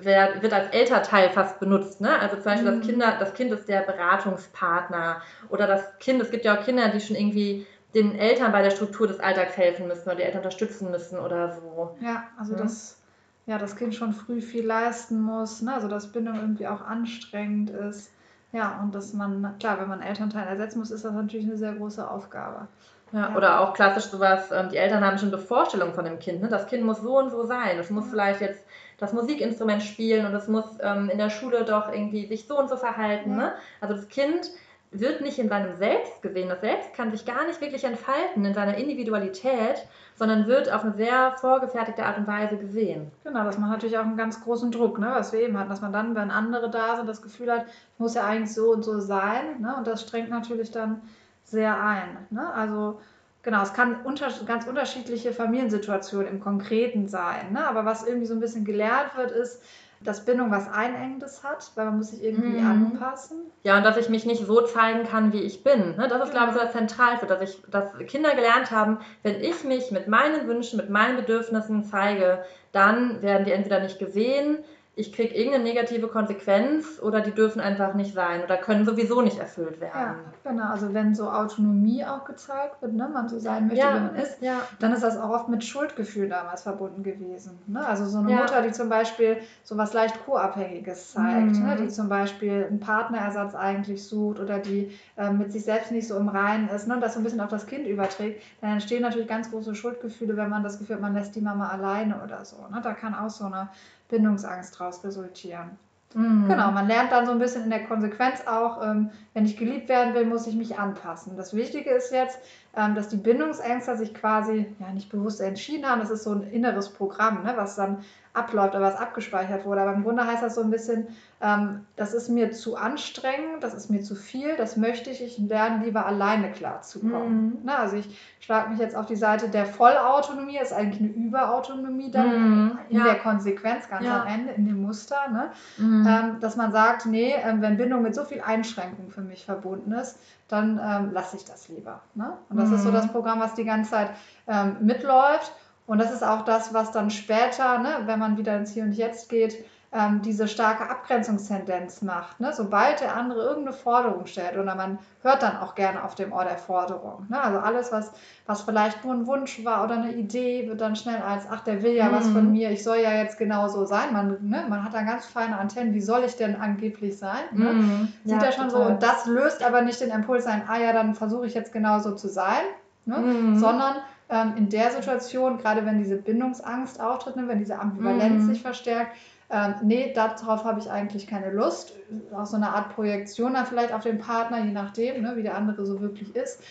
wird, 0.03 0.41
wird 0.41 0.53
als 0.53 0.73
Elternteil 0.73 1.29
fast 1.29 1.59
benutzt. 1.59 2.01
Ne? 2.01 2.19
Also 2.19 2.35
zum 2.35 2.45
Beispiel 2.45 2.71
mhm. 2.71 2.79
das, 2.79 2.87
Kinder, 2.87 3.13
das 3.19 3.33
Kind 3.33 3.51
ist 3.51 3.67
der 3.69 3.81
Beratungspartner 3.81 5.21
oder 5.49 5.67
das 5.67 5.97
Kind, 5.99 6.21
es 6.21 6.31
gibt 6.31 6.45
ja 6.45 6.57
auch 6.57 6.63
Kinder, 6.63 6.89
die 6.89 6.99
schon 6.99 7.15
irgendwie 7.15 7.65
den 7.93 8.15
Eltern 8.15 8.51
bei 8.51 8.61
der 8.61 8.71
Struktur 8.71 9.07
des 9.07 9.19
Alltags 9.19 9.55
helfen 9.55 9.87
müssen 9.87 10.07
oder 10.07 10.15
die 10.15 10.23
Eltern 10.23 10.39
unterstützen 10.39 10.91
müssen 10.91 11.17
oder 11.17 11.53
so. 11.53 11.95
Ja, 12.01 12.25
also 12.37 12.53
ja. 12.53 12.59
dass 12.59 13.01
ja, 13.45 13.57
das 13.57 13.75
Kind 13.75 13.93
schon 13.95 14.13
früh 14.13 14.41
viel 14.41 14.65
leisten 14.65 15.21
muss, 15.21 15.61
ne? 15.61 15.73
also 15.73 15.87
dass 15.87 16.11
Bindung 16.11 16.35
irgendwie 16.35 16.67
auch 16.67 16.81
anstrengend 16.81 17.69
ist. 17.69 18.11
Ja, 18.51 18.79
und 18.81 18.95
dass 18.95 19.13
man, 19.13 19.55
klar, 19.59 19.79
wenn 19.79 19.89
man 19.89 20.01
Elternteil 20.01 20.47
ersetzen 20.47 20.79
muss, 20.79 20.91
ist 20.91 21.05
das 21.05 21.13
natürlich 21.13 21.45
eine 21.45 21.57
sehr 21.57 21.73
große 21.73 22.09
Aufgabe. 22.09 22.67
Ja, 23.11 23.29
ja. 23.29 23.35
Oder 23.35 23.59
auch 23.59 23.73
klassisch 23.73 24.05
sowas, 24.05 24.49
ähm, 24.51 24.69
die 24.69 24.77
Eltern 24.77 25.03
haben 25.03 25.17
schon 25.17 25.27
eine 25.29 25.37
Vorstellung 25.37 25.93
von 25.93 26.05
dem 26.05 26.19
Kind. 26.19 26.41
Ne? 26.41 26.47
Das 26.47 26.67
Kind 26.67 26.83
muss 26.83 27.01
so 27.01 27.17
und 27.17 27.29
so 27.29 27.45
sein. 27.45 27.77
Es 27.77 27.89
muss 27.89 28.09
vielleicht 28.09 28.41
jetzt 28.41 28.64
das 28.97 29.13
Musikinstrument 29.13 29.83
spielen 29.83 30.25
und 30.25 30.33
es 30.33 30.47
muss 30.47 30.65
ähm, 30.81 31.09
in 31.09 31.17
der 31.17 31.29
Schule 31.29 31.65
doch 31.65 31.91
irgendwie 31.91 32.27
sich 32.27 32.47
so 32.47 32.57
und 32.57 32.69
so 32.69 32.77
verhalten. 32.77 33.31
Ja. 33.31 33.37
Ne? 33.37 33.53
Also 33.81 33.95
das 33.95 34.07
Kind 34.07 34.51
wird 34.91 35.21
nicht 35.21 35.39
in 35.39 35.49
seinem 35.49 35.75
Selbst 35.77 36.21
gesehen. 36.21 36.49
Das 36.49 36.61
Selbst 36.61 36.93
kann 36.93 37.11
sich 37.11 37.25
gar 37.25 37.45
nicht 37.45 37.59
wirklich 37.61 37.83
entfalten 37.83 38.45
in 38.45 38.53
seiner 38.53 38.77
Individualität, 38.77 39.85
sondern 40.15 40.47
wird 40.47 40.71
auf 40.71 40.83
eine 40.83 40.93
sehr 40.93 41.35
vorgefertigte 41.39 42.05
Art 42.05 42.17
und 42.17 42.27
Weise 42.27 42.57
gesehen. 42.57 43.11
Genau, 43.23 43.43
das 43.43 43.57
macht 43.57 43.71
natürlich 43.71 43.97
auch 43.97 44.03
einen 44.03 44.17
ganz 44.17 44.41
großen 44.41 44.71
Druck, 44.71 44.99
ne, 44.99 45.11
was 45.11 45.33
wir 45.33 45.41
eben 45.41 45.57
hatten, 45.57 45.69
dass 45.69 45.81
man 45.81 45.91
dann, 45.91 46.15
wenn 46.15 46.31
andere 46.31 46.69
da 46.69 46.95
sind, 46.95 47.07
das 47.07 47.21
Gefühl 47.21 47.51
hat, 47.51 47.65
ich 47.67 47.99
muss 47.99 48.15
ja 48.15 48.25
eigentlich 48.25 48.53
so 48.53 48.71
und 48.71 48.83
so 48.83 48.99
sein. 48.99 49.59
Ne, 49.59 49.75
und 49.77 49.87
das 49.87 50.03
strengt 50.03 50.29
natürlich 50.29 50.71
dann 50.71 51.01
sehr 51.43 51.79
ein. 51.79 52.25
Ne? 52.29 52.51
Also 52.53 52.99
genau, 53.45 53.61
es 53.61 53.73
kann 53.73 54.01
unter, 54.03 54.27
ganz 54.45 54.67
unterschiedliche 54.67 55.31
Familiensituationen 55.31 56.27
im 56.27 56.39
Konkreten 56.41 57.07
sein. 57.07 57.53
Ne? 57.53 57.65
Aber 57.65 57.85
was 57.85 58.05
irgendwie 58.05 58.25
so 58.25 58.33
ein 58.33 58.41
bisschen 58.41 58.65
gelehrt 58.65 59.15
wird, 59.15 59.31
ist, 59.31 59.61
dass 60.01 60.25
Bindung 60.25 60.51
was 60.51 60.69
Einengendes 60.69 61.43
hat, 61.43 61.71
weil 61.75 61.85
man 61.85 61.97
muss 61.97 62.09
sich 62.09 62.21
irgendwie 62.21 62.59
mhm. 62.59 62.67
anpassen. 62.67 63.37
Ja, 63.63 63.77
und 63.77 63.85
dass 63.85 63.97
ich 63.97 64.09
mich 64.09 64.25
nicht 64.25 64.45
so 64.45 64.61
zeigen 64.61 65.07
kann, 65.07 65.31
wie 65.31 65.41
ich 65.41 65.63
bin. 65.63 65.95
Ne? 65.95 66.07
Das 66.09 66.21
ist, 66.23 66.31
glaube 66.31 66.49
ich, 66.49 66.53
so 66.53 66.59
das 66.59 66.73
Zentralste, 66.73 67.27
dass, 67.27 67.41
ich, 67.41 67.61
dass 67.71 67.97
Kinder 68.07 68.35
gelernt 68.35 68.71
haben, 68.71 68.99
wenn 69.23 69.39
ich 69.39 69.63
mich 69.63 69.91
mit 69.91 70.07
meinen 70.07 70.47
Wünschen, 70.47 70.77
mit 70.77 70.89
meinen 70.89 71.15
Bedürfnissen 71.15 71.85
zeige, 71.85 72.43
dann 72.71 73.21
werden 73.21 73.45
die 73.45 73.51
entweder 73.51 73.79
nicht 73.79 73.97
gesehen, 73.97 74.57
ich 74.97 75.11
kriege 75.11 75.35
irgendeine 75.35 75.65
negative 75.65 76.07
Konsequenz 76.07 77.01
oder 77.01 77.19
die 77.19 77.31
dürfen 77.31 77.59
einfach 77.59 77.95
nicht 77.95 78.13
sein 78.13 78.43
oder 78.43 78.55
können 78.55 78.85
sowieso 78.85 79.21
nicht 79.21 79.37
erfüllt 79.37 79.81
werden. 79.81 79.91
Ja, 79.93 80.49
genau. 80.49 80.69
Also 80.69 80.93
wenn 80.93 81.13
so 81.13 81.29
Autonomie 81.29 82.05
auch 82.05 82.23
gezeigt 82.23 82.81
wird, 82.81 82.93
ne, 82.93 83.09
man 83.11 83.27
so 83.27 83.37
sein 83.37 83.67
möchte, 83.67 83.79
ja, 83.79 83.93
wie 83.93 83.99
man 83.99 84.15
ist, 84.15 84.41
ja. 84.41 84.61
dann 84.79 84.93
ist 84.93 85.03
das 85.03 85.17
auch 85.17 85.31
oft 85.31 85.49
mit 85.49 85.65
Schuldgefühl 85.65 86.29
damals 86.29 86.61
verbunden 86.63 87.03
gewesen. 87.03 87.59
Ne? 87.67 87.85
Also 87.85 88.05
so 88.05 88.19
eine 88.19 88.31
ja. 88.31 88.37
Mutter, 88.37 88.61
die 88.61 88.71
zum 88.71 88.87
Beispiel 88.87 89.37
so 89.63 89.77
was 89.77 89.91
leicht 89.91 90.25
Co-Abhängiges 90.25 91.11
zeigt, 91.11 91.57
mhm. 91.57 91.65
ne? 91.65 91.75
die 91.75 91.89
zum 91.89 92.07
Beispiel 92.07 92.65
einen 92.69 92.79
Partnerersatz 92.79 93.53
eigentlich 93.53 94.01
sucht 94.01 94.39
oder 94.39 94.59
die 94.59 94.97
äh, 95.17 95.29
mit 95.29 95.51
sich 95.51 95.65
selbst 95.65 95.91
nicht 95.91 96.07
so 96.07 96.15
im 96.15 96.29
Reinen 96.29 96.69
ist 96.69 96.87
ne? 96.87 96.93
und 96.93 97.01
das 97.01 97.15
so 97.15 97.19
ein 97.19 97.23
bisschen 97.23 97.41
auf 97.41 97.49
das 97.49 97.67
Kind 97.67 97.85
überträgt, 97.85 98.41
dann 98.61 98.71
entstehen 98.71 99.01
natürlich 99.01 99.27
ganz 99.27 99.51
große 99.51 99.75
Schuldgefühle, 99.75 100.37
wenn 100.37 100.49
man 100.49 100.63
das 100.63 100.79
Gefühl 100.79 100.95
hat, 100.95 101.01
man 101.01 101.15
lässt 101.15 101.35
die 101.35 101.41
Mama 101.41 101.67
alleine 101.67 102.21
oder 102.23 102.45
so. 102.45 102.55
Ne? 102.71 102.79
Da 102.81 102.93
kann 102.93 103.13
auch 103.13 103.29
so 103.29 103.45
eine 103.45 103.67
Bindungsangst 104.09 104.79
daraus 104.79 105.03
resultieren. 105.03 105.77
Mhm. 106.13 106.47
Genau, 106.47 106.71
man 106.71 106.87
lernt 106.87 107.11
dann 107.11 107.25
so 107.25 107.31
ein 107.31 107.39
bisschen 107.39 107.63
in 107.63 107.69
der 107.69 107.85
Konsequenz 107.85 108.41
auch, 108.47 108.81
ähm, 108.81 109.11
wenn 109.35 109.45
ich 109.45 109.57
geliebt 109.57 109.89
werden 109.89 110.13
will, 110.13 110.25
muss 110.25 110.47
ich 110.47 110.55
mich 110.55 110.79
anpassen. 110.79 111.35
Das 111.35 111.53
Wichtige 111.53 111.89
ist 111.89 112.11
jetzt, 112.11 112.39
ähm, 112.73 112.95
dass 112.95 113.09
die 113.09 113.17
Bindungsängste 113.17 113.97
sich 113.97 114.13
quasi 114.13 114.65
ja 114.79 114.91
nicht 114.93 115.09
bewusst 115.09 115.41
entschieden 115.41 115.85
haben. 115.85 115.99
Das 115.99 116.09
ist 116.09 116.23
so 116.23 116.31
ein 116.31 116.43
inneres 116.51 116.89
Programm, 116.89 117.43
ne, 117.43 117.53
was 117.57 117.75
dann 117.75 117.99
abläuft 118.33 118.75
oder 118.75 118.83
was 118.83 118.97
abgespeichert 118.97 119.65
wurde. 119.65 119.81
Aber 119.81 119.93
im 119.93 120.03
Grunde 120.03 120.25
heißt 120.25 120.43
das 120.43 120.55
so 120.55 120.61
ein 120.61 120.69
bisschen, 120.69 121.07
ähm, 121.41 121.85
das 121.95 122.13
ist 122.13 122.29
mir 122.29 122.51
zu 122.51 122.75
anstrengend, 122.75 123.61
das 123.61 123.73
ist 123.73 123.89
mir 123.89 124.01
zu 124.01 124.15
viel, 124.15 124.55
das 124.57 124.77
möchte 124.77 125.09
ich, 125.09 125.21
ich 125.21 125.37
lerne 125.37 125.85
lieber 125.85 126.05
alleine 126.05 126.51
klarzukommen. 126.51 127.59
Mhm. 127.59 127.65
Ne, 127.65 127.77
also 127.77 127.97
ich 127.97 128.17
schlage 128.39 128.69
mich 128.69 128.79
jetzt 128.79 128.95
auf 128.95 129.05
die 129.05 129.15
Seite 129.15 129.49
der 129.49 129.65
Vollautonomie, 129.65 130.57
ist 130.57 130.73
eigentlich 130.73 131.01
eine 131.01 131.09
Überautonomie 131.09 132.11
dann 132.11 132.27
mhm. 132.27 132.79
in 132.89 132.97
ja. 132.97 133.03
der 133.03 133.15
Konsequenz 133.15 133.89
ganz 133.89 134.05
ja. 134.05 134.21
am 134.21 134.27
Ende, 134.27 134.53
in 134.53 134.65
dem 134.65 134.81
Muster, 134.81 135.29
ne? 135.31 135.51
Mhm. 135.77 136.07
Ähm, 136.07 136.39
dass 136.41 136.55
man 136.55 136.71
sagt, 136.71 137.05
nee, 137.05 137.33
wenn 137.59 137.77
Bindung 137.77 138.01
mit 138.01 138.15
so 138.15 138.23
viel 138.25 138.41
Einschränkung 138.41 139.11
für 139.11 139.21
mich 139.25 139.45
verbunden 139.45 139.91
ist, 139.91 140.17
dann 140.47 140.79
ähm, 140.83 141.11
lasse 141.13 141.35
ich 141.37 141.45
das 141.45 141.67
lieber. 141.69 142.01
Ne? 142.13 142.33
Und 142.49 142.57
das 142.57 142.71
ist 142.71 142.83
so 142.83 142.89
mhm. 142.89 142.93
das 142.93 143.11
Programm, 143.11 143.39
was 143.39 143.53
die 143.55 143.65
ganze 143.65 143.91
Zeit 143.91 144.11
ähm, 144.47 144.77
mitläuft. 144.81 145.51
Und 145.87 145.99
das 145.99 146.11
ist 146.11 146.23
auch 146.23 146.43
das, 146.43 146.73
was 146.73 146.91
dann 146.91 147.11
später, 147.11 147.77
ne, 147.77 148.01
wenn 148.05 148.17
man 148.17 148.37
wieder 148.37 148.57
ins 148.57 148.71
Hier 148.71 148.83
und 148.83 148.93
Jetzt 148.93 149.29
geht, 149.29 149.65
ähm, 149.95 150.21
diese 150.21 150.49
starke 150.49 150.89
Abgrenzungstendenz 150.89 152.01
macht. 152.01 152.41
Ne? 152.41 152.51
Sobald 152.53 152.99
der 152.99 153.15
andere 153.15 153.43
irgendeine 153.43 153.75
Forderung 153.77 154.25
stellt 154.25 154.57
oder 154.57 154.75
man 154.75 154.99
hört 155.21 155.41
dann 155.41 155.57
auch 155.57 155.73
gerne 155.73 156.03
auf 156.03 156.15
dem 156.15 156.33
Ohr 156.33 156.43
der 156.43 156.57
Forderung. 156.57 157.25
Ne? 157.29 157.41
Also 157.41 157.59
alles, 157.59 157.91
was, 157.93 158.11
was 158.45 158.63
vielleicht 158.63 159.05
nur 159.05 159.13
ein 159.13 159.25
Wunsch 159.25 159.63
war 159.63 159.85
oder 159.85 159.95
eine 159.95 160.11
Idee, 160.11 160.67
wird 160.67 160.81
dann 160.81 160.97
schnell 160.97 161.21
als, 161.21 161.45
ach, 161.49 161.61
der 161.61 161.81
will 161.81 161.93
ja 161.93 162.09
mhm. 162.09 162.11
was 162.11 162.27
von 162.27 162.51
mir, 162.51 162.71
ich 162.71 162.83
soll 162.83 162.97
ja 162.97 163.13
jetzt 163.13 163.37
genau 163.37 163.69
so 163.69 163.85
sein. 163.85 164.11
Man, 164.11 164.37
ne? 164.41 164.65
man 164.67 164.83
hat 164.83 164.93
da 164.93 165.01
ganz 165.03 165.27
feine 165.27 165.57
Antennen, 165.57 165.93
wie 165.93 166.01
soll 166.01 166.25
ich 166.25 166.35
denn 166.35 166.59
angeblich 166.59 167.17
sein? 167.17 167.43
Ne? 167.53 167.71
Mhm. 167.71 168.13
Sieht 168.25 168.41
ja, 168.41 168.47
ja 168.47 168.51
schon 168.51 168.67
total. 168.67 168.83
so. 168.83 168.89
Und 168.91 169.03
das 169.03 169.25
löst 169.27 169.63
aber 169.63 169.81
nicht 169.81 170.01
den 170.01 170.09
Impuls 170.11 170.45
ein, 170.45 170.63
ah 170.67 170.77
ja, 170.77 170.91
dann 170.91 171.15
versuche 171.15 171.45
ich 171.45 171.53
jetzt 171.53 171.71
genauso 171.71 172.15
zu 172.15 172.27
sein, 172.27 172.63
ne? 173.05 173.17
mhm. 173.19 173.57
sondern 173.57 173.95
ähm, 174.27 174.55
in 174.57 174.69
der 174.69 174.91
Situation, 174.91 175.57
gerade 175.57 175.85
wenn 175.85 175.99
diese 175.99 176.17
Bindungsangst 176.17 176.99
auftritt, 176.99 177.35
ne, 177.35 177.47
wenn 177.47 177.59
diese 177.59 177.79
Ambivalenz 177.79 178.43
mhm. 178.43 178.47
sich 178.47 178.61
verstärkt, 178.61 179.15
ähm, 179.49 179.75
nee, 179.83 180.11
darauf 180.13 180.63
habe 180.63 180.79
ich 180.79 180.89
eigentlich 180.89 181.27
keine 181.27 181.51
Lust. 181.51 181.93
Auch 182.35 182.45
so 182.45 182.55
eine 182.55 182.69
Art 182.69 182.95
Projektion 182.95 183.53
dann 183.53 183.65
vielleicht 183.65 183.93
auf 183.93 184.03
den 184.03 184.17
Partner, 184.17 184.63
je 184.63 184.71
nachdem, 184.71 185.21
ne, 185.21 185.33
wie 185.35 185.43
der 185.43 185.55
andere 185.55 185.85
so 185.85 186.01
wirklich 186.01 186.35
ist. 186.35 186.61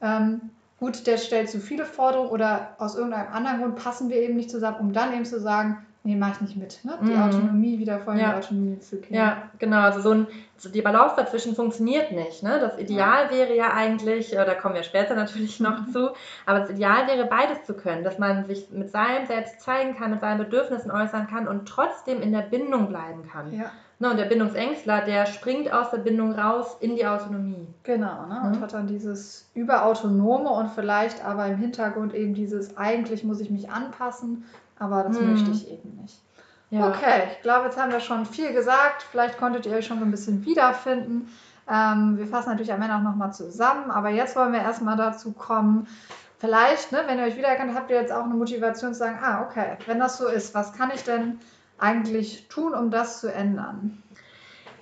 Ähm, 0.00 0.50
gut, 0.80 1.06
der 1.06 1.16
stellt 1.16 1.48
zu 1.48 1.60
viele 1.60 1.84
Forderungen 1.84 2.30
oder 2.30 2.74
aus 2.78 2.96
irgendeinem 2.96 3.32
anderen 3.32 3.60
Grund 3.60 3.76
passen 3.76 4.10
wir 4.10 4.16
eben 4.16 4.34
nicht 4.34 4.50
zusammen, 4.50 4.78
um 4.80 4.92
dann 4.92 5.14
eben 5.14 5.24
zu 5.24 5.40
sagen, 5.40 5.86
nee, 6.04 6.16
mache 6.16 6.32
ich 6.32 6.40
nicht 6.42 6.56
mit. 6.56 6.84
Ne? 6.84 6.98
Die 7.02 7.12
mhm. 7.12 7.22
Autonomie 7.22 7.78
wieder 7.78 7.98
voll 7.98 8.14
in 8.14 8.20
ja. 8.20 8.32
die 8.32 8.36
Autonomie 8.36 8.78
zu 8.78 9.00
kehren. 9.00 9.14
Ja, 9.14 9.42
genau. 9.58 9.80
Also 9.80 10.00
so, 10.00 10.10
ein, 10.10 10.26
so 10.56 10.68
die 10.68 10.82
Balance 10.82 11.16
dazwischen 11.16 11.56
funktioniert 11.56 12.12
nicht. 12.12 12.42
Ne? 12.42 12.60
Das 12.60 12.78
Ideal 12.78 13.24
ja. 13.24 13.30
wäre 13.30 13.56
ja 13.56 13.72
eigentlich, 13.72 14.32
äh, 14.32 14.44
da 14.44 14.54
kommen 14.54 14.74
wir 14.74 14.82
später 14.82 15.14
natürlich 15.14 15.58
noch 15.60 15.80
mhm. 15.80 15.92
zu, 15.92 16.10
aber 16.46 16.60
das 16.60 16.70
Ideal 16.70 17.06
wäre 17.06 17.26
beides 17.26 17.64
zu 17.64 17.74
können, 17.74 18.04
dass 18.04 18.18
man 18.18 18.46
sich 18.46 18.70
mit 18.70 18.90
seinem 18.90 19.26
Selbst 19.26 19.60
zeigen 19.60 19.96
kann, 19.96 20.10
mit 20.10 20.20
seinen 20.20 20.38
Bedürfnissen 20.38 20.90
äußern 20.90 21.26
kann 21.26 21.48
und 21.48 21.66
trotzdem 21.66 22.20
in 22.20 22.32
der 22.32 22.42
Bindung 22.42 22.88
bleiben 22.88 23.26
kann. 23.26 23.52
Ja. 23.52 23.70
Ne, 24.00 24.10
und 24.10 24.18
der 24.18 24.24
Bindungsängstler, 24.24 25.02
der 25.02 25.24
springt 25.24 25.72
aus 25.72 25.90
der 25.90 25.98
Bindung 25.98 26.32
raus 26.32 26.76
in 26.80 26.96
die 26.96 27.06
Autonomie. 27.06 27.68
Genau, 27.84 28.26
ne? 28.26 28.42
und 28.44 28.56
mhm. 28.56 28.60
hat 28.60 28.74
dann 28.74 28.88
dieses 28.88 29.48
Überautonome 29.54 30.50
und 30.50 30.70
vielleicht 30.72 31.24
aber 31.24 31.46
im 31.46 31.56
Hintergrund 31.58 32.12
eben 32.12 32.34
dieses, 32.34 32.76
eigentlich 32.76 33.22
muss 33.22 33.40
ich 33.40 33.50
mich 33.50 33.70
anpassen 33.70 34.44
aber 34.78 35.04
das 35.04 35.18
hm. 35.18 35.32
möchte 35.32 35.50
ich 35.50 35.70
eben 35.70 35.96
nicht. 36.00 36.20
Ja. 36.70 36.88
Okay, 36.88 37.28
ich 37.32 37.42
glaube, 37.42 37.66
jetzt 37.66 37.80
haben 37.80 37.92
wir 37.92 38.00
schon 38.00 38.26
viel 38.26 38.52
gesagt. 38.52 39.02
Vielleicht 39.10 39.38
konntet 39.38 39.66
ihr 39.66 39.72
euch 39.72 39.86
schon 39.86 39.98
so 39.98 40.04
ein 40.04 40.10
bisschen 40.10 40.44
wiederfinden. 40.44 41.28
Ähm, 41.70 42.18
wir 42.18 42.26
fassen 42.26 42.50
natürlich 42.50 42.72
am 42.72 42.82
Ende 42.82 42.96
auch 42.96 43.02
nochmal 43.02 43.32
zusammen, 43.32 43.90
aber 43.90 44.10
jetzt 44.10 44.36
wollen 44.36 44.52
wir 44.52 44.60
erstmal 44.60 44.96
dazu 44.96 45.32
kommen, 45.32 45.86
vielleicht, 46.38 46.92
ne, 46.92 47.04
wenn 47.06 47.18
ihr 47.18 47.24
euch 47.24 47.36
wiedererkannt 47.36 47.74
habt, 47.74 47.90
ihr 47.90 47.96
jetzt 47.96 48.12
auch 48.12 48.24
eine 48.24 48.34
Motivation 48.34 48.92
zu 48.92 48.98
sagen, 48.98 49.18
ah, 49.22 49.42
okay, 49.42 49.78
wenn 49.86 49.98
das 49.98 50.18
so 50.18 50.26
ist, 50.26 50.54
was 50.54 50.74
kann 50.74 50.90
ich 50.94 51.04
denn 51.04 51.38
eigentlich 51.78 52.48
tun, 52.48 52.74
um 52.74 52.90
das 52.90 53.20
zu 53.20 53.32
ändern? 53.32 54.02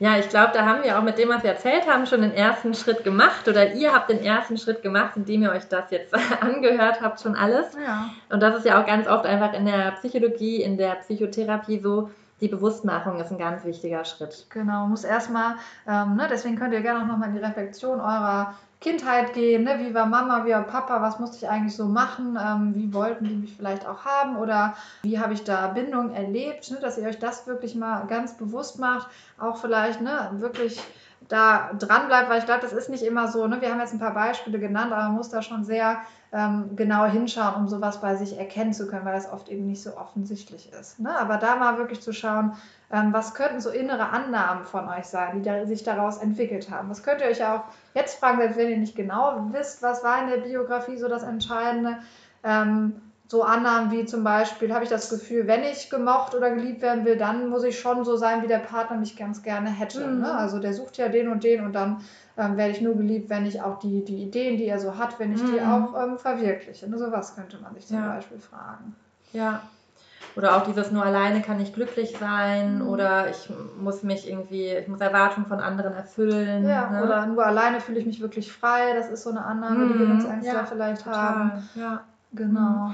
Ja, 0.03 0.19
ich 0.19 0.29
glaube, 0.29 0.51
da 0.53 0.67
haben 0.67 0.83
wir 0.83 0.99
auch 0.99 1.03
mit 1.05 1.17
dem, 1.17 1.29
was 1.29 1.45
wir 1.45 1.51
erzählt 1.51 1.89
haben, 1.89 2.07
schon 2.07 2.23
den 2.23 2.35
ersten 2.35 2.75
Schritt 2.75 3.05
gemacht 3.05 3.47
oder 3.47 3.75
ihr 3.75 3.93
habt 3.93 4.11
den 4.11 4.21
ersten 4.21 4.59
Schritt 4.59 4.83
gemacht, 4.83 5.13
indem 5.15 5.45
ihr 5.45 5.53
euch 5.53 5.69
das 5.69 5.93
jetzt 5.93 6.13
angehört 6.41 7.01
habt, 7.01 7.21
schon 7.21 7.37
alles. 7.37 7.67
Ja. 7.75 8.11
Und 8.29 8.43
das 8.43 8.57
ist 8.57 8.67
ja 8.67 8.83
auch 8.83 8.87
ganz 8.87 9.07
oft 9.07 9.27
einfach 9.27 9.53
in 9.53 9.65
der 9.65 9.93
Psychologie, 9.93 10.61
in 10.61 10.77
der 10.77 10.97
Psychotherapie 10.97 11.79
so, 11.79 12.11
die 12.41 12.49
Bewusstmachung 12.49 13.21
ist 13.21 13.31
ein 13.31 13.39
ganz 13.39 13.65
wichtiger 13.65 14.05
Schritt. 14.05 14.47
Genau, 14.51 14.89
muss 14.89 15.05
erstmal, 15.05 15.55
ähm, 15.87 16.17
ne, 16.17 16.27
deswegen 16.29 16.57
könnt 16.57 16.75
ihr 16.75 16.81
gerne 16.81 17.05
auch 17.05 17.07
nochmal 17.07 17.29
in 17.29 17.37
die 17.37 17.41
Reflexion 17.41 18.01
eurer 18.01 18.57
Kindheit 18.83 19.33
gehen, 19.33 19.65
ne? 19.65 19.79
wie 19.79 19.95
war 19.95 20.07
Mama, 20.07 20.45
wie 20.45 20.51
war 20.51 20.65
Papa, 20.65 21.01
was 21.01 21.19
musste 21.19 21.37
ich 21.39 21.49
eigentlich 21.49 21.75
so 21.75 21.87
machen, 21.87 22.39
ähm, 22.41 22.75
wie 22.75 22.93
wollten 22.93 23.25
die 23.25 23.35
mich 23.35 23.57
vielleicht 23.57 23.87
auch 23.87 24.05
haben? 24.05 24.37
Oder 24.37 24.75
wie 25.03 25.19
habe 25.19 25.33
ich 25.33 25.45
da 25.45 25.69
Bindung 25.69 26.13
erlebt, 26.13 26.71
ne? 26.71 26.79
dass 26.81 26.99
ihr 26.99 27.09
euch 27.09 27.19
das 27.19 27.47
wirklich 27.47 27.75
mal 27.75 28.07
ganz 28.07 28.37
bewusst 28.37 28.79
macht, 28.79 29.09
auch 29.39 29.57
vielleicht 29.57 30.01
ne, 30.01 30.31
wirklich 30.35 30.83
da 31.29 31.71
dran 31.79 32.07
bleibt, 32.09 32.29
weil 32.29 32.39
ich 32.39 32.47
glaube, 32.47 32.61
das 32.63 32.73
ist 32.73 32.89
nicht 32.89 33.03
immer 33.03 33.29
so. 33.29 33.47
Ne? 33.47 33.61
Wir 33.61 33.71
haben 33.71 33.81
jetzt 33.81 33.93
ein 33.93 33.99
paar 33.99 34.15
Beispiele 34.15 34.59
genannt, 34.59 34.93
aber 34.93 35.05
man 35.05 35.15
muss 35.15 35.31
da 35.31 35.43
schon 35.43 35.65
sehr 35.65 35.99
ähm, 36.33 36.77
genau 36.77 37.05
hinschauen, 37.05 37.55
um 37.57 37.69
sowas 37.69 38.01
bei 38.01 38.17
sich 38.17 38.39
erkennen 38.39 38.73
zu 38.73 38.87
können, 38.87 39.05
weil 39.05 39.15
das 39.15 39.31
oft 39.31 39.49
eben 39.49 39.67
nicht 39.67 39.83
so 39.83 39.97
offensichtlich 39.97 40.73
ist. 40.73 40.99
Ne? 40.99 41.17
Aber 41.19 41.37
da 41.37 41.57
mal 41.57 41.79
wirklich 41.79 42.01
zu 42.01 42.13
schauen, 42.13 42.57
ähm, 42.91 43.13
was 43.13 43.35
könnten 43.35 43.61
so 43.61 43.71
innere 43.71 44.09
Annahmen 44.09 44.65
von 44.65 44.89
euch 44.89 45.05
sein, 45.05 45.39
die 45.39 45.43
da, 45.43 45.67
sich 45.67 45.85
daraus 45.85 46.19
entwickelt 46.19 46.71
haben. 46.71 46.89
Das 46.89 47.03
könnt 47.03 47.21
ihr 47.21 47.29
euch 47.29 47.45
auch 47.45 47.65
jetzt 47.95 48.19
fragen, 48.19 48.39
wenn 48.39 48.71
ihr 48.71 48.79
nicht 48.79 48.97
genau 48.97 49.49
wisst, 49.53 49.83
was 49.83 50.03
war 50.03 50.23
in 50.23 50.31
der 50.31 50.39
Biografie 50.39 50.97
so 50.97 51.09
das 51.09 51.23
Entscheidende. 51.23 51.99
Ähm, 52.45 53.01
so 53.33 53.45
Annahmen 53.45 53.91
wie 53.91 54.05
zum 54.05 54.25
Beispiel, 54.25 54.75
habe 54.75 54.85
ich 54.85 54.91
das 54.91 55.09
Gefühl, 55.09 55.47
wenn 55.47 55.63
ich 55.63 55.89
gemocht 55.89 56.35
oder 56.35 56.51
geliebt 56.51 56.83
werden 56.83 57.07
will, 57.07 57.17
dann 57.17 57.49
muss 57.49 57.65
ich 57.65 57.81
schon 57.81 58.05
so 58.05 58.15
sein, 58.15 58.43
wie 58.43 58.47
der 58.47 58.59
Partner 58.59 58.99
mich 58.99 59.17
ganz 59.17 59.43
gerne 59.43 59.71
hätte. 59.71 60.07
Mhm. 60.07 60.21
Ne? 60.21 60.35
Also 60.35 60.59
der 60.59 60.75
sucht 60.75 60.99
ja 60.99 61.09
den 61.09 61.29
und 61.29 61.43
den 61.43 61.65
und 61.65 61.73
dann 61.73 62.05
ähm, 62.37 62.59
werde 62.59 62.73
ich 62.73 62.83
nur 62.83 62.95
geliebt, 62.95 63.31
wenn 63.31 63.47
ich 63.47 63.63
auch 63.63 63.79
die, 63.79 64.05
die 64.05 64.23
Ideen, 64.23 64.59
die 64.59 64.67
er 64.67 64.79
so 64.79 64.99
hat, 64.99 65.19
wenn 65.19 65.33
ich 65.33 65.43
mhm. 65.43 65.51
die 65.51 65.61
auch 65.63 65.99
ähm, 65.99 66.19
verwirkliche. 66.19 66.91
Ne? 66.91 66.99
So 66.99 67.11
was 67.11 67.35
könnte 67.35 67.57
man 67.63 67.73
sich 67.73 67.87
zum 67.87 67.97
ja. 67.97 68.09
Beispiel 68.13 68.39
fragen. 68.39 68.95
Ja. 69.33 69.63
Oder 70.37 70.59
auch 70.59 70.65
dieses 70.65 70.91
nur 70.91 71.03
alleine 71.03 71.41
kann 71.41 71.59
ich 71.59 71.73
glücklich 71.73 72.15
sein 72.21 72.81
mhm. 72.81 72.89
oder 72.89 73.31
ich 73.31 73.49
muss 73.81 74.03
mich 74.03 74.29
irgendwie, 74.29 74.67
ich 74.67 74.89
muss 74.89 75.01
Erwartungen 75.01 75.47
von 75.47 75.61
anderen 75.61 75.95
erfüllen. 75.95 76.69
Ja, 76.69 76.91
ne? 76.91 77.03
oder 77.03 77.25
nur 77.25 77.47
alleine 77.47 77.81
fühle 77.81 77.99
ich 77.99 78.05
mich 78.05 78.21
wirklich 78.21 78.53
frei. 78.53 78.93
Das 78.95 79.09
ist 79.09 79.23
so 79.23 79.31
eine 79.31 79.43
Annahme, 79.43 79.89
die 79.89 79.95
wir 79.99 80.07
uns 80.07 80.25
Bindungsängstler 80.27 80.53
ja, 80.53 80.67
vielleicht 80.67 81.05
total. 81.05 81.17
haben. 81.17 81.69
Ja, 81.77 82.03
genau. 82.35 82.93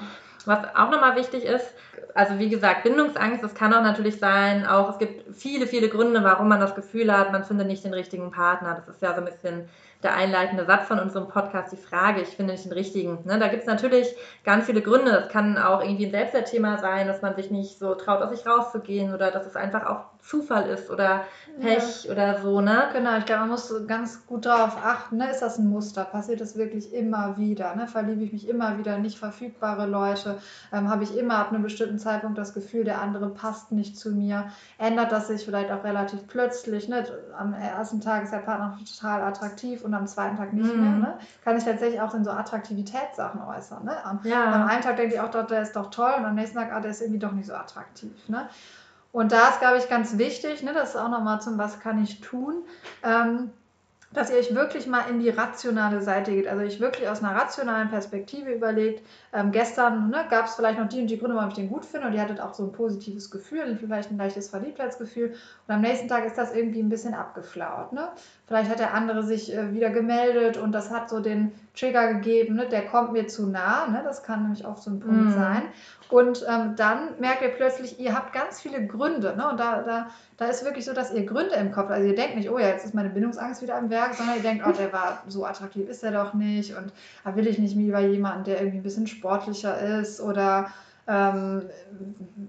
Was 0.48 0.61
auch 0.74 0.90
nochmal 0.90 1.14
wichtig 1.14 1.44
ist, 1.44 1.74
also 2.14 2.38
wie 2.38 2.48
gesagt, 2.48 2.82
Bindungsangst, 2.82 3.44
das 3.44 3.54
kann 3.54 3.74
auch 3.74 3.82
natürlich 3.82 4.18
sein, 4.18 4.66
auch 4.66 4.88
es 4.88 4.98
gibt 4.98 5.37
viele, 5.37 5.66
viele 5.66 5.90
Gründe, 5.90 6.24
warum 6.24 6.48
man 6.48 6.58
das 6.58 6.74
Gefühl 6.74 7.14
hat, 7.14 7.32
man 7.32 7.44
findet 7.44 7.66
nicht 7.66 7.84
den 7.84 7.92
richtigen 7.92 8.30
Partner. 8.30 8.74
Das 8.74 8.88
ist 8.88 9.02
ja 9.02 9.12
so 9.12 9.20
ein 9.20 9.26
bisschen 9.26 9.68
der 10.02 10.14
einleitende 10.14 10.64
Satz 10.64 10.88
von 10.88 11.00
unserem 11.00 11.28
Podcast, 11.28 11.70
die 11.72 11.76
Frage, 11.76 12.22
ich 12.22 12.28
finde 12.28 12.52
nicht 12.52 12.64
den 12.64 12.72
richtigen. 12.72 13.18
Ne? 13.26 13.38
Da 13.38 13.48
gibt 13.48 13.64
es 13.64 13.68
natürlich 13.68 14.08
ganz 14.42 14.64
viele 14.64 14.80
Gründe. 14.80 15.11
Das 15.11 15.28
kann 15.28 15.58
auch 15.58 15.82
irgendwie 15.82 16.06
ein 16.06 16.12
Selbstwertthema 16.12 16.78
sein, 16.78 17.08
dass 17.08 17.20
man 17.20 17.37
sich 17.37 17.50
nicht 17.50 17.78
so 17.78 17.94
traut, 17.94 18.22
aus 18.22 18.30
sich 18.30 18.46
rauszugehen 18.46 19.12
oder 19.12 19.30
dass 19.30 19.44
es 19.44 19.54
einfach 19.54 19.84
auch 19.84 20.04
Zufall 20.22 20.68
ist 20.68 20.90
oder 20.90 21.24
Pech 21.61 22.04
ja. 22.04 22.12
oder 22.12 22.40
so, 22.40 22.61
ne? 22.61 22.88
Genau, 22.92 23.16
ich 23.18 23.24
glaube, 23.24 23.40
man 23.40 23.50
muss 23.50 23.72
ganz 23.87 24.26
gut 24.26 24.46
darauf 24.46 24.76
achten, 24.85 25.16
ne? 25.16 25.31
ist 25.31 25.40
das 25.40 25.59
ein 25.59 25.68
Muster? 25.68 26.04
Passiert 26.04 26.40
das 26.40 26.57
wirklich 26.57 26.92
immer 26.92 27.37
wieder? 27.37 27.74
Ne? 27.74 27.88
Verliebe 27.88 28.22
ich 28.22 28.33
mich 28.33 28.48
immer 28.48 28.78
wieder 28.78 28.98
nicht 28.98 29.18
verfügbare 29.18 29.87
Leute? 29.87 30.38
Ähm, 30.72 30.88
Habe 30.88 31.04
ich 31.04 31.16
immer 31.16 31.37
ab 31.38 31.50
einem 31.50 31.62
bestimmten 31.62 31.98
Zeitpunkt 31.98 32.38
das 32.38 32.54
Gefühl, 32.54 32.85
der 32.85 33.00
andere 33.00 33.31
passt 33.31 33.72
nicht 33.72 33.98
zu 33.98 34.11
mir? 34.11 34.48
Ändert 34.78 35.12
das 35.12 35.28
sich 35.28 35.44
vielleicht 35.44 35.70
auch 35.70 35.83
relativ 35.83 36.26
plötzlich? 36.28 36.88
Ne? 36.88 37.04
Am 37.37 37.54
ersten 37.54 38.00
Tag 38.00 38.24
ist 38.24 38.33
der 38.33 38.38
Partner 38.38 38.78
total 38.78 39.22
attraktiv 39.22 39.85
und 39.85 39.94
am 39.94 40.07
zweiten 40.07 40.37
Tag 40.37 40.52
nicht 40.52 40.72
mhm. 40.72 40.81
mehr. 40.81 40.92
Ne? 40.92 41.18
Kann 41.44 41.57
ich 41.57 41.64
tatsächlich 41.64 42.00
auch 42.00 42.14
in 42.14 42.24
so 42.24 42.31
Attraktivitätssachen 42.31 43.42
äußern. 43.42 43.85
Ne? 43.85 44.04
Am, 44.04 44.20
ja. 44.24 44.52
am 44.52 44.68
einen 44.68 44.83
Tag 44.83 44.96
denke 44.96 45.14
ich 45.14 45.20
auch, 45.20 45.31
der 45.31 45.62
ist 45.62 45.74
doch 45.74 45.90
toll 45.90 46.12
und 46.18 46.24
am 46.24 46.35
nächsten 46.35 46.59
Tag, 46.59 46.72
ah, 46.72 46.81
der 46.81 46.92
ist 46.92 47.00
irgendwie 47.00 47.18
doch 47.20 47.33
nicht 47.33 47.46
so 47.46 47.54
attraktiv. 47.54 48.12
Ne? 48.28 48.48
Und 49.12 49.33
da 49.33 49.49
ist, 49.49 49.61
glaube 49.61 49.79
ich, 49.79 49.88
ganz 49.88 50.18
wichtig, 50.18 50.62
ne, 50.62 50.73
das 50.73 50.90
ist 50.90 50.97
auch 50.97 51.09
nochmal 51.09 51.40
zum 51.40 51.59
Was 51.59 51.81
kann 51.81 52.03
ich 52.03 52.21
tun, 52.21 52.62
ähm, 53.03 53.51
dass 54.12 54.31
ihr 54.31 54.38
euch 54.38 54.55
wirklich 54.55 54.87
mal 54.87 55.03
in 55.11 55.21
die 55.21 55.29
rationale 55.29 56.01
Seite 56.01 56.31
geht. 56.31 56.49
Also 56.49 56.62
ich 56.62 56.81
wirklich 56.81 57.09
aus 57.09 57.23
einer 57.23 57.38
rationalen 57.38 57.90
Perspektive 57.90 58.51
überlegt, 58.51 59.05
ähm, 59.35 59.53
gestern 59.53 60.09
ne, 60.09 60.25
gab 60.31 60.47
es 60.47 60.55
vielleicht 60.55 60.79
noch 60.79 60.88
die 60.88 61.01
und 61.01 61.09
die 61.09 61.18
Gründe, 61.18 61.37
warum 61.37 61.51
ich 61.51 61.57
den 61.57 61.68
gut 61.68 61.85
finde 61.85 62.07
und 62.07 62.14
ihr 62.14 62.23
hattet 62.23 62.40
auch 62.40 62.55
so 62.55 62.64
ein 62.64 62.73
positives 62.73 63.31
Gefühl, 63.31 63.77
vielleicht 63.77 64.11
ein 64.11 64.16
leichtes 64.16 64.49
Verliebtheitsgefühl 64.49 65.35
und 65.66 65.75
am 65.75 65.83
nächsten 65.83 66.09
Tag 66.09 66.25
ist 66.25 66.38
das 66.38 66.55
irgendwie 66.55 66.81
ein 66.81 66.88
bisschen 66.88 67.12
abgeflaut. 67.12 67.92
Ne? 67.92 68.09
Vielleicht 68.47 68.71
hat 68.71 68.79
der 68.79 68.94
andere 68.94 69.23
sich 69.23 69.55
äh, 69.55 69.75
wieder 69.75 69.90
gemeldet 69.90 70.57
und 70.57 70.73
das 70.73 70.90
hat 70.90 71.11
so 71.11 71.21
den 71.21 71.53
Trigger 71.77 72.14
gegeben, 72.14 72.55
ne? 72.55 72.66
der 72.66 72.87
kommt 72.87 73.12
mir 73.12 73.27
zu 73.27 73.47
nah, 73.47 73.88
ne? 73.88 74.01
das 74.05 74.23
kann 74.23 74.42
nämlich 74.42 74.66
oft 74.66 74.83
so 74.83 74.90
ein 74.90 75.01
Punkt 75.01 75.27
mm. 75.27 75.33
sein. 75.33 75.62
Und 76.11 76.44
ähm, 76.49 76.75
dann 76.77 77.18
merkt 77.18 77.42
ihr 77.42 77.49
plötzlich, 77.49 78.01
ihr 78.01 78.14
habt 78.14 78.33
ganz 78.33 78.61
viele 78.61 78.87
Gründe. 78.87 79.37
Ne? 79.37 79.49
Und 79.51 79.61
da, 79.61 79.83
da, 79.83 80.07
da 80.38 80.47
ist 80.47 80.64
wirklich 80.64 80.87
so, 80.87 80.94
dass 80.94 81.12
ihr 81.12 81.27
Gründe 81.27 81.55
im 81.57 81.71
Kopf, 81.71 81.90
also 81.90 82.07
ihr 82.07 82.14
denkt 82.14 82.37
nicht, 82.37 82.51
oh 82.51 82.59
ja, 82.59 82.68
jetzt 82.68 82.87
ist 82.87 82.94
meine 82.94 83.11
Bindungsangst 83.11 83.61
wieder 83.61 83.77
am 83.77 83.90
Werk, 83.90 84.14
sondern 84.14 84.37
ihr 84.37 84.42
denkt, 84.42 84.64
oh, 84.66 84.73
der 84.73 84.92
war 84.92 85.23
so 85.29 85.44
attraktiv, 85.44 85.87
ist 85.88 86.03
er 86.03 86.12
doch 86.12 86.33
nicht. 86.33 86.75
Und 86.77 86.92
da 87.25 87.37
will 87.37 87.47
ich 87.47 87.59
nicht 87.59 87.77
lieber 87.77 88.01
jemanden, 88.01 88.44
der 88.44 88.59
irgendwie 88.59 88.79
ein 88.79 88.83
bisschen 88.83 89.07
sportlicher 89.07 89.79
ist 90.01 90.21
oder 90.21 90.68
ähm, 91.07 91.62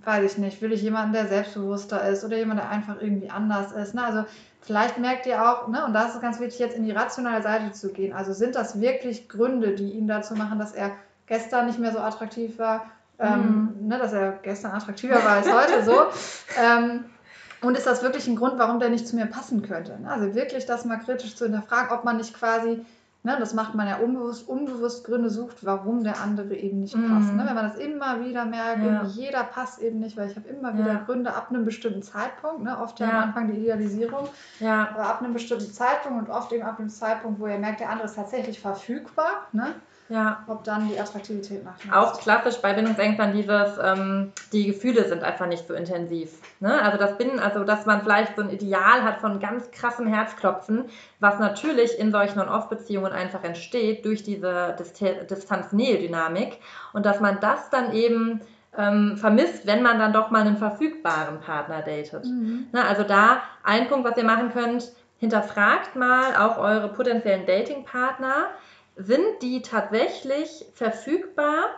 weiß 0.05 0.31
ich 0.31 0.37
nicht, 0.37 0.61
will 0.61 0.71
ich 0.71 0.81
jemanden, 0.81 1.13
der 1.13 1.27
selbstbewusster 1.27 2.07
ist 2.07 2.23
oder 2.23 2.37
jemanden, 2.37 2.63
der 2.63 2.69
einfach 2.69 3.01
irgendwie 3.01 3.29
anders 3.29 3.73
ist. 3.73 3.93
Ne? 3.93 4.03
Also 4.05 4.23
vielleicht 4.61 4.97
merkt 4.99 5.25
ihr 5.25 5.49
auch, 5.49 5.67
ne, 5.67 5.85
und 5.85 5.93
da 5.93 6.07
ist 6.07 6.15
es 6.15 6.21
ganz 6.21 6.39
wichtig, 6.39 6.59
jetzt 6.59 6.77
in 6.77 6.83
die 6.83 6.91
rationale 6.91 7.41
Seite 7.41 7.71
zu 7.71 7.91
gehen. 7.91 8.13
Also 8.13 8.31
sind 8.31 8.55
das 8.55 8.79
wirklich 8.79 9.27
Gründe, 9.27 9.75
die 9.75 9.91
ihn 9.91 10.07
dazu 10.07 10.35
machen, 10.35 10.59
dass 10.59 10.73
er 10.73 10.91
gestern 11.27 11.67
nicht 11.67 11.79
mehr 11.79 11.91
so 11.91 11.99
attraktiv 11.99 12.57
war 12.57 12.85
ähm, 13.19 13.75
mhm. 13.79 13.87
ne, 13.87 13.97
dass 13.97 14.13
er 14.13 14.33
gestern 14.43 14.71
attraktiver 14.71 15.23
war 15.23 15.31
als 15.31 15.51
heute 15.51 15.83
so. 15.83 15.93
ähm, 16.61 17.05
und 17.61 17.77
ist 17.77 17.87
das 17.87 18.03
wirklich 18.03 18.27
ein 18.27 18.37
Grund, 18.37 18.57
warum 18.57 18.79
der 18.79 18.89
nicht 18.89 19.07
zu 19.07 19.15
mir 19.15 19.25
passen 19.25 19.61
könnte? 19.61 19.99
Ne? 19.99 20.09
Also 20.09 20.33
wirklich 20.33 20.65
das 20.65 20.85
mal 20.85 20.97
kritisch 20.97 21.35
zu 21.35 21.45
hinterfragen, 21.45 21.91
ob 21.91 22.05
man 22.05 22.15
nicht 22.15 22.33
quasi, 22.33 22.85
ne, 23.23 23.35
das 23.37 23.53
macht 23.53 23.75
man 23.75 23.85
ja 23.85 23.97
unbewusst, 23.97 24.47
unbewusst 24.47 25.03
Gründe 25.03 25.29
sucht, 25.29 25.65
warum 25.65 26.05
der 26.05 26.21
andere 26.21 26.55
eben 26.55 26.79
nicht 26.79 26.95
mhm. 26.95 27.09
passt. 27.09 27.33
Ne? 27.33 27.43
Wenn 27.45 27.55
man 27.55 27.69
das 27.69 27.77
immer 27.77 28.23
wieder 28.23 28.45
merkt, 28.45 28.85
ja. 28.85 29.03
jeder 29.03 29.43
passt 29.43 29.81
eben 29.81 29.99
nicht, 29.99 30.15
weil 30.15 30.29
ich 30.29 30.37
habe 30.37 30.47
immer 30.47 30.77
wieder 30.77 30.93
ja. 30.93 31.03
Gründe 31.05 31.33
ab 31.33 31.47
einem 31.49 31.65
bestimmten 31.65 32.01
Zeitpunkt, 32.01 32.63
ne? 32.63 32.77
oft 32.79 32.97
ja, 33.01 33.07
ja, 33.07 33.11
am 33.13 33.23
Anfang 33.23 33.51
die 33.51 33.59
Idealisierung, 33.59 34.29
ja. 34.61 34.91
aber 34.93 35.07
ab 35.07 35.21
einem 35.21 35.33
bestimmten 35.33 35.71
Zeitpunkt 35.73 36.29
und 36.29 36.33
oft 36.33 36.53
eben 36.53 36.63
ab 36.63 36.77
dem 36.77 36.89
Zeitpunkt, 36.89 37.41
wo 37.41 37.47
ihr 37.47 37.59
merkt, 37.59 37.81
der 37.81 37.89
andere 37.89 38.07
ist 38.07 38.15
tatsächlich 38.15 38.61
verfügbar. 38.61 39.47
Ne? 39.51 39.75
Ja. 40.09 40.43
Ob 40.47 40.63
dann 40.63 40.89
die 40.89 40.99
Attraktivität 40.99 41.63
nachlässt. 41.63 41.93
Auch 41.93 42.19
klassisch 42.19 42.57
bei 42.61 42.73
Bindungsängstern 42.73 43.31
dieses, 43.31 43.77
ähm, 43.81 44.33
die 44.51 44.65
Gefühle 44.65 45.07
sind 45.07 45.23
einfach 45.23 45.45
nicht 45.45 45.67
so 45.67 45.75
intensiv. 45.75 46.31
Ne? 46.59 46.81
Also 46.81 46.97
das 46.97 47.17
Binnen, 47.17 47.39
also 47.39 47.63
dass 47.63 47.85
man 47.85 48.01
vielleicht 48.01 48.35
so 48.35 48.41
ein 48.41 48.49
Ideal 48.49 49.03
hat 49.03 49.21
von 49.21 49.39
ganz 49.39 49.69
krassem 49.69 50.07
Herzklopfen, 50.07 50.85
was 51.19 51.37
natürlich 51.37 51.97
in 51.99 52.11
solchen 52.11 52.39
On-Off-Beziehungen 52.39 53.11
einfach 53.11 53.43
entsteht 53.43 54.03
durch 54.03 54.23
diese 54.23 54.75
Distanz-Nähe-Dynamik 55.29 56.57
und 56.93 57.05
dass 57.05 57.19
man 57.19 57.39
das 57.39 57.69
dann 57.69 57.93
eben 57.93 58.41
ähm, 58.77 59.15
vermisst, 59.17 59.67
wenn 59.67 59.83
man 59.83 59.99
dann 59.99 60.13
doch 60.13 60.31
mal 60.31 60.41
einen 60.41 60.57
verfügbaren 60.57 61.39
Partner 61.39 61.81
datet. 61.81 62.25
Mhm. 62.25 62.67
Ne? 62.71 62.83
Also 62.83 63.03
da 63.03 63.41
ein 63.63 63.87
Punkt, 63.87 64.09
was 64.09 64.17
ihr 64.17 64.23
machen 64.23 64.51
könnt, 64.53 64.91
hinterfragt 65.19 65.95
mal 65.95 66.35
auch 66.35 66.57
eure 66.57 66.87
potenziellen 66.89 67.45
Datingpartner 67.45 68.47
sind 68.99 69.41
die 69.41 69.61
tatsächlich 69.61 70.65
verfügbar 70.73 71.69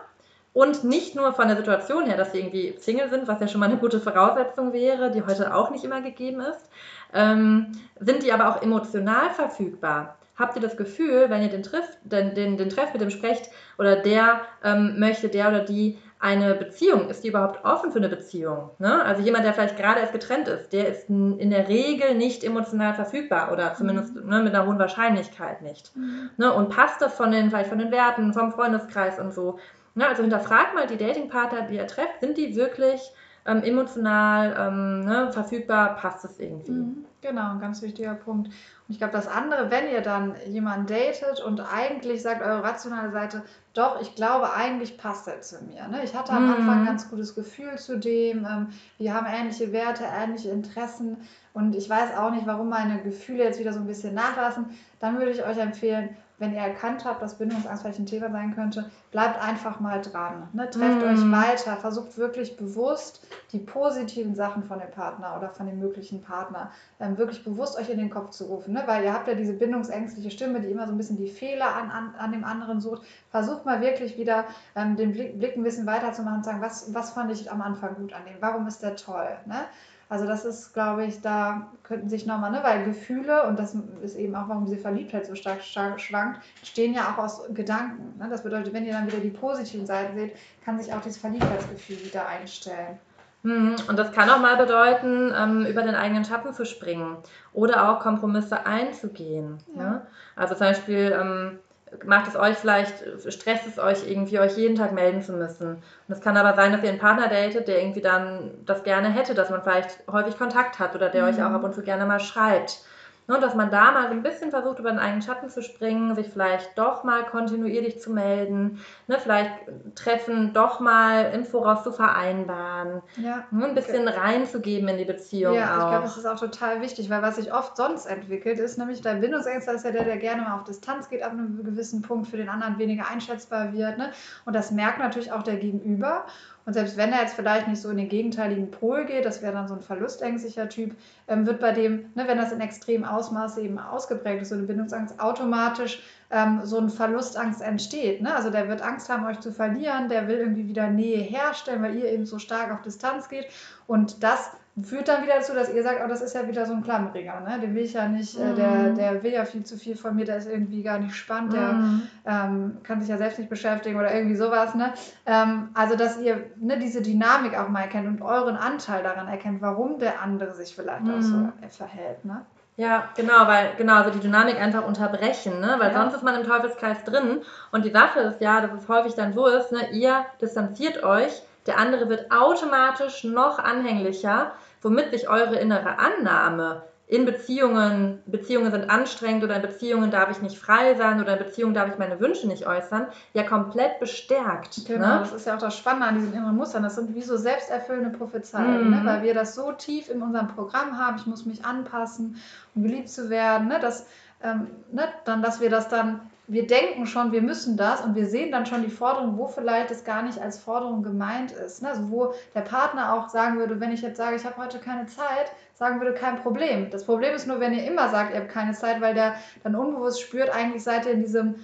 und 0.54 0.84
nicht 0.84 1.16
nur 1.16 1.34
von 1.34 1.48
der 1.48 1.56
Situation 1.56 2.06
her, 2.06 2.18
dass 2.18 2.32
sie 2.32 2.40
irgendwie 2.40 2.76
Single 2.80 3.10
sind, 3.10 3.28
was 3.28 3.40
ja 3.40 3.48
schon 3.48 3.60
mal 3.60 3.68
eine 3.70 3.78
gute 3.78 4.02
Voraussetzung 4.02 4.74
wäre, 4.74 5.12
die 5.12 5.24
heute 5.24 5.56
auch 5.56 5.70
nicht 5.70 5.86
immer 5.86 6.02
gegeben 6.02 6.42
ist, 6.42 6.70
ähm, 7.14 7.72
sind 8.00 8.24
die 8.24 8.34
aber 8.34 8.50
auch 8.50 8.62
emotional 8.62 9.30
verfügbar. 9.30 10.18
Habt 10.36 10.56
ihr 10.56 10.62
das 10.62 10.76
Gefühl, 10.76 11.30
wenn 11.30 11.44
ihr 11.44 11.50
den, 11.50 11.64
Triff, 11.64 11.86
den, 12.04 12.34
den, 12.34 12.58
den 12.58 12.70
Treff 12.70 12.92
mit 12.92 13.02
dem 13.02 13.12
sprecht 13.12 13.52
oder 13.78 13.98
der 13.98 14.42
ähm, 14.64 15.00
möchte, 15.00 15.30
der 15.30 15.50
oder 15.50 15.60
die 15.60 16.00
eine 16.22 16.54
Beziehung, 16.54 17.10
ist 17.10 17.24
die 17.24 17.30
überhaupt 17.30 17.66
offen 17.66 17.92
für 17.92 17.98
eine 17.98 18.08
Beziehung? 18.08 18.70
Ne? 18.78 19.04
Also 19.04 19.24
jemand, 19.24 19.44
der 19.44 19.54
vielleicht 19.54 19.76
gerade 19.76 20.00
erst 20.00 20.14
getrennt 20.14 20.48
ist, 20.48 20.72
der 20.72 20.88
ist 20.88 21.10
in 21.10 21.50
der 21.50 21.68
Regel 21.68 22.14
nicht 22.14 22.44
emotional 22.44 22.94
verfügbar 22.94 23.52
oder 23.52 23.74
zumindest 23.74 24.16
mhm. 24.16 24.30
ne, 24.30 24.44
mit 24.44 24.54
einer 24.54 24.68
hohen 24.68 24.78
Wahrscheinlichkeit 24.78 25.64
nicht. 25.64 25.96
Mhm. 25.96 26.30
Ne? 26.38 26.54
Und 26.54 26.70
passt 26.70 27.02
das 27.02 27.16
von 27.16 27.32
den, 27.32 27.50
vielleicht 27.50 27.70
von 27.70 27.80
den 27.80 27.92
Werten, 27.92 28.34
vom 28.34 28.52
Freundeskreis 28.52 29.20
und 29.20 29.34
so. 29.34 29.58
Ne? 29.96 30.08
Also 30.08 30.22
hinterfragt 30.22 30.76
mal 30.76 30.86
die 30.86 30.98
Datingpartner, 30.98 31.64
die 31.64 31.78
ihr 31.78 31.88
trefft, 31.88 32.22
sind 32.22 32.38
die 32.38 32.56
wirklich 32.56 33.02
ähm, 33.46 33.64
emotional 33.64 34.56
ähm, 34.58 35.06
ne, 35.06 35.32
verfügbar, 35.32 35.96
passt 35.96 36.26
es 36.26 36.40
irgendwie? 36.40 36.72
Mhm. 36.72 37.06
Genau, 37.22 37.52
ein 37.52 37.60
ganz 37.60 37.82
wichtiger 37.84 38.16
Punkt. 38.16 38.48
Und 38.48 38.56
ich 38.88 38.98
glaube, 38.98 39.14
das 39.14 39.28
andere, 39.28 39.70
wenn 39.70 39.88
ihr 39.88 40.02
dann 40.02 40.36
jemanden 40.48 40.88
datet 40.88 41.40
und 41.40 41.62
eigentlich 41.62 42.24
sagt 42.24 42.42
eure 42.42 42.64
rationale 42.64 43.12
Seite, 43.12 43.44
doch, 43.74 44.02
ich 44.02 44.16
glaube, 44.16 44.54
eigentlich 44.54 44.98
passt 44.98 45.28
er 45.28 45.42
zu 45.42 45.64
mir. 45.64 45.88
Ne? 45.88 46.04
Ich 46.04 46.16
hatte 46.16 46.34
am 46.34 46.48
mhm. 46.48 46.54
Anfang 46.54 46.80
ein 46.80 46.86
ganz 46.86 47.10
gutes 47.10 47.36
Gefühl 47.36 47.78
zu 47.78 48.00
dem. 48.00 48.46
Ähm, 48.46 48.68
wir 48.98 49.14
haben 49.14 49.28
ähnliche 49.28 49.72
Werte, 49.72 50.04
ähnliche 50.04 50.50
Interessen 50.50 51.18
und 51.54 51.76
ich 51.76 51.90
weiß 51.90 52.18
auch 52.18 52.32
nicht, 52.32 52.48
warum 52.48 52.70
meine 52.70 53.02
Gefühle 53.02 53.44
jetzt 53.44 53.60
wieder 53.60 53.74
so 53.74 53.80
ein 53.80 53.88
bisschen 53.88 54.16
nachlassen. 54.16 54.66
Dann 55.00 55.18
würde 55.20 55.32
ich 55.32 55.46
euch 55.46 55.58
empfehlen, 55.58 56.10
wenn 56.42 56.54
ihr 56.54 56.60
erkannt 56.60 57.06
habt, 57.06 57.22
dass 57.22 57.38
Bindungsangst 57.38 57.84
vielleicht 57.84 58.00
ein 58.00 58.06
Thema 58.08 58.32
sein 58.32 58.54
könnte, 58.56 58.90
bleibt 59.12 59.42
einfach 59.42 59.80
mal 59.80 60.02
dran. 60.02 60.50
Ne? 60.54 60.70
Trefft 60.70 61.02
mm. 61.02 61.08
euch 61.08 61.32
weiter, 61.32 61.78
versucht 61.78 62.18
wirklich 62.18 62.58
bewusst 62.58 63.26
die 63.52 63.60
positiven 63.60 64.36
Sachen 64.36 64.64
von 64.64 64.80
dem 64.80 64.90
Partner 64.90 65.38
oder 65.38 65.50
von 65.50 65.68
dem 65.68 65.80
möglichen 65.80 66.22
Partner 66.22 66.72
ähm, 67.00 67.18
wirklich 67.18 67.44
bewusst 67.44 67.78
euch 67.78 67.90
in 67.90 68.00
den 68.00 68.10
Kopf 68.10 68.32
zu 68.32 68.46
rufen. 68.46 68.74
Ne? 68.74 68.84
Weil 68.88 69.04
ihr 69.04 69.14
habt 69.14 69.28
ja 69.28 69.36
diese 69.36 69.54
bindungsängstliche 69.54 70.32
Stimme, 70.32 70.60
die 70.60 70.72
immer 70.72 70.88
so 70.88 70.94
ein 70.94 70.98
bisschen 70.98 71.18
die 71.18 71.30
Fehler 71.30 71.76
an, 71.76 71.92
an, 71.92 72.16
an 72.18 72.32
dem 72.32 72.44
anderen 72.44 72.82
sucht. 72.82 73.04
Versucht 73.30 73.66
mal 73.66 73.80
wirklich 73.80 74.18
wieder 74.18 74.46
ähm, 74.76 74.96
den 74.96 75.14
Blick, 75.14 75.38
Blick 75.38 75.56
ein 75.56 75.64
bisschen 75.64 75.86
weiterzumachen 75.86 76.40
und 76.40 76.44
sagen, 76.44 76.62
was, 76.62 76.94
was 76.94 77.12
fand 77.12 77.32
ich 77.32 77.52
am 77.52 77.62
Anfang 77.62 77.96
gut 77.96 78.14
an 78.14 78.26
dem? 78.26 78.36
Warum 78.40 78.66
ist 78.66 78.82
der 78.82 78.96
toll? 78.96 79.30
Ne? 79.46 79.66
Also 80.12 80.28
das 80.28 80.44
ist, 80.44 80.74
glaube 80.74 81.06
ich, 81.06 81.22
da 81.22 81.70
könnten 81.84 82.10
sich 82.10 82.26
nochmal, 82.26 82.52
ne, 82.52 82.60
weil 82.64 82.84
Gefühle, 82.84 83.48
und 83.48 83.58
das 83.58 83.78
ist 84.04 84.18
eben 84.18 84.36
auch, 84.36 84.50
warum 84.50 84.66
diese 84.66 84.76
Verliebtheit 84.76 85.26
so 85.26 85.36
stark, 85.36 85.64
stark 85.64 86.02
schwankt, 86.02 86.42
stehen 86.66 86.94
ja 86.94 87.14
auch 87.14 87.18
aus 87.18 87.44
Gedanken. 87.54 88.20
Ne? 88.20 88.28
Das 88.30 88.44
bedeutet, 88.44 88.74
wenn 88.74 88.84
ihr 88.84 88.92
dann 88.92 89.08
wieder 89.08 89.20
die 89.20 89.30
positiven 89.30 89.86
Seiten 89.86 90.14
seht, 90.18 90.36
kann 90.66 90.78
sich 90.78 90.94
auch 90.94 91.00
dieses 91.00 91.18
Verliebtheitsgefühl 91.18 92.04
wieder 92.04 92.28
einstellen. 92.28 93.00
Mhm, 93.44 93.76
und 93.88 93.98
das 93.98 94.12
kann 94.12 94.30
auch 94.30 94.42
mal 94.42 94.58
bedeuten, 94.58 95.34
ähm, 95.34 95.66
über 95.66 95.82
den 95.82 95.96
eigenen 95.96 96.26
Schatten 96.26 96.52
zu 96.52 96.66
springen 96.66 97.16
oder 97.54 97.90
auch 97.90 98.02
Kompromisse 98.02 98.66
einzugehen. 98.66 99.60
Ja. 99.78 99.82
Ne? 99.82 100.02
Also 100.36 100.56
zum 100.56 100.68
Beispiel, 100.68 101.18
ähm, 101.18 101.60
macht 102.06 102.28
es 102.28 102.36
euch 102.36 102.58
vielleicht, 102.58 103.04
stresst 103.32 103.68
es 103.68 103.80
euch 103.80 104.10
irgendwie, 104.10 104.40
euch 104.40 104.58
jeden 104.58 104.76
Tag 104.76 104.94
melden 104.94 105.22
zu 105.22 105.34
müssen. 105.34 105.76
Und 105.76 105.82
es 106.08 106.22
kann 106.22 106.38
aber 106.38 106.56
sein, 106.56 106.72
dass 106.72 106.84
ihr 106.84 106.90
einen 106.90 107.00
Partner 107.00 107.28
datet, 107.28 107.68
der 107.68 107.80
irgendwie 107.80 108.02
dann 108.02 108.52
das 108.66 108.84
gerne 108.84 109.10
hätte, 109.10 109.34
dass 109.34 109.50
man 109.50 109.62
vielleicht 109.62 110.00
häufig 110.12 110.38
Kontakt 110.38 110.80
hat 110.80 110.96
oder 110.96 111.10
der 111.10 111.24
mhm. 111.24 111.30
euch 111.30 111.44
auch 111.44 111.52
ab 111.52 111.64
und 111.64 111.76
zu 111.76 111.82
gerne 111.82 112.06
mal 112.06 112.20
schreibt. 112.20 112.80
Ne, 113.28 113.40
dass 113.40 113.54
man 113.54 113.70
da 113.70 113.92
mal 113.92 114.08
so 114.08 114.14
ein 114.14 114.24
bisschen 114.24 114.50
versucht, 114.50 114.80
über 114.80 114.90
den 114.90 115.00
eigenen 115.00 115.22
Schatten 115.22 115.50
zu 115.50 115.62
springen, 115.62 116.16
sich 116.16 116.28
vielleicht 116.30 116.78
doch 116.78 117.04
mal 117.04 117.24
kontinuierlich 117.24 118.02
zu 118.02 118.12
melden, 118.12 118.80
ne, 119.08 119.20
vielleicht 119.20 119.52
Treffen 119.96 120.54
doch 120.54 120.80
mal 120.80 121.32
im 121.32 121.46
Voraus 121.46 121.84
zu 121.84 121.92
vereinbaren, 121.92 123.02
ja. 123.18 123.46
ne, 123.52 123.68
ein 123.68 123.76
bisschen 123.76 124.08
okay. 124.08 124.18
reinzugeben 124.18 124.88
in 124.90 124.98
die 124.98 125.06
Beziehung. 125.06 125.54
Ja, 125.54 125.76
auch. 125.76 125.78
ich 125.78 125.90
glaube, 125.90 126.04
das 126.04 126.18
ist 126.18 126.26
auch 126.26 126.40
total 126.40 126.82
wichtig, 126.82 127.10
weil 127.12 127.22
was 127.22 127.36
sich 127.36 127.54
oft 127.54 127.78
sonst 127.78 128.08
entwickelt, 128.08 128.60
ist 128.60 128.78
nämlich 128.78 129.02
der 129.02 129.14
Bindungsängster 129.14 129.74
ist 129.74 129.86
ja 129.86 129.92
der, 129.92 130.04
der 130.04 130.18
gerne 130.18 130.42
mal 130.42 130.56
auf 130.56 130.64
Distanz 130.64 131.08
geht, 131.08 131.22
ab 131.22 131.32
einem 131.32 131.64
gewissen 131.64 132.02
Punkt 132.02 132.28
für 132.28 132.38
den 132.38 132.50
anderen 132.50 132.80
weniger 132.80 133.08
einschätzbar 133.08 133.72
wird. 133.72 134.00
Ne? 134.00 134.12
Und 134.46 134.56
das 134.56 134.72
merkt 134.72 135.00
natürlich 135.00 135.32
auch 135.32 135.44
der 135.44 135.58
Gegenüber. 135.58 136.26
Und 136.66 136.74
selbst 136.74 136.98
wenn 136.98 137.12
er 137.12 137.22
jetzt 137.22 137.34
vielleicht 137.34 137.68
nicht 137.68 137.82
so 137.82 137.90
in 137.90 137.98
den 137.98 138.10
gegenteiligen 138.10 138.70
Pol 138.70 139.06
geht, 139.06 139.26
das 139.26 139.42
wäre 139.42 139.54
dann 139.54 139.68
so 139.68 139.74
ein 139.74 139.82
verlustängstlicher 139.82 140.70
Typ, 140.70 140.96
ähm, 141.28 141.46
wird 141.46 141.60
bei 141.60 141.72
dem, 141.72 142.12
ne, 142.16 142.28
wenn 142.28 142.38
das 142.38 142.52
in 142.52 142.62
extremem 142.62 143.04
Ausmaße 143.04 143.62
eben 143.62 143.80
ausgeprägt 143.80 144.42
ist, 144.44 144.50
so 144.50 144.56
eine 144.56 144.66
Bindungsangst, 144.66 145.20
automatisch 145.20 146.04
ähm, 146.30 146.62
so 146.64 146.78
ein 146.78 146.90
Verlustangst 146.90 147.62
entsteht. 147.62 148.22
Ne? 148.22 148.34
Also 148.34 148.50
der 148.50 148.68
wird 148.68 148.82
Angst 148.82 149.10
haben, 149.10 149.26
euch 149.26 149.40
zu 149.40 149.52
verlieren, 149.52 150.10
der 150.10 150.28
will 150.28 150.38
irgendwie 150.38 150.68
wieder 150.68 150.88
Nähe 150.88 151.22
herstellen, 151.22 151.82
weil 151.82 151.96
ihr 151.96 152.12
eben 152.12 152.26
so 152.26 152.40
stark 152.40 152.72
auf 152.72 152.82
Distanz 152.82 153.28
geht. 153.28 153.48
Und 153.88 154.24
das 154.24 154.52
führt 154.84 155.08
dann 155.08 155.24
wieder 155.24 155.36
dazu, 155.36 155.54
dass 155.54 155.74
ihr 155.74 155.84
sagt, 155.84 156.02
oh, 156.04 156.08
das 156.08 156.22
ist 156.22 156.36
ja 156.36 156.48
wieder 156.48 156.66
so 156.66 156.74
ein 156.74 156.84
Klammeriger, 156.84 157.40
ne? 157.42 157.60
Den 157.60 157.76
will 157.76 157.84
ich 157.84 157.94
ja 157.94 158.08
nicht, 158.08 158.38
äh, 158.38 158.54
der, 158.54 158.70
mhm. 158.70 158.96
der 158.96 159.24
will 159.24 159.34
ja 159.34 159.46
viel 159.46 159.64
zu 159.64 159.78
viel 159.78 159.96
von 159.96 160.16
mir, 160.16 160.26
der 160.26 160.38
ist 160.38 160.48
irgendwie 160.48 160.84
gar 160.84 161.00
nicht 161.00 161.16
spannend, 161.16 161.54
der 161.54 161.74
mm. 161.74 162.08
ähm, 162.26 162.78
kann 162.84 163.00
sich 163.02 163.10
ja 163.10 163.18
selbst 163.18 163.40
nicht 163.40 163.50
beschäftigen 163.50 164.00
oder 164.00 164.14
irgendwie 164.14 164.36
sowas, 164.36 164.76
ne? 164.76 164.94
Ähm, 165.26 165.70
also, 165.74 165.96
dass 165.96 166.20
ihr 166.20 166.46
ne, 166.58 166.78
diese 166.78 167.02
Dynamik 167.02 167.58
auch 167.58 167.70
mal 167.70 167.82
erkennt 167.82 168.08
und 168.08 168.22
euren 168.22 168.56
Anteil 168.56 169.04
daran 169.04 169.28
erkennt, 169.28 169.62
warum 169.62 170.00
der 170.00 170.22
andere 170.22 170.54
sich 170.54 170.76
vielleicht 170.76 171.04
mm. 171.04 171.10
auch 171.10 171.22
so 171.22 171.36
mhm. 171.36 171.54
verhält, 171.70 172.24
ne? 172.26 172.46
Ja, 172.78 173.10
genau, 173.16 173.48
weil 173.48 173.72
genau, 173.78 173.96
also 173.96 174.12
die 174.12 174.20
Dynamik 174.20 174.60
einfach 174.60 174.88
unterbrechen, 174.88 175.60
ne? 175.60 175.76
Weil 175.78 175.92
ja. 175.92 176.02
sonst 176.02 176.16
ist 176.16 176.24
man 176.24 176.36
im 176.36 176.48
Teufelskreis 176.48 177.04
drin. 177.04 177.42
Und 177.72 177.86
die 177.86 177.92
Sache 177.92 178.22
ist 178.22 178.42
ja, 178.42 178.62
dass 178.62 178.72
es 178.74 178.88
häufig 178.88 179.14
dann 179.14 179.34
so 179.34 179.46
ist, 179.48 179.72
ne, 179.72 179.92
ihr 179.92 180.26
distanziert 180.42 181.04
euch 181.04 181.44
der 181.68 181.78
andere 181.78 182.10
wird 182.10 182.32
automatisch 182.32 183.24
noch 183.24 183.60
anhänglicher, 183.60 184.54
womit 184.82 185.12
sich 185.12 185.30
eure 185.30 185.58
innere 185.58 186.00
Annahme 186.00 186.84
in 187.12 187.26
Beziehungen, 187.26 188.24
Beziehungen 188.26 188.72
sind 188.72 188.90
anstrengend 188.90 189.44
oder 189.44 189.58
in 189.58 189.62
Beziehungen 189.62 190.12
darf 190.12 190.32
ich 190.32 190.42
nicht 190.42 190.58
frei 190.58 190.96
sein 190.96 191.22
oder 191.22 191.34
in 191.34 191.40
Beziehungen 191.40 191.74
darf 191.74 191.90
ich 191.90 191.98
meine 191.98 192.22
Wünsche 192.22 192.48
nicht 192.48 192.66
äußern, 192.66 193.08
ja 193.34 193.44
komplett 193.44 194.00
bestärkt. 194.00 194.86
Genau, 194.88 195.16
ne? 195.16 195.20
das 195.20 195.34
ist 195.34 195.46
ja 195.46 195.56
auch 195.56 195.60
das 195.60 195.78
Spannende 195.78 196.08
an 196.08 196.16
diesen 196.16 196.34
inneren 196.34 196.56
Mustern. 196.56 196.84
Das 196.84 196.96
sind 196.96 197.14
wie 197.14 197.22
so 197.22 197.36
selbsterfüllende 197.36 198.18
Prophezeiungen, 198.18 198.92
ne? 198.92 198.96
mhm. 198.96 199.04
ne? 199.04 199.12
weil 199.12 199.24
wir 199.24 199.34
das 199.34 199.56
so 199.56 199.74
tief 199.74 200.10
in 200.10 200.22
unserem 200.22 200.48
Programm 200.48 200.98
haben, 200.98 201.18
ich 201.18 201.26
muss 201.26 201.46
mich 201.46 201.66
anpassen, 201.66 202.38
um 202.76 202.84
geliebt 202.84 203.10
zu 203.10 203.30
werden, 203.30 203.68
ne? 203.68 203.80
dass, 203.82 204.08
ähm, 204.42 204.68
ne? 204.94 205.04
dann, 205.26 205.42
dass 205.42 205.60
wir 205.60 205.70
das 205.70 205.90
dann 205.90 206.22
wir 206.52 206.68
denken 206.68 207.06
schon, 207.06 207.32
wir 207.32 207.42
müssen 207.42 207.78
das 207.78 208.02
und 208.02 208.14
wir 208.14 208.26
sehen 208.26 208.52
dann 208.52 208.66
schon 208.66 208.84
die 208.84 208.90
Forderung, 208.90 209.38
wo 209.38 209.48
vielleicht 209.48 209.90
es 209.90 210.04
gar 210.04 210.22
nicht 210.22 210.38
als 210.38 210.60
Forderung 210.60 211.02
gemeint 211.02 211.54
ist. 211.54 211.82
Ne? 211.82 211.88
Also 211.88 212.12
wo 212.12 212.34
der 212.54 212.60
Partner 212.60 213.14
auch 213.14 213.30
sagen 213.30 213.58
würde, 213.58 213.80
wenn 213.80 213.94
ich 213.94 214.02
jetzt 214.02 214.18
sage, 214.18 214.36
ich 214.36 214.44
habe 214.44 214.58
heute 214.58 214.80
keine 214.80 215.06
Zeit, 215.06 215.54
sagen 215.76 216.02
würde, 216.02 216.14
kein 216.14 216.36
Problem. 216.36 216.90
Das 216.90 217.06
Problem 217.06 217.34
ist 217.34 217.48
nur, 217.48 217.62
wenn 217.62 217.74
ihr 217.74 217.90
immer 217.90 218.10
sagt, 218.10 218.34
ihr 218.34 218.42
habt 218.42 218.50
keine 218.50 218.74
Zeit, 218.74 219.00
weil 219.00 219.14
der 219.14 219.36
dann 219.64 219.76
unbewusst 219.76 220.20
spürt, 220.20 220.50
eigentlich 220.50 220.84
seid 220.84 221.06
ihr 221.06 221.14
in 221.14 221.22
diesem 221.22 221.56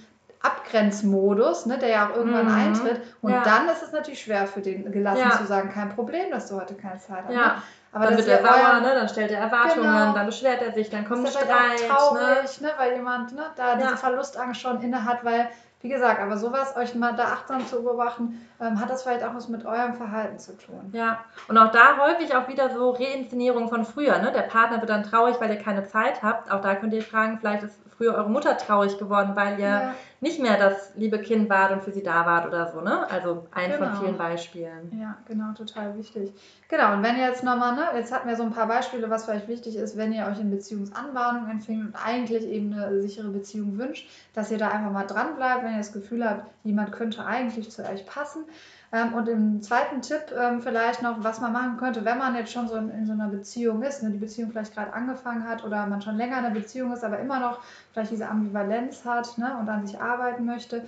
Abgrenzmodus, 0.48 1.66
ne, 1.66 1.78
der 1.78 1.90
ja 1.90 2.08
auch 2.08 2.16
irgendwann 2.16 2.48
mhm. 2.48 2.56
eintritt. 2.56 3.02
Und 3.22 3.32
ja. 3.32 3.44
dann 3.44 3.68
ist 3.70 3.84
es 3.84 3.92
natürlich 3.92 4.22
schwer 4.22 4.48
für 4.48 4.62
den 4.62 4.92
gelassen 4.92 5.22
ja. 5.22 5.38
zu 5.38 5.46
sagen, 5.46 5.70
kein 5.70 5.90
Problem, 5.90 6.32
dass 6.32 6.48
du 6.50 6.56
heute 6.56 6.74
keine 6.76 7.00
Zeit 7.00 7.26
hast. 7.26 7.34
Ja. 7.34 7.48
Ne? 7.48 7.62
Aber 7.92 8.06
dann 8.06 8.18
wird 8.18 8.28
er 8.28 8.42
sauer, 8.42 8.80
ne? 8.82 8.94
dann 8.94 9.10
stellt 9.10 9.32
er 9.32 9.40
Erwartungen, 9.40 9.88
genau. 9.88 10.14
dann 10.14 10.26
beschwert 10.26 10.62
er 10.62 10.72
sich, 10.72 10.90
dann 10.90 11.08
kommt 11.08 11.26
ein 11.26 11.32
Streit. 11.32 11.88
traurig, 11.88 12.62
ne? 12.62 12.68
ne? 12.68 12.74
weil 12.78 12.94
jemand 12.94 13.34
ne, 13.34 13.44
da 13.56 13.76
diese 13.76 13.98
Verlustangst 13.98 14.62
schon 14.62 14.82
inne 14.82 15.04
hat, 15.06 15.24
weil, 15.24 15.50
wie 15.82 15.90
gesagt, 15.90 16.22
aber 16.22 16.38
sowas, 16.38 16.76
euch 16.76 16.94
mal 16.96 17.16
da 17.16 17.26
achtsam 17.26 17.66
zu 17.66 17.82
beobachten, 17.82 18.46
ähm, 18.60 18.80
hat 18.80 18.90
das 18.90 19.04
vielleicht 19.04 19.24
auch 19.24 19.34
was 19.34 19.48
mit 19.48 19.66
eurem 19.66 19.96
Verhalten 19.96 20.38
zu 20.38 20.58
tun. 20.58 20.90
Ja, 20.92 21.20
und 21.48 21.58
auch 21.58 21.72
da 21.72 21.98
häufig 21.98 22.36
auch 22.36 22.48
wieder 22.48 22.70
so 22.70 22.92
Reinszenierung 22.92 23.70
von 23.70 23.86
früher. 23.86 24.20
Ne? 24.20 24.32
Der 24.32 24.42
Partner 24.42 24.80
wird 24.80 24.90
dann 24.90 25.04
traurig, 25.04 25.38
weil 25.40 25.50
ihr 25.50 25.62
keine 25.62 25.86
Zeit 25.86 26.22
habt. 26.22 26.52
Auch 26.52 26.62
da 26.62 26.76
könnt 26.76 26.94
ihr 26.94 27.04
fragen, 27.04 27.40
vielleicht 27.40 27.64
ist 27.64 27.80
früher 27.98 28.14
eure 28.14 28.30
Mutter 28.30 28.58
traurig 28.58 28.98
geworden, 28.98 29.32
weil 29.36 29.60
ihr 29.60 29.66
ja. 29.66 29.96
nicht 30.22 30.40
mehr 30.40 30.58
das 30.58 30.92
liebe 30.96 31.20
Kind 31.20 31.50
wart 31.50 31.72
und 31.72 31.84
für 31.84 31.92
sie 31.92 32.04
da 32.04 32.26
wart 32.26 32.46
oder 32.46 32.72
so, 32.72 32.82
ne? 32.82 33.10
Also 33.10 33.48
ein 33.52 33.72
genau. 33.72 33.86
von 33.86 34.02
vielen 34.02 34.18
Beispielen. 34.18 34.98
Ja, 35.00 35.18
genau, 35.28 35.54
total 35.54 35.98
wichtig. 35.98 36.32
Genau, 36.70 36.94
und 36.94 37.04
wenn 37.04 37.18
ihr 37.18 37.28
jetzt 37.28 37.44
nochmal, 37.44 37.76
ne, 37.76 37.86
jetzt 37.96 38.14
hatten 38.14 38.28
wir 38.28 38.36
so 38.36 38.44
ein 38.44 38.52
paar 38.52 38.68
Beispiele, 38.68 39.10
was 39.10 39.26
vielleicht 39.26 39.48
wichtig 39.48 39.76
ist, 39.76 39.98
wenn 39.98 40.14
ihr 40.14 40.28
euch 40.28 40.40
in 40.40 40.52
Beziehungsanbahnung 40.52 41.50
empfindet 41.50 41.88
und 41.88 42.06
eigentlich 42.06 42.44
eben 42.44 42.74
eine 42.74 43.02
sichere 43.02 43.30
Beziehung 43.30 43.78
wünscht, 43.78 44.08
dass 44.34 44.52
ihr 44.52 44.58
da 44.58 44.70
einfach 44.70 44.92
mal 44.92 45.08
dran 45.08 45.36
bleibt, 45.36 45.64
wenn 45.64 45.72
ihr 45.72 45.80
das 45.80 45.94
Gefühl 45.94 46.28
habt, 46.28 46.46
jemand 46.64 46.92
könnte 46.92 47.26
eigentlich 47.26 47.72
zu 47.72 47.84
euch 47.84 48.06
passen. 48.06 48.46
Ähm, 48.93 49.13
und 49.13 49.28
im 49.28 49.62
zweiten 49.62 50.02
Tipp 50.02 50.32
ähm, 50.38 50.62
vielleicht 50.62 51.02
noch, 51.02 51.21
was 51.23 51.41
man 51.41 51.52
machen 51.52 51.78
könnte, 51.78 52.06
wenn 52.06 52.17
man 52.17 52.36
jetzt 52.36 52.52
schon 52.52 52.69
so 52.69 52.76
in, 52.76 52.89
in 52.89 53.06
so 53.06 53.12
einer 53.12 53.28
Beziehung 53.28 53.82
ist, 53.84 54.02
ne, 54.02 54.12
die 54.12 54.17
Beziehung 54.17 54.52
vielleicht 54.52 54.73
gerade 54.73 54.93
angefangen 54.93 55.47
hat 55.47 55.65
oder 55.65 55.86
man 55.88 56.02
schon 56.02 56.15
länger 56.15 56.39
in 56.39 56.45
einer 56.45 56.56
Beziehung 56.56 56.93
ist, 56.93 57.04
aber 57.04 57.19
immer 57.19 57.39
noch 57.39 57.60
vielleicht 57.91 58.12
diese 58.12 58.30
Ambivalenz 58.30 59.04
hat 59.04 59.38
ne, 59.38 59.58
und 59.60 59.67
an 59.67 59.86
sich 59.86 60.00
arbeiten 60.00 60.45
möchte, 60.45 60.86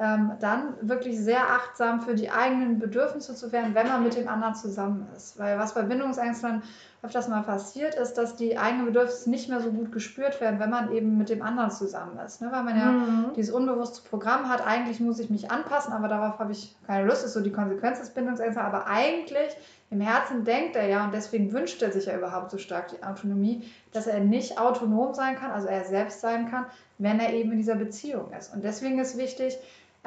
ähm, 0.00 0.32
dann 0.40 0.74
wirklich 0.80 1.18
sehr 1.18 1.50
achtsam 1.50 2.00
für 2.00 2.14
die 2.14 2.30
eigenen 2.30 2.78
Bedürfnisse 2.78 3.34
zu 3.34 3.50
werden, 3.50 3.74
wenn 3.74 3.88
man 3.88 4.04
mit 4.04 4.14
dem 4.14 4.28
anderen 4.28 4.54
zusammen 4.54 5.08
ist. 5.16 5.38
Weil 5.38 5.58
was 5.58 5.74
bei 5.74 5.82
Bindungsängstlern 5.82 6.62
öfters 7.02 7.28
mal 7.28 7.42
passiert, 7.42 7.96
ist, 7.96 8.14
dass 8.14 8.36
die 8.36 8.58
eigenen 8.58 8.86
Bedürfnisse 8.86 9.28
nicht 9.28 9.48
mehr 9.48 9.60
so 9.60 9.70
gut 9.70 9.90
gespürt 9.90 10.40
werden, 10.40 10.60
wenn 10.60 10.70
man 10.70 10.92
eben 10.92 11.18
mit 11.18 11.30
dem 11.30 11.42
anderen 11.42 11.72
zusammen 11.72 12.16
ist. 12.24 12.40
Ne? 12.40 12.48
Weil 12.52 12.62
man 12.62 12.76
ja 12.76 12.92
mhm. 12.92 13.32
dieses 13.36 13.52
unbewusste 13.52 14.08
Programm 14.08 14.48
hat, 14.48 14.64
eigentlich 14.64 15.00
muss 15.00 15.18
ich 15.18 15.30
mich 15.30 15.50
anpassen, 15.50 15.92
aber 15.92 16.06
darauf 16.06 16.38
habe 16.38 16.52
ich 16.52 16.76
keine 16.86 17.04
Lust, 17.06 17.24
ist 17.24 17.32
so 17.32 17.40
die 17.40 17.52
Konsequenz 17.52 17.98
des 17.98 18.10
Bindungsängsters. 18.10 18.64
Aber 18.64 18.86
eigentlich 18.86 19.56
im 19.90 20.00
Herzen 20.00 20.44
denkt 20.44 20.76
er 20.76 20.86
ja, 20.86 21.04
und 21.04 21.14
deswegen 21.14 21.52
wünscht 21.52 21.82
er 21.82 21.90
sich 21.90 22.06
ja 22.06 22.16
überhaupt 22.16 22.52
so 22.52 22.58
stark 22.58 22.88
die 22.88 23.02
Autonomie, 23.02 23.68
dass 23.92 24.06
er 24.06 24.20
nicht 24.20 24.60
autonom 24.60 25.14
sein 25.14 25.34
kann, 25.34 25.50
also 25.50 25.66
er 25.66 25.84
selbst 25.84 26.20
sein 26.20 26.50
kann, 26.50 26.66
wenn 26.98 27.18
er 27.18 27.32
eben 27.32 27.50
in 27.52 27.58
dieser 27.58 27.76
Beziehung 27.76 28.32
ist. 28.32 28.54
Und 28.54 28.62
deswegen 28.64 28.98
ist 28.98 29.16
wichtig, 29.16 29.58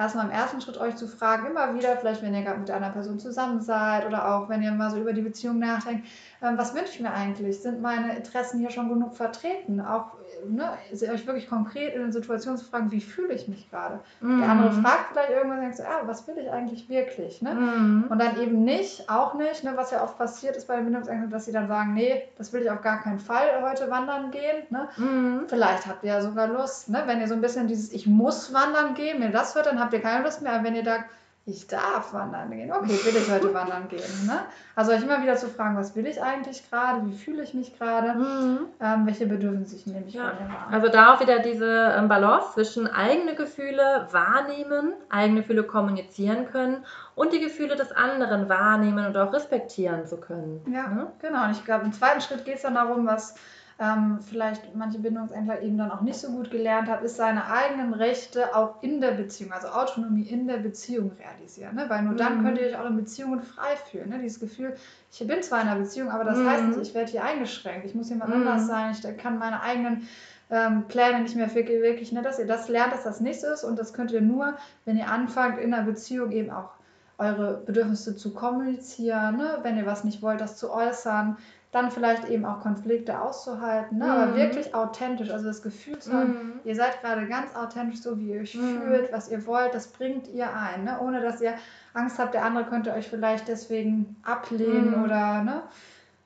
erstmal 0.02 0.26
im 0.26 0.32
ersten 0.32 0.62
Schritt 0.62 0.78
euch 0.78 0.96
zu 0.96 1.08
fragen, 1.08 1.46
immer 1.48 1.74
wieder, 1.76 1.96
vielleicht 1.98 2.22
wenn 2.22 2.34
ihr 2.34 2.42
gerade 2.42 2.60
mit 2.60 2.72
einer 2.72 2.90
Person 2.90 3.20
zusammen 3.20 3.62
seid 3.62 4.06
oder 4.06 4.36
auch 4.36 4.50
wenn 4.50 4.62
ihr 4.62 4.72
mal 4.72 4.90
so 4.90 4.98
über 4.98 5.14
die 5.14 5.22
Beziehung 5.22 5.60
nachdenkt, 5.60 6.08
ähm, 6.42 6.58
was 6.58 6.74
wünsche 6.74 6.94
ich 6.94 7.00
mir 7.00 7.14
eigentlich? 7.14 7.62
Sind 7.62 7.82
meine 7.82 8.16
Interessen 8.16 8.60
hier 8.60 8.72
schon 8.72 8.90
genug 8.90 9.16
vertreten? 9.16 9.80
Auch 9.82 10.18
ne, 10.49 10.71
euch 10.91 11.27
wirklich 11.27 11.49
konkret 11.49 11.93
in 11.93 12.01
den 12.01 12.12
Situationen 12.12 12.58
zu 12.58 12.65
fragen, 12.65 12.91
wie 12.91 13.01
fühle 13.01 13.34
ich 13.34 13.47
mich 13.47 13.69
gerade? 13.69 13.99
Mm. 14.19 14.39
Der 14.39 14.49
andere 14.49 14.71
mhm. 14.71 14.82
fragt 14.82 15.12
vielleicht 15.12 15.32
irgendwann 15.32 15.58
und 15.58 15.63
denkt 15.63 15.77
so, 15.77 15.84
ah, 15.84 16.01
was 16.06 16.27
will 16.27 16.38
ich 16.38 16.49
eigentlich 16.49 16.89
wirklich? 16.89 17.41
Ne? 17.41 17.54
Mm. 17.54 18.06
Und 18.10 18.19
dann 18.19 18.39
eben 18.41 18.63
nicht, 18.63 19.10
auch 19.10 19.34
nicht, 19.34 19.63
ne, 19.63 19.73
was 19.75 19.91
ja 19.91 20.04
oft 20.04 20.17
passiert 20.17 20.56
ist 20.58 20.67
bei 20.67 20.75
den 20.75 20.86
Bindungsängsten, 20.86 21.32
dass 21.32 21.45
sie 21.45 21.51
dann 21.51 21.67
sagen, 21.67 21.93
nee, 21.93 22.23
das 22.38 22.54
will 22.54 22.62
ich 22.62 22.69
auf 22.69 22.82
gar 22.82 23.01
keinen 23.01 23.19
Fall 23.19 23.47
heute 23.62 23.89
wandern 23.89 24.32
gehen. 24.32 24.63
Ne? 24.69 24.88
Mm. 24.97 25.47
Vielleicht 25.47 25.88
habt 25.88 26.04
ihr 26.04 26.13
ja 26.13 26.21
sogar 26.21 26.47
Lust, 26.47 26.89
ne? 26.89 27.04
wenn 27.06 27.19
ihr 27.19 27.27
so 27.27 27.34
ein 27.34 27.41
bisschen 27.41 27.67
dieses 27.67 27.91
Ich 27.93 28.08
muss 28.08 28.54
wandern 28.54 28.93
gehen, 28.93 29.19
mir 29.19 29.30
das 29.30 29.56
hört, 29.56 29.67
dann 29.67 29.80
habt 29.80 29.93
ihr 29.93 30.01
keine 30.01 30.23
Lust 30.23 30.41
mehr. 30.41 30.54
Aber 30.54 30.63
wenn 30.63 30.75
ihr 30.75 30.84
da 30.84 31.04
ich 31.45 31.67
darf 31.67 32.13
wandern 32.13 32.51
gehen. 32.51 32.71
Okay, 32.71 32.99
will 33.04 33.15
ich 33.15 33.32
heute 33.32 33.51
wandern 33.51 33.88
gehen. 33.88 34.27
Ne? 34.27 34.41
Also 34.75 34.91
euch 34.91 35.01
immer 35.01 35.23
wieder 35.23 35.36
zu 35.36 35.47
fragen, 35.47 35.75
was 35.75 35.95
will 35.95 36.06
ich 36.06 36.21
eigentlich 36.21 36.69
gerade, 36.69 37.04
wie 37.08 37.17
fühle 37.17 37.41
ich 37.41 37.56
mich 37.56 37.77
gerade, 37.80 38.13
mhm. 38.13 38.60
ähm, 38.80 39.08
welche 39.08 39.25
Bedürfnisse 39.25 39.75
ich 39.75 39.86
ja. 39.88 40.30
von 40.30 40.47
mir 40.47 40.54
wahr. 40.54 40.67
Also 40.69 40.89
da 40.89 41.15
auch 41.15 41.19
wieder 41.19 41.39
diese 41.39 41.95
ähm, 41.97 42.08
Balance 42.08 42.54
zwischen 42.54 42.88
eigene 42.88 43.34
Gefühle 43.34 44.08
wahrnehmen, 44.12 44.93
eigene 45.10 45.41
Gefühle 45.41 45.63
kommunizieren 45.63 46.45
können 46.45 46.86
und 47.15 47.34
die 47.34 47.39
Gefühle 47.39 47.75
des 47.75 47.91
anderen 47.91 48.47
wahrnehmen 48.47 49.08
und 49.08 49.17
auch 49.17 49.34
respektieren 49.34 50.06
zu 50.06 50.17
können. 50.17 50.63
Ja, 50.71 50.89
ne? 50.89 51.08
genau. 51.19 51.45
Und 51.45 51.51
ich 51.51 51.65
glaube, 51.65 51.86
im 51.86 51.93
zweiten 51.93 52.21
Schritt 52.21 52.45
geht 52.45 52.58
es 52.58 52.62
dann 52.62 52.75
darum, 52.75 53.08
was 53.08 53.34
ähm, 53.82 54.20
vielleicht 54.22 54.76
manche 54.76 55.00
Bindungsängstler 55.00 55.63
eben 55.63 55.76
dann 55.80 55.89
auch 55.89 56.02
nicht 56.02 56.20
so 56.20 56.30
gut 56.30 56.52
gelernt 56.52 56.88
hat, 56.88 57.02
ist 57.02 57.17
seine 57.17 57.52
eigenen 57.52 57.96
Rechte 57.96 58.56
auch 58.56 58.76
in 58.84 59.02
der 59.02 59.13
Beziehung, 59.13 59.52
also 59.52 59.70
Autonomie 59.70 60.22
in 60.22 60.48
der 60.48 60.58
Beziehung 60.58 61.12
realisieren. 61.20 61.76
Ne? 61.76 61.86
Weil 61.88 62.04
nur 62.04 62.13
dann 62.13 62.38
mhm. 62.38 62.46
könnt 62.46 62.60
ihr 62.60 62.67
euch 62.67 62.78
auch 62.78 62.86
in 62.86 62.96
Beziehungen 62.96 63.41
frei 63.41 63.76
fühlen. 63.89 64.10
Ne? 64.10 64.20
Dieses 64.20 64.39
Gefühl, 64.39 64.76
ich 65.12 65.26
bin 65.26 65.41
zwar 65.41 65.63
in 65.63 65.67
einer 65.67 65.80
Beziehung, 65.80 66.12
aber 66.12 66.24
das 66.24 66.38
mhm. 66.38 66.48
heißt 66.48 66.63
nicht, 66.65 66.82
ich 66.82 66.94
werde 66.94 67.10
hier 67.10 67.24
eingeschränkt, 67.24 67.88
ich 67.88 67.96
muss 67.96 68.10
jemand 68.10 68.30
mhm. 68.30 68.48
anders 68.48 68.67
sein, 68.67 68.91
ich 68.91 69.17
kann 69.17 69.39
meine 69.39 69.63
eigenen 69.63 70.08
ähm, 70.52 70.84
Pläne 70.88 71.22
nicht 71.22 71.36
mehr 71.36 71.54
wirklich, 71.56 72.12
ne? 72.12 72.22
dass 72.22 72.38
ihr 72.38 72.46
das 72.46 72.70
lernt, 72.70 72.94
dass 72.94 73.04
das 73.04 73.20
nicht 73.20 73.41
so 73.41 73.48
ist 73.48 73.63
und 73.63 73.80
das 73.80 73.94
könnt 73.94 74.12
ihr 74.12 74.22
nur, 74.22 74.54
wenn 74.86 74.96
ihr 74.96 75.10
anfangt, 75.10 75.58
in 75.58 75.74
einer 75.74 75.84
Beziehung 75.84 76.32
eben 76.32 76.52
auch 76.52 76.70
eure 77.17 77.63
Bedürfnisse 77.65 78.15
zu 78.15 78.32
kommunizieren, 78.32 79.38
ne? 79.38 79.58
wenn 79.63 79.78
ihr 79.78 79.88
was 79.88 80.04
nicht 80.04 80.22
wollt, 80.22 80.39
das 80.39 80.58
zu 80.58 80.72
äußern, 80.72 81.38
dann 81.72 81.90
vielleicht 81.90 82.28
eben 82.28 82.46
auch 82.46 82.60
Konflikte 82.60 83.22
auszuhalten, 83.22 83.98
ne? 83.98 84.06
Mhm. 84.06 84.12
aber 84.12 84.36
wirklich 84.36 84.76
authentisch, 84.76 85.32
also 85.32 85.46
das 85.48 85.62
Gefühl 85.62 86.00
zu 86.00 86.12
haben, 86.12 86.34
mhm. 86.34 86.60
ihr 86.66 86.76
seid 86.76 87.02
gerade 87.02 87.26
ganz 87.28 87.56
authentisch, 87.56 88.02
so 88.02 88.20
wie 88.20 88.34
ihr 88.34 88.42
euch 88.42 88.56
mhm. 88.56 88.82
fühlt, 88.82 89.14
was 89.14 89.30
ihr 89.30 89.46
wollt, 89.48 89.74
das 89.74 89.88
bringt 89.88 90.28
ihr 90.28 90.54
ein, 90.54 90.84
ne? 90.84 91.00
ohne 91.02 91.22
dass 91.22 91.40
ihr 91.40 91.54
Angst 91.94 92.20
habt, 92.20 92.34
der 92.34 92.44
andere 92.44 92.66
könnte 92.66 92.94
euch 92.94 93.08
vielleicht 93.08 93.48
deswegen 93.48 94.18
ablehnen 94.24 94.98
mhm. 94.98 95.04
oder, 95.04 95.44
ne? 95.44 95.64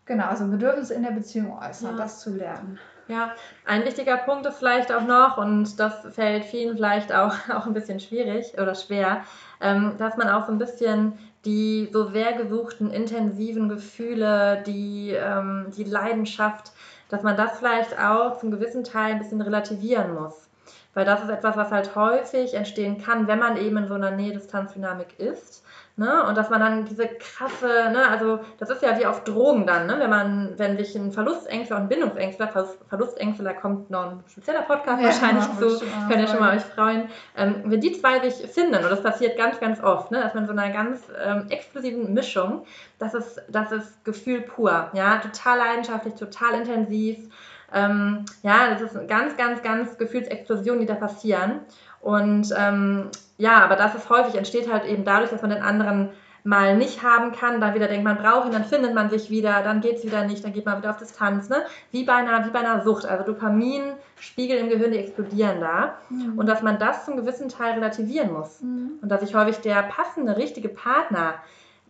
Genau, 0.06 0.26
also 0.26 0.48
Bedürfnisse 0.48 0.94
in 0.94 1.04
der 1.04 1.12
Beziehung 1.12 1.58
äußern, 1.58 1.92
ja. 1.92 1.98
das 1.98 2.20
zu 2.20 2.36
lernen. 2.36 2.80
Ja, 3.08 3.34
ein 3.66 3.86
wichtiger 3.86 4.18
Punkt 4.18 4.48
ist 4.48 4.58
vielleicht 4.58 4.92
auch 4.92 5.04
noch, 5.04 5.38
und 5.38 5.80
das 5.80 5.94
fällt 6.14 6.46
vielen 6.46 6.76
vielleicht 6.76 7.14
auch, 7.14 7.34
auch 7.54 7.68
ein 7.68 7.74
bisschen 7.74 8.00
schwierig 8.00 8.54
oder 8.60 8.74
schwer, 8.74 9.24
ähm, 9.62 9.94
dass 9.98 10.18
man 10.18 10.30
auch 10.30 10.46
so 10.46 10.52
ein 10.52 10.58
bisschen 10.58 11.14
die 11.46 11.90
so 11.92 12.10
sehr 12.10 12.34
gesuchten 12.34 12.92
intensiven 12.92 13.70
Gefühle, 13.70 14.64
die, 14.66 15.12
ähm, 15.12 15.68
die 15.76 15.84
Leidenschaft, 15.84 16.72
dass 17.10 17.24
man 17.24 17.38
das 17.38 17.60
vielleicht 17.60 18.00
auch 18.00 18.38
zum 18.40 18.52
gewissen 18.52 18.84
Teil 18.84 19.14
ein 19.14 19.20
bisschen 19.20 19.42
relativieren 19.42 20.14
muss. 20.14 20.50
Weil 20.94 21.06
das 21.06 21.24
ist 21.24 21.30
etwas, 21.30 21.58
was 21.58 21.72
halt 21.72 21.96
häufig 21.96 22.54
entstehen 22.54 23.02
kann, 23.02 23.28
wenn 23.28 23.40
man 23.40 23.58
eben 23.58 23.78
in 23.78 23.88
so 23.88 23.94
einer 23.94 24.12
Nähe-Distanz-Dynamik 24.12 25.20
ist 25.20 25.64
Ne? 25.98 26.24
Und 26.26 26.38
dass 26.38 26.50
man 26.50 26.60
dann 26.60 26.84
diese 26.84 27.08
krasse, 27.08 27.90
ne, 27.94 28.06
also 28.10 28.40
das 28.58 28.70
ist 28.70 28.82
ja 28.82 29.00
wie 29.00 29.06
auf 29.06 29.24
Drogen 29.24 29.66
dann, 29.66 29.88
ne? 29.88 29.96
wenn 29.98 30.10
man, 30.10 30.54
wenn 30.58 30.76
sich 30.76 30.94
ein 30.94 31.14
Verlustängstler 31.14 31.78
und 31.78 31.88
Bindungsängstler, 31.88 32.50
Verlustängstler 32.90 33.54
kommt 33.54 33.90
noch 33.90 34.12
ein 34.12 34.24
spezieller 34.28 34.64
Podcast 34.64 35.02
ja, 35.02 35.08
wahrscheinlich 35.08 35.46
ja, 35.46 35.58
zu, 35.58 35.86
könnt 36.10 36.20
ihr 36.20 36.28
schon 36.28 36.42
mal 36.42 36.58
euch 36.58 36.64
freuen, 36.64 37.08
ähm, 37.38 37.64
wenn 37.64 37.80
die 37.80 37.94
zwei 37.94 38.20
sich 38.30 38.46
finden, 38.52 38.84
und 38.84 38.92
das 38.92 39.02
passiert 39.02 39.38
ganz, 39.38 39.58
ganz 39.62 39.82
oft, 39.82 40.12
ne? 40.12 40.20
dass 40.20 40.34
man 40.34 40.46
so 40.46 40.52
einer 40.52 40.70
ganz 40.70 41.02
ähm, 41.24 41.46
explosiven 41.48 42.14
Mischung, 42.14 42.66
das 43.00 43.14
ist, 43.14 43.42
das 43.48 43.72
ist 43.72 44.04
Gefühl 44.04 44.42
pur, 44.42 44.90
ja, 44.92 45.20
total 45.20 45.60
leidenschaftlich, 45.60 46.16
total 46.16 46.56
intensiv, 46.56 47.30
ähm, 47.74 48.26
ja, 48.44 48.70
das 48.70 48.82
ist 48.82 48.96
eine 48.96 49.08
ganz, 49.08 49.38
ganz, 49.38 49.62
ganz 49.62 49.98
Gefühlsexplosion, 49.98 50.80
die 50.80 50.86
da 50.86 50.96
passieren. 50.96 51.62
Und 52.06 52.54
ähm, 52.56 53.10
ja, 53.40 53.64
aber 53.64 53.76
das 53.76 53.96
ist 53.96 54.12
häufig, 54.12 54.36
entsteht 54.36 54.72
halt 54.72 54.86
eben 54.86 55.06
dadurch, 55.06 55.32
dass 55.32 55.42
man 55.42 55.50
den 55.50 55.64
anderen 55.64 56.10
mal 56.44 56.78
nicht 56.78 57.02
haben 57.02 57.32
kann, 57.32 57.60
dann 57.60 57.74
wieder 57.74 57.88
denkt, 57.88 58.04
man 58.04 58.20
braucht 58.20 58.46
ihn, 58.46 58.52
dann 58.52 58.64
findet 58.64 58.94
man 58.94 59.10
sich 59.10 59.32
wieder, 59.32 59.64
dann 59.64 59.82
geht 59.82 59.98
es 59.98 60.06
wieder 60.06 60.24
nicht, 60.24 60.44
dann 60.44 60.54
geht 60.54 60.68
man 60.68 60.78
wieder 60.78 60.92
auf 60.92 60.98
Distanz, 60.98 61.50
ne? 61.50 61.64
Wie 61.90 62.04
bei 62.04 62.14
einer, 62.14 62.46
wie 62.46 62.52
bei 62.52 62.60
einer 62.60 62.84
Sucht. 62.84 63.08
Also 63.08 63.24
Dopaminspiegel 63.24 64.56
im 64.60 64.70
Gehirn, 64.70 64.92
die 64.92 65.00
explodieren 65.00 65.60
da. 65.62 65.98
Mhm. 66.12 66.38
Und 66.38 66.46
dass 66.46 66.62
man 66.62 66.78
das 66.78 67.06
zum 67.06 67.18
gewissen 67.18 67.50
Teil 67.50 67.74
relativieren 67.74 68.32
muss. 68.32 68.62
Mhm. 68.62 69.00
Und 69.02 69.10
dass 69.10 69.22
sich 69.22 69.34
häufig 69.34 69.58
der 69.62 69.82
passende, 69.82 70.38
richtige 70.38 70.70
Partner 70.70 71.34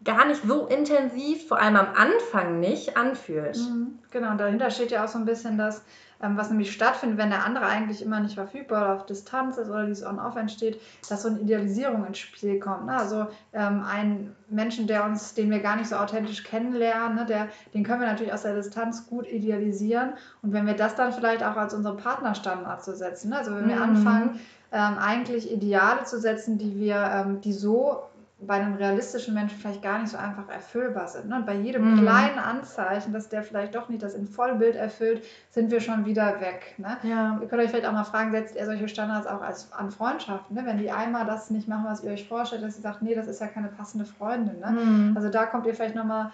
gar 0.05 0.25
nicht 0.25 0.47
so 0.47 0.65
intensiv, 0.67 1.45
vor 1.49 1.59
allem 1.59 1.75
am 1.75 1.87
Anfang 1.93 2.61
nicht, 2.61 2.95
anfühlt. 2.95 3.57
Mhm. 3.57 3.99
Genau, 4.11 4.31
und 4.31 4.37
dahinter 4.37 4.69
steht 4.69 4.91
ja 4.91 5.03
auch 5.03 5.09
so 5.09 5.17
ein 5.17 5.25
bisschen 5.25 5.57
das, 5.57 5.83
was 6.33 6.49
nämlich 6.49 6.71
stattfindet, 6.71 7.17
wenn 7.17 7.29
der 7.29 7.45
andere 7.45 7.65
eigentlich 7.65 8.01
immer 8.01 8.19
nicht 8.19 8.35
verfügbar 8.35 8.83
oder 8.83 8.95
auf 8.95 9.05
Distanz 9.05 9.57
ist 9.57 9.69
oder 9.69 9.85
dieses 9.85 10.05
On-Off 10.05 10.35
entsteht, 10.35 10.81
dass 11.09 11.21
so 11.21 11.29
eine 11.29 11.39
Idealisierung 11.39 12.05
ins 12.05 12.17
Spiel 12.17 12.59
kommt. 12.59 12.85
Ne? 12.85 12.97
Also 12.97 13.27
ähm, 13.53 13.83
ein 13.87 14.35
Menschen, 14.49 14.87
der 14.87 15.05
uns, 15.05 15.33
den 15.33 15.49
wir 15.51 15.59
gar 15.59 15.75
nicht 15.75 15.87
so 15.87 15.95
authentisch 15.95 16.43
kennenlernen, 16.43 17.15
ne, 17.15 17.25
der, 17.25 17.47
den 17.73 17.83
können 17.83 18.01
wir 18.01 18.07
natürlich 18.07 18.33
aus 18.33 18.43
der 18.43 18.55
Distanz 18.55 19.07
gut 19.07 19.27
idealisieren. 19.27 20.13
Und 20.41 20.53
wenn 20.53 20.65
wir 20.65 20.75
das 20.75 20.95
dann 20.95 21.13
vielleicht 21.13 21.43
auch 21.43 21.55
als 21.55 21.73
unseren 21.73 21.97
Partnerstandard 21.97 22.83
zu 22.83 22.95
setzen, 22.95 23.29
ne? 23.29 23.37
also 23.37 23.55
wenn 23.55 23.67
wir 23.67 23.77
mhm. 23.77 23.81
anfangen, 23.81 24.39
ähm, 24.71 24.97
eigentlich 24.97 25.51
Ideale 25.51 26.03
zu 26.03 26.19
setzen, 26.19 26.57
die 26.57 26.77
wir, 26.77 26.97
ähm, 26.97 27.41
die 27.41 27.53
so 27.53 28.03
bei 28.39 28.55
einem 28.55 28.75
realistischen 28.75 29.33
Menschen 29.33 29.57
vielleicht 29.57 29.81
gar 29.81 29.99
nicht 29.99 30.09
so 30.11 30.17
einfach 30.17 30.49
erfüllbar 30.49 31.07
sind. 31.07 31.29
Ne? 31.29 31.37
Und 31.37 31.45
bei 31.45 31.55
jedem 31.55 31.93
mhm. 31.93 32.01
kleinen 32.01 32.37
Anzeichen, 32.37 33.13
dass 33.13 33.29
der 33.29 33.43
vielleicht 33.43 33.75
doch 33.75 33.87
nicht 33.87 34.03
das 34.03 34.13
in 34.13 34.27
Vollbild 34.27 34.75
erfüllt, 34.75 35.23
sind 35.51 35.71
wir 35.71 35.79
schon 35.79 36.05
wieder 36.05 36.41
weg. 36.41 36.75
Ne? 36.77 36.97
Ja. 37.03 37.39
Ihr 37.41 37.47
könnt 37.47 37.61
euch 37.61 37.69
vielleicht 37.69 37.85
auch 37.85 37.93
mal 37.93 38.03
fragen, 38.03 38.31
setzt 38.31 38.55
ihr 38.55 38.65
solche 38.65 38.89
Standards 38.89 39.25
auch 39.25 39.41
als, 39.41 39.71
an 39.71 39.89
Freundschaften? 39.89 40.55
Ne? 40.55 40.65
Wenn 40.65 40.77
die 40.77 40.91
einmal 40.91 41.25
das 41.25 41.49
nicht 41.49 41.69
machen, 41.69 41.85
was 41.87 42.03
ihr 42.03 42.11
euch 42.11 42.27
vorstellt, 42.27 42.61
dass 42.61 42.75
sie 42.75 42.81
sagt, 42.81 43.01
nee, 43.01 43.15
das 43.15 43.27
ist 43.27 43.39
ja 43.39 43.47
keine 43.47 43.69
passende 43.69 44.05
Freundin. 44.05 44.59
Ne? 44.59 44.71
Mhm. 44.71 45.13
Also 45.15 45.29
da 45.29 45.45
kommt 45.45 45.65
ihr 45.65 45.73
vielleicht 45.73 45.95
nochmal 45.95 46.31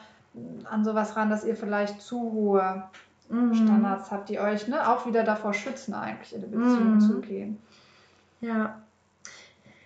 an 0.70 0.84
sowas 0.84 1.16
ran, 1.16 1.30
dass 1.30 1.44
ihr 1.44 1.56
vielleicht 1.56 2.02
zu 2.02 2.20
hohe 2.20 2.84
mhm. 3.30 3.54
Standards 3.54 4.10
habt, 4.10 4.30
die 4.30 4.40
euch 4.40 4.68
ne, 4.68 4.90
auch 4.90 5.06
wieder 5.06 5.24
davor 5.24 5.54
schützen, 5.54 5.94
eigentlich 5.94 6.34
in 6.34 6.44
eine 6.44 6.48
Beziehung 6.48 6.96
mhm. 6.96 7.00
zu 7.00 7.20
gehen. 7.22 7.62
Ja, 8.40 8.81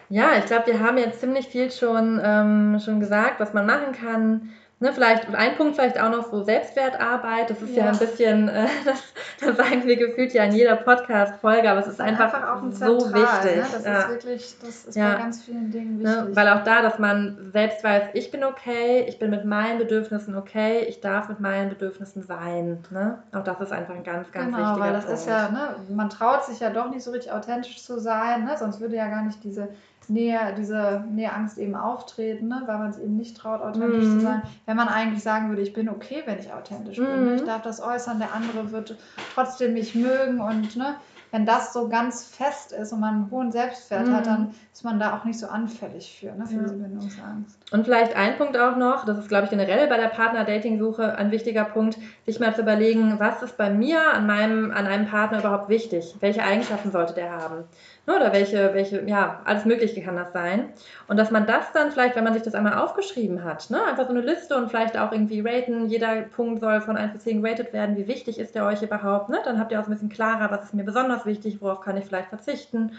ja, 0.10 0.38
ich 0.38 0.46
glaube, 0.46 0.68
wir 0.68 0.80
haben 0.80 0.98
jetzt 0.98 1.20
ziemlich 1.20 1.48
viel 1.48 1.72
schon, 1.72 2.22
ähm, 2.24 2.80
schon 2.84 3.00
gesagt, 3.00 3.40
was 3.40 3.54
man 3.54 3.66
machen 3.66 3.94
kann, 3.94 4.54
Ne, 4.78 4.92
vielleicht 4.92 5.34
ein 5.34 5.56
Punkt 5.56 5.76
vielleicht 5.76 5.98
auch 6.02 6.10
noch 6.10 6.30
so 6.30 6.44
Selbstwertarbeit. 6.44 7.50
Das 7.50 7.62
ist 7.62 7.78
ja, 7.78 7.86
ja 7.86 7.92
ein 7.92 7.98
bisschen, 7.98 8.50
äh, 8.50 8.68
das, 8.86 9.02
das 9.40 9.56
sagen 9.56 9.86
wir 9.86 9.96
gefühlt 9.96 10.34
ja 10.34 10.44
in 10.44 10.52
jeder 10.52 10.76
Podcast-Folge, 10.76 11.72
aber 11.72 11.80
es 11.80 11.88
ist 11.88 12.02
einfach, 12.02 12.34
einfach 12.34 12.58
auch 12.58 12.62
ein 12.62 12.74
so 12.74 12.98
Zentral, 12.98 13.44
wichtig. 13.44 13.56
Ne? 13.56 13.66
Das 13.72 13.86
ja. 13.86 14.00
ist 14.00 14.10
wirklich, 14.10 14.56
das 14.60 14.86
ist 14.86 14.96
ja. 14.98 15.14
bei 15.14 15.20
ganz 15.20 15.44
vielen 15.44 15.72
Dingen 15.72 16.00
ne, 16.00 16.04
wichtig. 16.04 16.26
Ne? 16.26 16.36
Weil 16.36 16.50
auch 16.50 16.64
da, 16.66 16.82
dass 16.82 17.00
man 17.00 17.52
selbst 17.54 17.86
weiß, 17.86 18.10
ich 18.16 18.32
bin 18.32 18.44
okay, 18.44 19.06
ich 19.08 19.18
bin 19.18 19.30
mit 19.30 19.46
meinen 19.46 19.78
Bedürfnissen 19.78 20.36
okay, 20.36 20.82
ich 20.90 21.00
darf 21.00 21.30
mit 21.30 21.40
meinen 21.40 21.70
Bedürfnissen 21.70 22.24
sein. 22.24 22.84
Ne? 22.90 23.24
Auch 23.32 23.46
das 23.46 23.62
ist 23.62 23.72
einfach 23.72 23.96
ein 23.96 24.04
ganz, 24.04 24.30
ganz 24.34 24.48
genau, 24.48 24.58
wichtiger 24.58 24.86
weil 24.86 24.92
das 24.92 25.06
Punkt. 25.06 25.20
ist 25.22 25.28
ja, 25.28 25.50
ne, 25.52 25.76
man 25.96 26.10
traut 26.10 26.44
sich 26.44 26.60
ja 26.60 26.70
doch 26.70 26.90
nicht 26.90 27.04
so 27.04 27.12
richtig 27.12 27.32
authentisch 27.32 27.82
zu 27.82 27.98
sein, 27.98 28.44
ne? 28.44 28.58
sonst 28.58 28.82
würde 28.82 28.98
ja 28.98 29.08
gar 29.08 29.24
nicht 29.24 29.42
diese 29.42 29.70
Nähe, 30.10 30.54
diese 30.58 31.04
Näheangst 31.12 31.58
eben 31.58 31.76
auftreten, 31.76 32.48
ne? 32.48 32.64
weil 32.66 32.78
man 32.78 32.90
es 32.90 32.98
eben 32.98 33.16
nicht 33.18 33.38
traut, 33.38 33.62
authentisch 33.62 34.06
mm. 34.06 34.14
zu 34.14 34.20
sein. 34.20 34.42
Wenn 34.66 34.78
man 34.78 34.88
eigentlich 34.88 35.24
sagen 35.24 35.50
würde, 35.50 35.62
ich 35.62 35.74
bin 35.74 35.90
okay, 35.90 36.24
wenn 36.26 36.40
ich 36.40 36.52
authentisch 36.52 36.98
mm. 36.98 37.06
bin. 37.06 37.26
Ne? 37.26 37.36
Ich 37.36 37.42
mhm. 37.42 37.48
darf 37.48 37.62
das 37.62 37.82
äußern, 37.82 38.20
der 38.20 38.34
andere 38.34 38.72
wird 38.72 38.98
trotzdem 39.34 39.74
mich 39.74 39.96
mögen 39.96 40.40
und 40.40 40.76
ne, 40.76 40.96
wenn 41.36 41.46
das 41.46 41.74
so 41.74 41.90
ganz 41.90 42.24
fest 42.24 42.72
ist 42.72 42.94
und 42.94 43.02
man 43.02 43.16
einen 43.16 43.32
hohen 43.32 43.52
Selbstwert 43.52 44.08
mm. 44.08 44.14
hat, 44.14 44.26
dann 44.26 44.42
mhm. 44.42 44.52
ist 44.72 44.86
man 44.86 45.00
da 45.00 45.18
auch 45.18 45.26
nicht 45.26 45.38
so 45.38 45.48
anfällig 45.48 46.18
für, 46.18 46.28
ne, 46.28 46.46
für 46.48 46.56
ja. 46.56 46.62
diese 46.62 46.76
Bindungsangst. 46.76 47.60
Und 47.72 47.84
vielleicht 47.84 48.16
ein 48.16 48.38
Punkt 48.38 48.58
auch 48.58 48.78
noch, 48.78 49.04
das 49.04 49.18
ist, 49.18 49.28
glaube 49.28 49.44
ich, 49.44 49.50
generell 49.50 49.88
bei 49.88 49.98
der 49.98 50.08
Partner-Dating-Suche 50.08 51.18
ein 51.18 51.32
wichtiger 51.32 51.66
Punkt, 51.66 51.98
sich 52.26 52.40
mal 52.40 52.56
zu 52.56 52.62
überlegen, 52.62 53.20
was 53.20 53.44
ist 53.44 53.58
bei 53.58 53.70
mir 53.70 54.14
an, 54.14 54.26
meinem, 54.28 54.72
an 54.72 54.88
einem 54.88 55.08
Partner 55.08 55.40
überhaupt 55.40 55.68
wichtig? 55.68 56.16
Welche 56.22 56.42
Eigenschaften 56.42 56.92
sollte 56.92 57.14
der 57.14 57.32
haben? 57.32 57.66
Ne, 58.08 58.16
oder 58.16 58.32
welche, 58.32 58.74
welche, 58.76 59.04
ja, 59.08 59.42
alles 59.46 59.66
Mögliche 59.66 60.02
kann 60.04 60.16
das 60.16 60.32
sein. 60.32 60.70
Und 61.08 61.18
dass 61.18 61.32
man 61.32 61.48
das 61.48 61.72
dann 61.74 61.92
vielleicht, 61.92 62.16
wenn 62.16 62.24
man 62.24 62.34
sich 62.34 62.44
das 62.44 62.54
einmal 62.54 62.76
aufgeschrieben 62.76 63.44
hat, 63.44 63.72
ne, 63.72 63.84
einfach 63.84 64.06
so 64.06 64.12
eine 64.12 64.22
Liste 64.22 64.56
und 64.56 64.70
vielleicht 64.70 64.96
auch 64.98 65.12
irgendwie 65.12 65.42
raten, 65.42 65.88
jeder 65.88 66.22
Punkt 66.22 66.62
soll 66.62 66.82
von 66.82 66.98
1 66.98 67.14
bis 67.14 67.24
10 67.24 67.42
geratet 67.42 67.74
werden, 67.74 67.98
wie 67.98 68.08
wichtig 68.08 68.38
ist 68.38 68.54
der 68.54 68.66
euch 68.66 68.84
überhaupt, 68.84 69.30
ne? 69.30 69.40
Dann 69.44 69.60
habt 69.60 69.72
ihr 69.72 69.82
auch 69.82 69.86
ein 69.86 69.92
bisschen 69.92 70.10
klarer, 70.10 70.52
was 70.52 70.66
ist 70.66 70.74
mir 70.76 70.84
besonders 70.84 71.25
wichtig, 71.26 71.62
worauf 71.62 71.82
kann 71.82 71.98
ich 71.98 72.06
vielleicht 72.06 72.30
verzichten. 72.30 72.94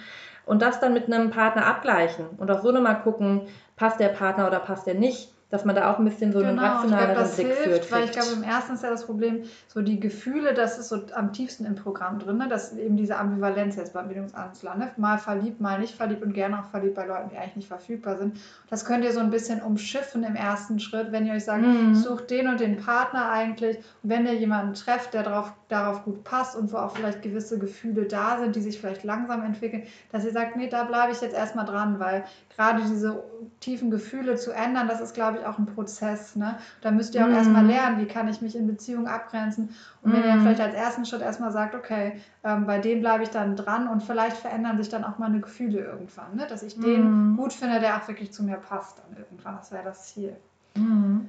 Und 0.44 0.62
das 0.62 0.78
dann 0.80 0.92
mit 0.92 1.12
einem 1.12 1.30
Partner 1.30 1.66
abgleichen 1.66 2.26
und 2.38 2.50
auch 2.50 2.62
so 2.62 2.70
nochmal 2.70 3.00
gucken, 3.00 3.42
passt 3.76 3.98
der 4.00 4.08
Partner 4.08 4.46
oder 4.46 4.60
passt 4.60 4.86
der 4.86 4.94
nicht 4.94 5.32
dass 5.48 5.64
man 5.64 5.76
da 5.76 5.92
auch 5.92 5.98
ein 6.00 6.04
bisschen 6.04 6.32
so 6.32 6.40
einen 6.40 6.56
Genau, 6.56 6.62
ich 6.62 6.68
rationaleren 6.70 7.12
glaube, 7.14 7.20
das 7.20 7.36
Blick 7.36 7.46
hilft, 7.46 7.62
führt. 7.62 7.92
weil 7.92 8.04
ich 8.06 8.10
glaube, 8.10 8.32
im 8.32 8.42
ersten 8.42 8.74
ist 8.74 8.82
ja 8.82 8.90
das 8.90 9.06
Problem, 9.06 9.44
so 9.68 9.80
die 9.80 10.00
Gefühle, 10.00 10.54
das 10.54 10.76
ist 10.76 10.88
so 10.88 10.98
am 11.14 11.32
tiefsten 11.32 11.64
im 11.66 11.76
Programm 11.76 12.18
drin, 12.18 12.38
ne? 12.38 12.48
dass 12.48 12.76
eben 12.76 12.96
diese 12.96 13.16
Ambivalenz 13.16 13.76
jetzt 13.76 13.92
beim 13.92 14.08
Bildungsamts 14.08 14.64
landet. 14.64 14.98
Mal 14.98 15.18
verliebt, 15.18 15.60
mal 15.60 15.78
nicht 15.78 15.94
verliebt 15.94 16.24
und 16.24 16.32
gerne 16.32 16.58
auch 16.58 16.66
verliebt 16.70 16.96
bei 16.96 17.06
Leuten, 17.06 17.28
die 17.30 17.36
eigentlich 17.36 17.54
nicht 17.56 17.68
verfügbar 17.68 18.16
sind. 18.16 18.40
Das 18.70 18.84
könnt 18.84 19.04
ihr 19.04 19.12
so 19.12 19.20
ein 19.20 19.30
bisschen 19.30 19.62
umschiffen 19.62 20.24
im 20.24 20.34
ersten 20.34 20.80
Schritt, 20.80 21.12
wenn 21.12 21.26
ihr 21.26 21.34
euch 21.34 21.44
sagt, 21.44 21.62
Mhm. 21.62 21.94
sucht 21.94 22.28
den 22.30 22.48
und 22.48 22.58
den 22.58 22.78
Partner 22.78 23.30
eigentlich. 23.30 23.76
Und 24.02 24.10
wenn 24.10 24.26
ihr 24.26 24.34
jemanden 24.34 24.74
trefft, 24.74 25.14
der 25.14 25.22
darauf, 25.22 25.52
darauf 25.68 26.05
gut 26.05 26.22
passt 26.22 26.55
und 26.55 26.72
wo 26.72 26.76
auch 26.76 26.92
vielleicht 26.92 27.22
gewisse 27.22 27.59
Gefühle 27.59 28.05
da 28.05 28.38
sind, 28.38 28.55
die 28.55 28.61
sich 28.61 28.79
vielleicht 28.79 29.02
langsam 29.02 29.42
entwickeln, 29.42 29.83
dass 30.12 30.24
ihr 30.24 30.31
sagt, 30.31 30.57
nee, 30.57 30.68
da 30.68 30.85
bleibe 30.85 31.11
ich 31.12 31.20
jetzt 31.20 31.35
erstmal 31.35 31.64
dran, 31.64 31.98
weil 31.98 32.24
gerade 32.55 32.83
diese 32.83 33.24
tiefen 33.59 33.90
Gefühle 33.90 34.37
zu 34.37 34.52
ändern, 34.52 34.87
das 34.87 35.00
ist, 35.00 35.14
glaube 35.14 35.38
ich, 35.38 35.44
auch 35.44 35.59
ein 35.59 35.66
Prozess. 35.66 36.37
Ne? 36.37 36.57
Da 36.83 36.92
müsst 36.92 37.14
ihr 37.16 37.24
auch 37.24 37.29
Mhm. 37.29 37.35
erstmal 37.35 37.66
lernen, 37.66 37.98
wie 38.00 38.07
kann 38.07 38.29
ich 38.29 38.40
mich 38.42 38.55
in 38.55 38.68
Beziehungen 38.68 39.09
abgrenzen. 39.09 39.74
Und 40.02 40.12
wenn 40.12 40.22
ihr 40.24 40.37
Mhm. 40.37 40.40
vielleicht 40.42 40.61
als 40.61 40.74
ersten 40.74 41.05
Schritt 41.05 41.22
erstmal 41.22 41.50
sagt, 41.50 41.74
okay, 41.74 42.20
ähm, 42.44 42.66
bei 42.66 42.79
dem 42.79 43.00
bleibe 43.00 43.24
ich 43.24 43.31
dann 43.31 43.57
dran 43.57 43.88
und 43.88 44.05
vielleicht 44.05 44.37
verändern 44.37 44.79
sich 44.79 44.88
dann 44.88 45.02
auch 45.02 45.18
meine 45.18 45.40
Gefühle 45.40 45.81
irgendwann, 45.81 46.37
ne? 46.37 46.46
dass 46.48 46.62
ich 46.62 46.79
den 46.79 47.33
Mhm. 47.33 47.37
gut 47.37 47.52
finde, 47.52 47.81
der 47.81 47.97
auch 47.97 48.07
wirklich 48.07 48.32
zu 48.32 48.45
mir 48.45 48.57
passt 48.57 48.99
dann 48.99 49.16
irgendwann. 49.16 49.57
Das 49.57 49.72
wäre 49.72 49.82
das 49.84 50.07
Ziel. 50.14 50.36
Mhm. 50.76 51.28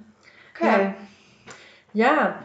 Okay. 0.53 0.67
Ja, 0.67 0.93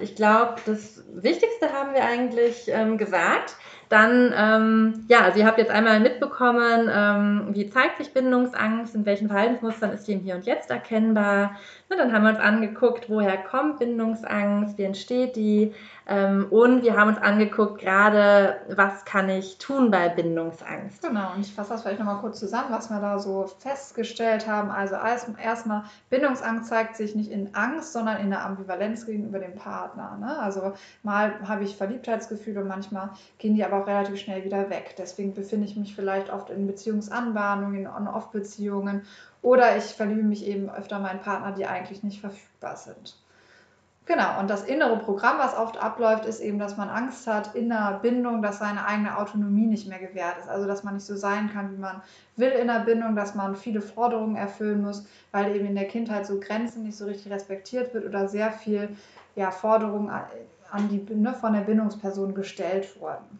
ich 0.00 0.14
glaube, 0.14 0.56
das 0.66 1.02
Wichtigste 1.12 1.72
haben 1.72 1.94
wir 1.94 2.04
eigentlich 2.04 2.68
ähm, 2.68 2.96
gesagt. 2.96 3.56
Dann, 3.92 4.32
ähm, 4.34 5.04
ja, 5.08 5.20
also 5.20 5.38
ihr 5.38 5.46
habt 5.46 5.58
jetzt 5.58 5.70
einmal 5.70 6.00
mitbekommen, 6.00 6.88
ähm, 6.90 7.48
wie 7.50 7.68
zeigt 7.68 7.98
sich 7.98 8.14
Bindungsangst, 8.14 8.94
in 8.94 9.04
welchen 9.04 9.28
Verhaltensmustern 9.28 9.90
ist 9.92 10.08
die 10.08 10.14
im 10.14 10.20
Hier 10.20 10.34
und 10.36 10.46
Jetzt 10.46 10.70
erkennbar. 10.70 11.56
Na, 11.90 11.96
dann 11.96 12.10
haben 12.10 12.22
wir 12.22 12.30
uns 12.30 12.38
angeguckt, 12.40 13.10
woher 13.10 13.36
kommt 13.36 13.80
Bindungsangst, 13.80 14.78
wie 14.78 14.84
entsteht 14.84 15.36
die 15.36 15.74
ähm, 16.08 16.46
und 16.50 16.82
wir 16.82 16.96
haben 16.96 17.08
uns 17.10 17.18
angeguckt, 17.18 17.80
gerade 17.80 18.56
was 18.74 19.04
kann 19.04 19.28
ich 19.28 19.58
tun 19.58 19.90
bei 19.90 20.08
Bindungsangst. 20.08 21.02
Genau, 21.02 21.34
und 21.34 21.42
ich 21.42 21.54
fasse 21.54 21.70
das 21.70 21.82
vielleicht 21.82 22.00
nochmal 22.00 22.18
kurz 22.18 22.40
zusammen, 22.40 22.68
was 22.70 22.90
wir 22.90 22.98
da 22.98 23.18
so 23.18 23.46
festgestellt 23.58 24.48
haben. 24.48 24.70
Also 24.70 24.94
erst- 24.94 25.28
erstmal, 25.40 25.84
Bindungsangst 26.10 26.68
zeigt 26.68 26.96
sich 26.96 27.14
nicht 27.14 27.30
in 27.30 27.54
Angst, 27.54 27.92
sondern 27.92 28.16
in 28.18 28.30
der 28.30 28.44
Ambivalenz 28.44 29.06
gegenüber 29.06 29.38
dem 29.38 29.54
Partner. 29.54 30.16
Ne? 30.18 30.38
Also 30.38 30.72
mal 31.02 31.34
habe 31.46 31.64
ich 31.64 31.76
Verliebtheitsgefühle 31.76 32.64
manchmal 32.64 33.10
gehen 33.38 33.54
die 33.54 33.64
aber 33.64 33.81
auch 33.82 33.86
relativ 33.86 34.18
schnell 34.18 34.44
wieder 34.44 34.70
weg. 34.70 34.94
Deswegen 34.98 35.34
befinde 35.34 35.66
ich 35.66 35.76
mich 35.76 35.94
vielleicht 35.94 36.32
oft 36.32 36.50
in 36.50 36.66
Beziehungsanbahnungen, 36.66 37.80
in 37.80 37.86
On-Off-Beziehungen 37.86 39.02
oder 39.42 39.76
ich 39.76 39.84
verliebe 39.84 40.22
mich 40.22 40.46
eben 40.46 40.70
öfter 40.70 40.96
in 40.96 41.02
meinen 41.02 41.20
Partner, 41.20 41.52
die 41.52 41.66
eigentlich 41.66 42.02
nicht 42.02 42.20
verfügbar 42.20 42.76
sind. 42.76 43.16
Genau, 44.04 44.40
und 44.40 44.50
das 44.50 44.64
innere 44.64 44.98
Programm, 44.98 45.38
was 45.38 45.56
oft 45.56 45.80
abläuft, 45.80 46.24
ist 46.24 46.40
eben, 46.40 46.58
dass 46.58 46.76
man 46.76 46.88
Angst 46.88 47.28
hat 47.28 47.54
in 47.54 47.68
der 47.68 48.00
Bindung, 48.02 48.42
dass 48.42 48.58
seine 48.58 48.84
eigene 48.84 49.16
Autonomie 49.16 49.66
nicht 49.66 49.88
mehr 49.88 50.00
gewährt 50.00 50.38
ist. 50.38 50.48
Also, 50.48 50.66
dass 50.66 50.82
man 50.82 50.94
nicht 50.94 51.06
so 51.06 51.14
sein 51.14 51.52
kann, 51.52 51.72
wie 51.72 51.80
man 51.80 52.02
will 52.34 52.50
in 52.50 52.66
der 52.66 52.80
Bindung, 52.80 53.14
dass 53.14 53.36
man 53.36 53.54
viele 53.54 53.80
Forderungen 53.80 54.34
erfüllen 54.34 54.82
muss, 54.82 55.06
weil 55.30 55.54
eben 55.54 55.66
in 55.66 55.76
der 55.76 55.86
Kindheit 55.86 56.26
so 56.26 56.40
Grenzen 56.40 56.82
nicht 56.82 56.96
so 56.96 57.04
richtig 57.04 57.30
respektiert 57.30 57.94
wird 57.94 58.04
oder 58.04 58.26
sehr 58.26 58.50
viel 58.50 58.88
ja, 59.36 59.52
Forderungen 59.52 60.10
an 60.10 60.88
die, 60.88 61.14
ne, 61.14 61.32
von 61.32 61.52
der 61.52 61.60
Bindungsperson 61.60 62.34
gestellt 62.34 63.00
wurden. 63.00 63.38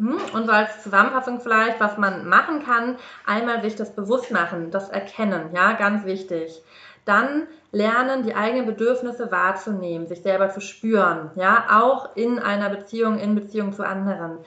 Hm, 0.00 0.16
Und 0.32 0.46
so 0.46 0.52
als 0.52 0.82
Zusammenfassung 0.82 1.40
vielleicht, 1.40 1.78
was 1.78 1.98
man 1.98 2.26
machen 2.26 2.64
kann, 2.64 2.96
einmal 3.26 3.60
sich 3.62 3.76
das 3.76 3.94
bewusst 3.94 4.30
machen, 4.30 4.70
das 4.70 4.88
Erkennen, 4.88 5.50
ja, 5.54 5.72
ganz 5.74 6.04
wichtig. 6.06 6.62
Dann 7.04 7.46
lernen, 7.70 8.22
die 8.22 8.34
eigenen 8.34 8.64
Bedürfnisse 8.66 9.30
wahrzunehmen, 9.30 10.06
sich 10.06 10.22
selber 10.22 10.48
zu 10.50 10.60
spüren, 10.62 11.30
ja, 11.34 11.66
auch 11.70 12.16
in 12.16 12.38
einer 12.38 12.70
Beziehung, 12.70 13.18
in 13.18 13.34
Beziehung 13.34 13.72
zu 13.74 13.86
anderen. 13.86 14.38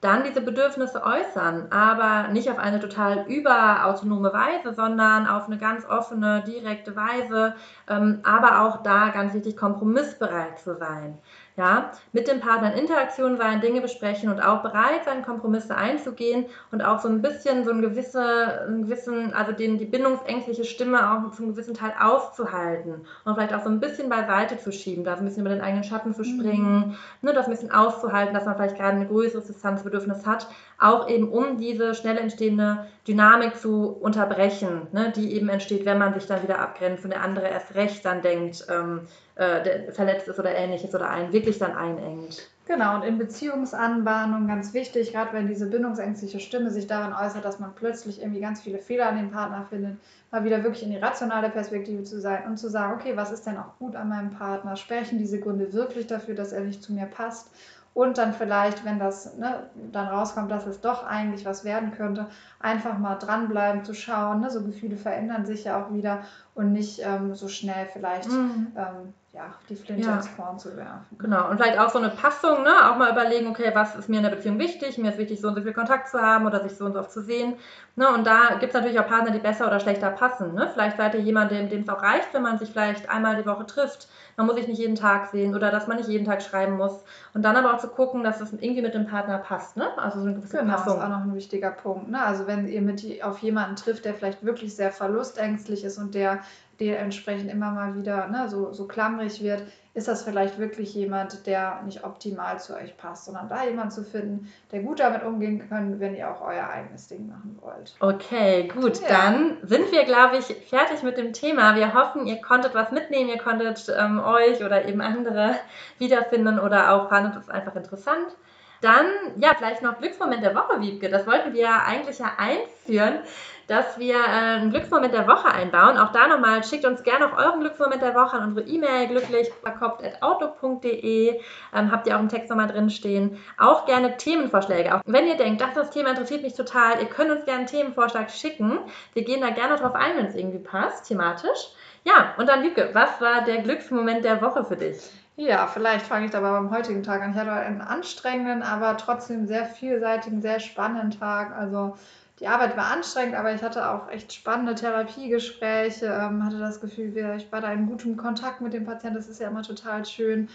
Dann 0.00 0.24
diese 0.24 0.40
Bedürfnisse 0.40 1.02
äußern, 1.04 1.70
aber 1.70 2.28
nicht 2.32 2.50
auf 2.50 2.58
eine 2.58 2.80
total 2.80 3.24
überautonome 3.28 4.32
Weise, 4.32 4.74
sondern 4.74 5.26
auf 5.28 5.46
eine 5.46 5.58
ganz 5.58 5.84
offene, 5.88 6.42
direkte 6.42 6.96
Weise, 6.96 7.54
ähm, 7.88 8.20
aber 8.24 8.62
auch 8.62 8.82
da 8.82 9.10
ganz 9.10 9.34
wichtig, 9.34 9.56
kompromissbereit 9.56 10.58
zu 10.58 10.74
sein. 10.76 11.18
Ja, 11.54 11.92
mit 12.12 12.28
dem 12.28 12.40
Partner 12.40 12.72
in 12.72 12.78
Interaktion 12.78 13.36
sein, 13.36 13.60
Dinge 13.60 13.82
besprechen 13.82 14.30
und 14.30 14.40
auch 14.40 14.62
bereit 14.62 15.04
sein, 15.04 15.22
Kompromisse 15.22 15.76
einzugehen 15.76 16.46
und 16.70 16.80
auch 16.80 17.00
so 17.00 17.08
ein 17.08 17.20
bisschen 17.20 17.66
so 17.66 17.72
ein 17.72 17.82
gewisse, 17.82 18.62
einen 18.66 18.84
gewissen, 18.84 19.34
also 19.34 19.52
den, 19.52 19.76
die 19.76 19.84
bindungsängstliche 19.84 20.64
Stimme 20.64 21.12
auch 21.12 21.30
zum 21.32 21.48
gewissen 21.48 21.74
Teil 21.74 21.92
aufzuhalten 22.00 23.04
und 23.26 23.34
vielleicht 23.34 23.52
auch 23.52 23.62
so 23.62 23.68
ein 23.68 23.80
bisschen 23.80 24.08
beiseite 24.08 24.56
zu 24.56 24.72
schieben, 24.72 25.04
da 25.04 25.14
so 25.14 25.22
ein 25.22 25.26
bisschen 25.26 25.42
über 25.42 25.54
den 25.54 25.60
eigenen 25.60 25.84
Schatten 25.84 26.14
zu 26.14 26.24
springen, 26.24 26.96
ne, 27.20 27.34
das 27.34 27.44
ein 27.44 27.52
bisschen 27.52 27.70
auszuhalten, 27.70 28.32
dass 28.32 28.46
man 28.46 28.56
vielleicht 28.56 28.78
gerade 28.78 28.96
ein 28.96 29.08
größeres 29.08 29.46
Distanzbedürfnis 29.46 30.24
hat, 30.24 30.48
auch 30.78 31.06
eben 31.06 31.28
um 31.28 31.58
diese 31.58 31.94
schnell 31.94 32.16
entstehende 32.16 32.86
Dynamik 33.06 33.56
zu 33.56 33.88
unterbrechen, 33.88 34.86
ne, 34.92 35.12
die 35.14 35.34
eben 35.34 35.50
entsteht, 35.50 35.84
wenn 35.84 35.98
man 35.98 36.14
sich 36.14 36.26
dann 36.26 36.42
wieder 36.42 36.60
abgrenzt 36.60 37.04
und 37.04 37.10
der 37.10 37.22
andere 37.22 37.48
erst 37.48 37.74
recht 37.74 38.06
dann 38.06 38.22
denkt, 38.22 38.64
ähm, 38.70 39.02
äh, 39.36 39.90
verletzt 39.92 40.28
ist 40.28 40.38
oder 40.38 40.54
ähnliches 40.54 40.94
oder 40.94 41.08
einen 41.10 41.32
wirklich 41.32 41.58
dann 41.58 41.74
einengt. 41.76 42.48
Genau, 42.66 42.94
und 42.94 43.02
in 43.02 43.18
Beziehungsanbahnung 43.18 44.46
ganz 44.46 44.72
wichtig, 44.72 45.12
gerade 45.12 45.32
wenn 45.32 45.48
diese 45.48 45.66
bindungsängstliche 45.66 46.38
Stimme 46.38 46.70
sich 46.70 46.86
daran 46.86 47.12
äußert, 47.12 47.44
dass 47.44 47.58
man 47.58 47.74
plötzlich 47.74 48.20
irgendwie 48.20 48.40
ganz 48.40 48.60
viele 48.60 48.78
Fehler 48.78 49.08
an 49.08 49.16
dem 49.16 49.30
Partner 49.30 49.66
findet, 49.68 49.96
mal 50.30 50.44
wieder 50.44 50.62
wirklich 50.62 50.84
in 50.84 50.90
die 50.90 50.98
rationale 50.98 51.50
Perspektive 51.50 52.04
zu 52.04 52.20
sein 52.20 52.44
und 52.46 52.58
zu 52.58 52.70
sagen, 52.70 52.94
okay, 52.94 53.16
was 53.16 53.32
ist 53.32 53.46
denn 53.46 53.58
auch 53.58 53.78
gut 53.78 53.96
an 53.96 54.08
meinem 54.08 54.30
Partner? 54.30 54.76
Sprechen 54.76 55.18
diese 55.18 55.40
Gründe 55.40 55.72
wirklich 55.72 56.06
dafür, 56.06 56.34
dass 56.34 56.52
er 56.52 56.60
nicht 56.62 56.82
zu 56.82 56.92
mir 56.92 57.06
passt? 57.06 57.50
Und 57.94 58.16
dann 58.16 58.32
vielleicht, 58.32 58.86
wenn 58.86 58.98
das 58.98 59.36
ne, 59.36 59.64
dann 59.90 60.08
rauskommt, 60.08 60.50
dass 60.50 60.66
es 60.66 60.80
doch 60.80 61.04
eigentlich 61.04 61.44
was 61.44 61.64
werden 61.64 61.92
könnte, 61.92 62.28
einfach 62.58 62.96
mal 62.96 63.16
dranbleiben, 63.16 63.84
zu 63.84 63.92
schauen. 63.92 64.40
Ne? 64.40 64.50
So 64.50 64.62
Gefühle 64.62 64.96
verändern 64.96 65.44
sich 65.44 65.64
ja 65.64 65.82
auch 65.82 65.92
wieder 65.92 66.22
und 66.54 66.72
nicht 66.72 67.02
ähm, 67.04 67.34
so 67.34 67.48
schnell 67.48 67.86
vielleicht 67.92 68.30
Mhm. 68.30 68.68
ähm, 68.76 69.12
ja, 69.34 69.44
die 69.68 69.76
Flinte 69.76 70.06
Ja. 70.06 70.16
ins 70.16 70.36
Korn 70.36 70.58
zu 70.58 70.76
werfen. 70.76 71.16
Genau, 71.18 71.48
und 71.48 71.56
vielleicht 71.56 71.78
auch 71.78 71.88
so 71.88 71.98
eine 71.98 72.10
Passung, 72.10 72.62
ne? 72.64 72.70
auch 72.90 72.96
mal 72.96 73.10
überlegen, 73.10 73.46
okay, 73.48 73.70
was 73.72 73.94
ist 73.96 74.10
mir 74.10 74.18
in 74.18 74.22
der 74.24 74.30
Beziehung 74.30 74.58
wichtig? 74.58 74.98
Mir 74.98 75.10
ist 75.10 75.16
wichtig, 75.18 75.40
so 75.40 75.48
und 75.48 75.54
so 75.54 75.62
viel 75.62 75.72
Kontakt 75.72 76.08
zu 76.10 76.20
haben 76.20 76.46
oder 76.46 76.62
sich 76.62 76.76
so 76.76 76.84
und 76.84 76.92
so 76.92 77.00
oft 77.00 77.10
zu 77.10 77.22
sehen. 77.22 77.54
Ne? 77.96 78.08
Und 78.12 78.26
da 78.26 78.56
gibt 78.60 78.64
es 78.64 78.74
natürlich 78.74 79.00
auch 79.00 79.06
Partner, 79.06 79.30
die 79.30 79.38
besser 79.38 79.66
oder 79.66 79.80
schlechter 79.80 80.10
passen. 80.10 80.54
Ne? 80.54 80.68
Vielleicht 80.72 80.98
seid 80.98 81.14
ihr 81.14 81.20
jemand, 81.20 81.50
dem 81.50 81.80
es 81.80 81.88
auch 81.88 82.02
reicht, 82.02 82.32
wenn 82.34 82.42
man 82.42 82.58
sich 82.58 82.70
vielleicht 82.72 83.08
einmal 83.08 83.36
die 83.36 83.46
Woche 83.46 83.64
trifft. 83.64 84.08
Man 84.36 84.46
muss 84.46 84.56
sich 84.56 84.68
nicht 84.68 84.78
jeden 84.78 84.96
Tag 84.96 85.28
sehen 85.30 85.54
oder 85.54 85.70
dass 85.70 85.86
man 85.86 85.96
nicht 85.96 86.08
jeden 86.08 86.24
Tag 86.26 86.42
schreiben 86.42 86.76
muss. 86.76 87.02
Und 87.32 87.42
dann 87.42 87.56
aber 87.56 87.72
auch 87.74 87.78
zu 87.78 87.88
gucken, 87.88 88.24
dass 88.24 88.40
es 88.42 88.52
irgendwie 88.52 88.82
mit 88.82 88.92
dem 88.94 89.06
Partner 89.06 89.38
passt. 89.38 89.76
Ne? 89.78 89.86
Also 89.98 90.20
so 90.20 90.26
eine 90.26 90.34
gewisse 90.36 90.58
Genau, 90.58 90.72
das 90.72 90.80
ist 90.82 90.86
Passung. 90.86 91.02
auch 91.02 91.08
noch 91.08 91.22
ein 91.24 91.34
wichtiger 91.34 91.70
Punkt. 91.70 92.10
Ne? 92.10 92.22
Also 92.22 92.46
wenn 92.46 92.66
ihr 92.68 92.82
mit 92.82 93.02
auf 93.24 93.38
jemanden 93.38 93.76
trifft, 93.76 94.04
der 94.04 94.12
vielleicht 94.14 94.44
wirklich 94.44 94.74
sehr 94.76 94.90
verlustängstlich 94.90 95.84
ist 95.84 95.96
und 95.98 96.14
der 96.14 96.40
dementsprechend 96.86 97.50
immer 97.50 97.70
mal 97.70 97.96
wieder 97.96 98.28
ne, 98.28 98.48
so, 98.48 98.72
so 98.72 98.86
klammrig 98.86 99.42
wird, 99.42 99.62
ist 99.94 100.08
das 100.08 100.24
vielleicht 100.24 100.58
wirklich 100.58 100.94
jemand, 100.94 101.46
der 101.46 101.82
nicht 101.84 102.02
optimal 102.02 102.58
zu 102.58 102.74
euch 102.74 102.96
passt, 102.96 103.26
sondern 103.26 103.48
da 103.48 103.64
jemanden 103.64 103.90
zu 103.90 104.04
finden, 104.04 104.50
der 104.70 104.80
gut 104.80 105.00
damit 105.00 105.22
umgehen 105.22 105.68
kann, 105.68 106.00
wenn 106.00 106.14
ihr 106.14 106.30
auch 106.30 106.40
euer 106.40 106.66
eigenes 106.66 107.08
Ding 107.08 107.28
machen 107.28 107.58
wollt. 107.60 107.94
Okay, 108.00 108.68
gut. 108.68 109.00
Ja. 109.02 109.08
Dann 109.08 109.58
sind 109.62 109.92
wir, 109.92 110.04
glaube 110.04 110.38
ich, 110.38 110.46
fertig 110.66 111.02
mit 111.02 111.18
dem 111.18 111.34
Thema. 111.34 111.76
Wir 111.76 111.92
hoffen, 111.92 112.26
ihr 112.26 112.40
konntet 112.40 112.74
was 112.74 112.90
mitnehmen, 112.90 113.28
ihr 113.28 113.38
konntet 113.38 113.94
ähm, 113.98 114.18
euch 114.18 114.64
oder 114.64 114.86
eben 114.86 115.02
andere 115.02 115.56
wiederfinden 115.98 116.58
oder 116.58 116.94
auch 116.94 117.10
fandet 117.10 117.36
es 117.36 117.50
einfach 117.50 117.76
interessant. 117.76 118.34
Dann, 118.80 119.06
ja, 119.38 119.54
vielleicht 119.56 119.82
noch 119.82 119.98
Glücksmoment 119.98 120.42
der 120.42 120.56
Woche, 120.56 120.80
Wiebke. 120.80 121.08
Das 121.08 121.24
wollten 121.26 121.52
wir 121.52 121.60
ja 121.60 121.82
eigentlich 121.86 122.18
ja 122.18 122.32
einführen, 122.36 123.20
dass 123.66 123.98
wir 123.98 124.16
äh, 124.16 124.18
einen 124.18 124.68
Glücksmoment 124.70 125.14
der 125.14 125.26
Woche 125.26 125.50
einbauen. 125.50 125.96
Auch 125.98 126.12
da 126.12 126.28
nochmal, 126.28 126.62
schickt 126.64 126.84
uns 126.84 127.02
gerne 127.02 127.26
noch 127.26 127.36
euren 127.36 127.58
Glücksmoment 127.60 128.02
der 128.02 128.14
Woche 128.14 128.36
an 128.36 128.48
unsere 128.48 128.66
E-Mail 128.66 129.08
glücklichverkopft.outlook.de. 129.08 131.40
Ähm, 131.74 131.90
habt 131.90 132.06
ihr 132.06 132.14
auch 132.16 132.20
im 132.20 132.28
Text 132.28 132.50
nochmal 132.50 132.68
drin 132.68 132.90
stehen. 132.90 133.38
Auch 133.58 133.86
gerne 133.86 134.16
Themenvorschläge. 134.16 134.94
Auch 134.94 135.00
wenn 135.06 135.26
ihr 135.26 135.36
denkt, 135.36 135.60
das, 135.60 135.74
das 135.74 135.90
Thema 135.90 136.10
interessiert 136.10 136.42
mich 136.42 136.54
total, 136.54 137.00
ihr 137.00 137.06
könnt 137.06 137.30
uns 137.30 137.44
gerne 137.44 137.60
einen 137.60 137.68
Themenvorschlag 137.68 138.30
schicken. 138.30 138.78
Wir 139.14 139.24
gehen 139.24 139.40
da 139.40 139.50
gerne 139.50 139.76
drauf 139.76 139.94
ein, 139.94 140.16
wenn 140.16 140.26
es 140.26 140.34
irgendwie 140.34 140.58
passt, 140.58 141.08
thematisch. 141.08 141.70
Ja, 142.04 142.34
und 142.36 142.48
dann 142.48 142.62
Wiebke, 142.62 142.90
was 142.92 143.20
war 143.20 143.42
der 143.42 143.58
Glücksmoment 143.58 144.24
der 144.24 144.42
Woche 144.42 144.64
für 144.64 144.76
dich? 144.76 144.98
Ja, 145.36 145.66
vielleicht 145.66 146.06
fange 146.06 146.26
ich 146.26 146.30
dabei 146.30 146.50
beim 146.50 146.70
heutigen 146.70 147.02
Tag 147.02 147.22
an. 147.22 147.32
Ich 147.32 147.38
hatte 147.38 147.52
einen 147.52 147.80
anstrengenden, 147.80 148.62
aber 148.62 148.96
trotzdem 148.98 149.46
sehr 149.46 149.64
vielseitigen, 149.64 150.42
sehr 150.42 150.60
spannenden 150.60 151.18
Tag. 151.18 151.56
Also 151.56 151.96
die 152.42 152.48
Arbeit 152.48 152.76
war 152.76 152.90
anstrengend, 152.90 153.36
aber 153.36 153.54
ich 153.54 153.62
hatte 153.62 153.88
auch 153.88 154.10
echt 154.10 154.32
spannende 154.32 154.74
Therapiegespräche, 154.74 156.06
ähm, 156.06 156.44
hatte 156.44 156.58
das 156.58 156.80
Gefühl, 156.80 157.16
ich 157.36 157.52
war 157.52 157.60
da 157.60 157.72
in 157.72 157.86
gutem 157.86 158.16
Kontakt 158.16 158.60
mit 158.60 158.72
dem 158.72 158.84
Patienten. 158.84 159.16
Das 159.16 159.28
ist 159.28 159.40
ja 159.40 159.46
immer 159.48 159.62
total 159.62 160.04
schön. 160.04 160.48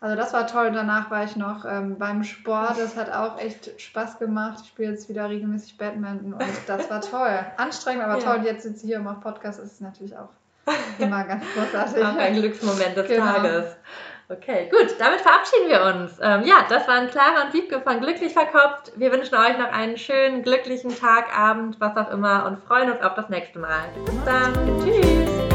Also 0.00 0.16
das 0.16 0.32
war 0.32 0.46
toll. 0.46 0.72
Danach 0.72 1.10
war 1.10 1.24
ich 1.24 1.36
noch 1.36 1.66
ähm, 1.66 1.98
beim 1.98 2.24
Sport. 2.24 2.78
Das 2.78 2.96
hat 2.96 3.10
auch 3.12 3.38
echt 3.38 3.78
Spaß 3.78 4.18
gemacht. 4.18 4.60
Ich 4.62 4.68
spiele 4.68 4.92
jetzt 4.92 5.10
wieder 5.10 5.28
regelmäßig 5.28 5.76
Badminton 5.76 6.32
und 6.32 6.42
das 6.66 6.88
war 6.88 7.02
toll. 7.02 7.38
Anstrengend, 7.58 8.02
aber 8.02 8.18
Ja. 8.18 8.36
toll. 8.36 8.46
Jetzt 8.46 8.62
sitze 8.62 8.84
ich 8.84 8.90
hier 8.90 8.98
und 8.98 9.04
mache 9.04 9.20
Podcast. 9.20 9.58
Das 9.58 9.72
ist 9.72 9.82
natürlich 9.82 10.16
auch 10.16 10.30
Immer 10.98 11.24
ganz 11.24 11.44
großartig. 11.54 11.96
Auch 12.04 12.16
ein 12.16 12.34
Glücksmoment 12.34 12.96
des 12.96 13.06
genau. 13.08 13.24
Tages. 13.24 13.76
Okay, 14.28 14.68
gut, 14.70 14.96
damit 14.98 15.20
verabschieden 15.20 15.68
wir 15.68 15.82
uns. 15.84 16.18
Ähm, 16.20 16.44
ja, 16.44 16.66
das 16.68 16.88
waren 16.88 17.08
Clara 17.08 17.44
und 17.44 17.52
Wiebke 17.52 17.80
von 17.80 18.00
Glücklich 18.00 18.32
Verkopft. 18.32 18.92
Wir 18.96 19.12
wünschen 19.12 19.36
euch 19.36 19.56
noch 19.56 19.70
einen 19.70 19.96
schönen, 19.96 20.42
glücklichen 20.42 20.98
Tag, 20.98 21.36
Abend, 21.36 21.76
was 21.80 21.96
auch 21.96 22.10
immer 22.10 22.44
und 22.46 22.58
freuen 22.64 22.90
uns 22.90 23.02
auf 23.02 23.14
das 23.14 23.28
nächste 23.28 23.60
Mal. 23.60 23.84
Bis 24.04 24.24
dann. 24.24 24.52
Tschüss. 24.82 25.45